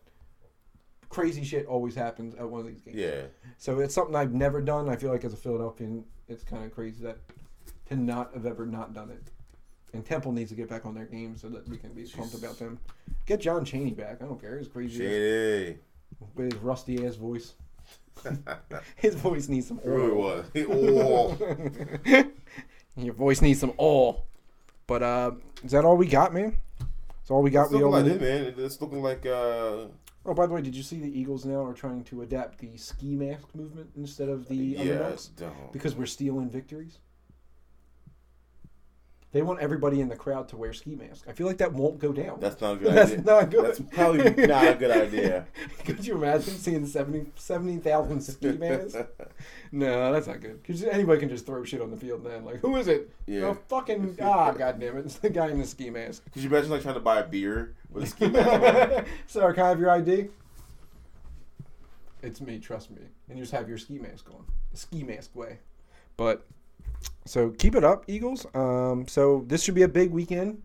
crazy 1.09 1.43
shit 1.43 1.65
always 1.67 1.95
happens 1.95 2.33
at 2.35 2.49
one 2.49 2.59
of 2.61 2.67
these 2.67 2.81
games. 2.81 2.97
Yeah, 2.97 3.21
So 3.57 3.79
it's 3.79 3.93
something 3.93 4.15
I've 4.15 4.33
never 4.33 4.61
done. 4.61 4.89
I 4.89 4.95
feel 4.95 5.11
like 5.11 5.23
as 5.23 5.33
a 5.33 5.37
Philadelphian, 5.37 6.03
it's 6.27 6.43
kind 6.43 6.65
of 6.65 6.73
crazy 6.73 7.03
that 7.03 7.17
to 7.89 7.95
not 7.95 8.33
have 8.33 8.45
ever 8.47 8.65
not 8.65 8.93
done 8.93 9.11
it. 9.11 9.21
And 9.93 10.03
Temple 10.03 10.31
needs 10.31 10.49
to 10.49 10.55
get 10.55 10.69
back 10.69 10.87
on 10.87 10.95
their 10.95 11.05
game 11.05 11.37
so 11.37 11.49
that 11.49 11.67
we 11.69 11.77
can 11.77 11.93
be 11.93 12.03
pumped 12.05 12.33
about 12.33 12.57
them. 12.57 12.79
Get 13.27 13.41
John 13.41 13.63
Chaney 13.63 13.91
back. 13.91 14.23
I 14.23 14.25
don't 14.25 14.41
care. 14.41 14.57
He's 14.57 14.67
crazy 14.67 14.97
shady. 14.97 15.77
With 16.35 16.51
his 16.53 16.61
rusty 16.61 17.05
ass 17.05 17.15
voice. 17.15 17.53
His 18.95 19.15
voice 19.15 19.49
needs 19.49 19.67
some 19.67 19.79
It 19.79 19.87
really 19.87 20.11
oil. 20.11 20.17
was. 20.17 20.45
oh, 20.69 22.25
Your 22.95 23.13
voice 23.13 23.41
needs 23.41 23.59
some 23.59 23.73
oil. 23.79 24.23
But 24.87 25.01
uh, 25.03 25.31
is 25.63 25.71
that 25.71 25.83
all 25.83 25.97
we 25.97 26.07
got, 26.07 26.33
man? 26.33 26.55
That's 26.79 27.31
all 27.31 27.41
we 27.41 27.49
got. 27.49 27.63
it's 27.63 27.71
We 27.73 27.79
looking 27.83 27.91
like 27.91 28.05
it, 28.05 28.21
man. 28.21 28.53
It's 28.57 28.79
looking 28.81 29.01
like 29.01 29.25
uh, 29.25 29.85
Oh, 30.25 30.33
by 30.33 30.45
the 30.45 30.53
way, 30.53 30.61
did 30.61 30.75
you 30.75 30.83
see 30.83 30.99
the 30.99 31.19
Eagles 31.19 31.43
now 31.43 31.65
are 31.65 31.73
trying 31.73 32.03
to 32.05 32.21
adapt 32.21 32.59
the 32.59 32.77
ski 32.77 33.15
mask 33.15 33.53
movement 33.55 33.89
instead 33.97 34.29
of 34.29 34.47
the 34.47 34.55
yeah, 34.55 34.79
underdogs 34.81 35.27
don't. 35.27 35.73
because 35.73 35.95
we're 35.95 36.05
stealing 36.05 36.49
victories? 36.49 36.99
They 39.33 39.41
want 39.41 39.59
everybody 39.61 39.99
in 39.99 40.09
the 40.09 40.15
crowd 40.15 40.47
to 40.49 40.57
wear 40.57 40.73
ski 40.73 40.95
masks. 40.95 41.23
I 41.27 41.31
feel 41.33 41.47
like 41.47 41.57
that 41.57 41.73
won't 41.73 41.97
go 41.97 42.13
down. 42.13 42.39
That's 42.39 42.61
not 42.61 42.73
a 42.75 42.77
good 42.79 42.93
That's 42.93 43.11
idea. 43.13 43.23
not 43.25 43.49
good. 43.49 43.65
That's 43.65 43.79
probably 43.91 44.47
not 44.47 44.67
a 44.67 44.75
good 44.75 44.91
idea. 45.07 45.47
Could 45.83 46.05
you 46.05 46.15
imagine 46.15 46.53
seeing 46.53 46.85
70 46.85 47.31
70,000 47.35 48.21
ski 48.21 48.51
masks? 48.59 48.95
No, 49.71 50.13
that's 50.13 50.27
not 50.27 50.39
good. 50.39 50.61
Because 50.61 50.83
anybody 50.83 51.19
can 51.19 51.29
just 51.29 51.47
throw 51.47 51.63
shit 51.63 51.81
on 51.81 51.89
the 51.89 51.97
field 51.97 52.23
then. 52.23 52.45
Like, 52.45 52.59
who 52.59 52.75
is 52.75 52.87
it? 52.87 53.09
Yeah. 53.25 53.45
Oh, 53.45 53.53
fucking, 53.69 54.17
ah, 54.21 54.51
goddamn 54.51 54.97
it. 54.97 55.05
It's 55.05 55.15
the 55.15 55.31
guy 55.31 55.49
in 55.49 55.59
the 55.59 55.65
ski 55.65 55.89
mask. 55.89 56.23
Could 56.31 56.43
you 56.43 56.49
imagine 56.49 56.69
like 56.69 56.83
trying 56.83 56.93
to 56.93 56.99
buy 56.99 57.19
a 57.19 57.27
beer 57.27 57.73
with 57.89 58.03
a 58.03 58.07
ski 58.07 58.27
mask 58.29 58.97
on? 58.99 59.05
Sir, 59.25 59.51
can 59.53 59.65
I 59.65 59.69
have 59.69 59.79
your 59.79 59.89
ID? 59.89 60.27
It's 62.21 62.39
me, 62.39 62.59
trust 62.59 62.91
me. 62.91 63.01
And 63.29 63.37
you 63.37 63.43
just 63.43 63.53
have 63.53 63.67
your 63.67 63.79
ski 63.79 63.97
mask 63.97 64.29
on. 64.29 64.45
The 64.71 64.77
ski 64.77 65.03
mask 65.03 65.35
way. 65.35 65.57
But 66.17 66.45
so 67.25 67.49
keep 67.51 67.75
it 67.75 67.83
up, 67.83 68.05
Eagles. 68.07 68.45
Um, 68.53 69.07
so 69.07 69.43
this 69.47 69.63
should 69.63 69.75
be 69.75 69.83
a 69.83 69.87
big 69.87 70.11
weekend. 70.11 70.63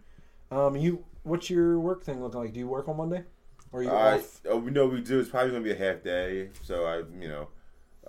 Um, 0.51 0.77
you 0.77 1.05
what's 1.23 1.51
your 1.51 1.79
work 1.79 2.05
thing 2.05 2.23
look 2.23 2.35
like? 2.35 2.53
Do 2.53 2.59
you 2.59 2.69
work 2.69 2.89
on 2.89 2.97
Monday? 2.97 3.25
Or 3.73 3.81
are 3.81 3.83
you 3.83 3.91
I, 3.91 4.17
off? 4.17 4.41
oh, 4.49 4.57
we 4.57 4.71
know 4.71 4.87
we 4.87 5.01
do. 5.01 5.21
It's 5.21 5.29
probably 5.29 5.51
gonna 5.51 5.65
be 5.65 5.73
a 5.73 5.77
half 5.77 6.03
day. 6.03 6.51
So 6.63 6.85
I, 6.85 6.99
you 7.21 7.29
know, 7.29 7.49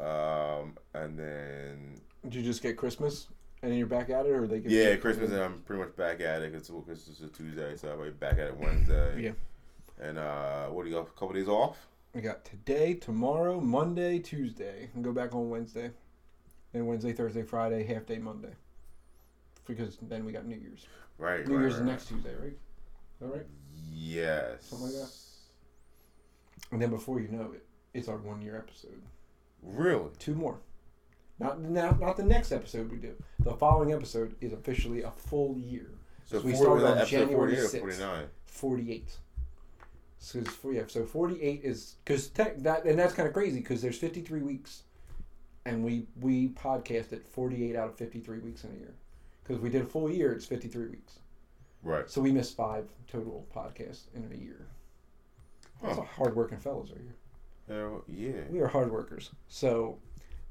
um, 0.03 0.77
and 0.93 1.17
then 1.19 2.01
Did 2.23 2.35
you 2.35 2.43
just 2.43 2.61
get 2.63 2.77
Christmas 2.77 3.27
and 3.61 3.71
then 3.71 3.77
you're 3.77 3.87
back 3.87 4.09
at 4.09 4.25
it, 4.25 4.31
or 4.31 4.47
they 4.47 4.59
give 4.59 4.71
yeah, 4.71 4.95
Christmas, 4.95 5.31
and 5.31 5.41
I'm 5.41 5.59
pretty 5.61 5.83
much 5.83 5.95
back 5.95 6.21
at 6.21 6.41
it. 6.41 6.55
It's 6.55 6.69
well, 6.69 6.81
Christmas 6.81 7.19
is 7.19 7.25
a 7.25 7.29
Tuesday, 7.29 7.75
so 7.75 7.89
I'll 7.89 8.03
be 8.03 8.09
back 8.11 8.33
at 8.33 8.47
it 8.47 8.57
Wednesday. 8.57 9.21
Yeah. 9.21 9.31
And 10.01 10.17
uh, 10.17 10.67
what 10.67 10.83
do 10.83 10.89
you 10.89 10.95
got? 10.95 11.07
A 11.07 11.11
couple 11.11 11.33
days 11.33 11.49
off? 11.49 11.87
We 12.13 12.21
got 12.21 12.45
today, 12.45 12.93
tomorrow, 12.93 13.59
Monday, 13.59 14.19
Tuesday, 14.19 14.89
and 14.93 15.03
go 15.03 15.11
back 15.11 15.35
on 15.35 15.49
Wednesday. 15.49 15.91
And 16.73 16.87
Wednesday, 16.87 17.13
Thursday, 17.13 17.43
Friday, 17.43 17.83
half 17.83 18.05
day 18.05 18.19
Monday. 18.19 18.53
Because 19.67 19.97
then 20.01 20.25
we 20.25 20.31
got 20.31 20.45
New 20.45 20.57
Year's. 20.57 20.85
Right. 21.17 21.47
New 21.47 21.55
right, 21.55 21.61
Year's 21.61 21.75
right. 21.75 21.85
next 21.85 22.07
Tuesday, 22.07 22.33
right? 22.39 22.53
Is 22.53 23.19
that 23.21 23.27
right? 23.27 23.45
Yes. 23.91 24.65
Something 24.65 24.87
like 24.87 24.95
that. 24.95 25.11
And 26.71 26.81
then 26.81 26.89
before 26.89 27.19
you 27.19 27.27
know 27.27 27.51
it, 27.53 27.65
it's 27.93 28.07
our 28.07 28.17
one 28.17 28.41
year 28.41 28.57
episode. 28.57 29.01
Really? 29.63 30.09
Two 30.19 30.35
more. 30.35 30.59
Not 31.39 31.61
not, 31.61 31.99
not 31.99 32.17
the 32.17 32.23
next 32.23 32.51
episode 32.51 32.91
we 32.91 32.97
do. 32.97 33.13
The 33.39 33.53
following 33.53 33.93
episode 33.93 34.35
is 34.41 34.53
officially 34.53 35.03
a 35.03 35.11
full 35.11 35.57
year. 35.57 35.91
So 36.25 36.39
So 36.39 36.45
we 36.45 36.55
started 36.55 36.85
on 36.85 37.07
January 37.07 37.55
48 37.55 37.59
6th. 37.59 37.79
49. 37.79 38.25
48. 38.45 39.17
So 40.19 40.43
yeah, 40.71 40.81
so 40.87 41.05
48 41.05 41.61
is 41.63 41.95
because 42.03 42.27
tech 42.27 42.59
that 42.59 42.85
and 42.85 42.99
that's 42.99 43.13
kind 43.13 43.27
of 43.27 43.33
crazy 43.33 43.59
because 43.59 43.81
there's 43.81 43.97
53 43.97 44.41
weeks, 44.41 44.83
and 45.65 45.83
we 45.83 46.07
we 46.19 46.49
podcasted 46.49 47.27
48 47.27 47.75
out 47.75 47.89
of 47.89 47.95
53 47.95 48.39
weeks 48.39 48.63
in 48.63 48.71
a 48.71 48.75
year. 48.75 48.93
Because 49.43 49.61
we 49.61 49.69
did 49.69 49.81
a 49.81 49.85
full 49.85 50.09
year, 50.11 50.31
it's 50.31 50.45
53 50.45 50.87
weeks. 50.87 51.19
Right. 51.81 52.09
So 52.09 52.21
we 52.21 52.31
missed 52.31 52.55
five 52.55 52.87
total 53.07 53.47
podcasts 53.55 54.03
in 54.13 54.29
a 54.31 54.35
year. 54.37 54.67
That's 55.81 55.95
Huh. 55.95 56.01
a 56.03 56.05
hard 56.05 56.35
working 56.35 56.59
fellows 56.59 56.91
right 56.91 57.01
here. 57.01 57.77
Hell, 57.77 58.03
yeah. 58.07 58.41
We 58.49 58.59
are 58.59 58.67
hard 58.67 58.91
workers. 58.91 59.31
So 59.47 59.97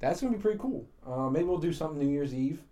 that's 0.00 0.20
gonna 0.20 0.36
be 0.36 0.42
pretty 0.42 0.58
cool. 0.58 0.86
Uh, 1.06 1.28
maybe 1.30 1.44
we'll 1.44 1.58
do 1.58 1.72
something 1.72 1.98
New 1.98 2.10
Year's 2.12 2.34
Eve 2.34 2.62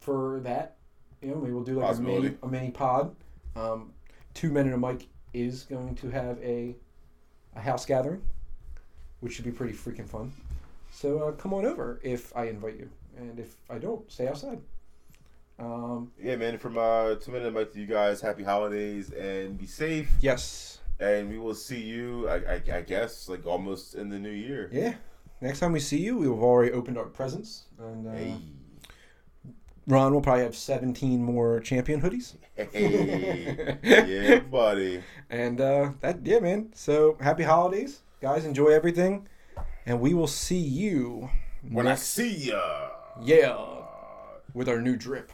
for 0.00 0.40
that. 0.40 0.76
You 1.22 1.30
know, 1.30 1.36
maybe 1.40 1.52
we'll 1.52 1.64
do 1.64 1.80
like 1.80 1.96
a 1.96 2.00
mini, 2.00 2.36
a 2.42 2.48
mini 2.48 2.70
pod. 2.70 3.14
Um, 3.54 3.92
Two 4.34 4.50
Men 4.52 4.66
and 4.66 4.74
a 4.74 4.78
Mic 4.78 5.08
is 5.32 5.64
going 5.64 5.94
to 5.96 6.10
have 6.10 6.38
a 6.42 6.76
a 7.54 7.60
house 7.60 7.86
gathering, 7.86 8.22
which 9.20 9.32
should 9.34 9.44
be 9.46 9.50
pretty 9.50 9.72
freaking 9.72 10.08
fun. 10.08 10.30
So 10.96 11.28
uh, 11.28 11.32
come 11.32 11.52
on 11.52 11.66
over 11.66 12.00
if 12.02 12.34
I 12.34 12.46
invite 12.46 12.76
you, 12.78 12.88
and 13.18 13.38
if 13.38 13.56
I 13.68 13.76
don't, 13.78 14.10
stay 14.10 14.28
outside. 14.28 14.60
Um, 15.58 16.10
Yeah, 16.18 16.36
man. 16.36 16.56
From 16.56 16.78
uh, 16.78 17.16
two 17.16 17.32
minute 17.32 17.72
to 17.74 17.78
you 17.78 17.86
guys. 17.86 18.22
Happy 18.22 18.42
holidays 18.42 19.10
and 19.10 19.58
be 19.58 19.66
safe. 19.66 20.08
Yes. 20.20 20.78
And 20.98 21.28
we 21.28 21.38
will 21.38 21.54
see 21.54 21.82
you. 21.82 22.26
I, 22.30 22.36
I, 22.54 22.62
I 22.78 22.80
guess 22.80 23.28
like 23.28 23.44
almost 23.46 23.94
in 23.94 24.08
the 24.08 24.18
new 24.18 24.30
year. 24.30 24.70
yeah. 24.72 24.94
Next 25.42 25.60
time 25.60 25.72
we 25.72 25.80
see 25.80 26.00
you, 26.00 26.16
we 26.16 26.28
will 26.28 26.36
have 26.36 26.44
already 26.44 26.72
opened 26.72 26.96
our 26.96 27.04
presents, 27.04 27.64
and 27.78 28.06
uh, 28.06 28.12
Hey. 28.12 28.34
Ron 29.86 30.14
will 30.14 30.22
probably 30.22 30.44
have 30.44 30.56
17 30.56 31.22
more 31.22 31.60
champion 31.60 32.00
hoodies. 32.00 32.36
Hey. 32.56 33.76
yeah, 33.82 34.38
buddy. 34.40 35.02
And 35.28 35.60
uh, 35.60 35.90
that, 36.00 36.24
yeah, 36.24 36.38
man. 36.38 36.70
So 36.74 37.18
happy 37.20 37.42
holidays, 37.42 38.00
guys. 38.22 38.46
Enjoy 38.46 38.68
everything, 38.68 39.28
and 39.86 40.00
we 40.00 40.12
will 40.14 40.26
see 40.26 40.58
you 40.58 41.30
When 41.70 41.86
I 41.86 41.94
see 41.94 42.34
ya. 42.50 42.90
yeah 43.22 43.56
with 44.54 44.68
our 44.68 44.80
new 44.80 44.96
drip. 44.96 45.32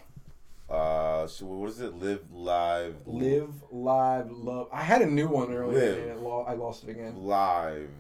Uh, 0.69 1.27
so 1.27 1.45
what 1.47 1.69
is 1.71 1.81
it? 1.81 1.95
Live 1.95 2.21
live. 2.33 2.95
Live, 3.07 3.51
live, 3.71 4.31
love. 4.31 4.69
I 4.73 4.83
had 4.83 5.03
a 5.03 5.07
new 5.07 5.29
one 5.29 5.53
earlier, 5.53 5.93
Live. 5.95 6.17
and 6.19 6.27
I 6.49 6.55
lost 6.55 6.85
it 6.85 6.91
again. 6.91 7.15
live. 7.17 7.91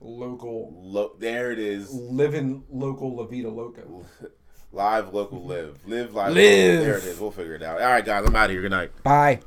Local, 0.00 0.72
Lo- 0.76 1.12
there 1.18 1.52
it 1.52 1.58
is. 1.58 1.92
living 1.92 2.64
local 2.70 3.14
La 3.16 3.24
Vida 3.26 3.48
Loca. 3.50 3.82
Live 4.72 5.12
local 5.12 5.44
live. 5.44 5.78
Live 5.86 6.14
live. 6.14 6.32
Live. 6.32 6.80
There 6.84 6.96
it 6.98 7.04
is. 7.04 7.18
We'll 7.18 7.32
figure 7.32 7.54
it 7.54 7.62
out. 7.62 7.80
All 7.80 7.88
right, 7.88 8.04
guys. 8.04 8.24
I'm 8.24 8.36
out 8.36 8.46
of 8.46 8.50
here. 8.52 8.62
Good 8.62 8.70
night. 8.70 8.90
Bye. 9.02 9.40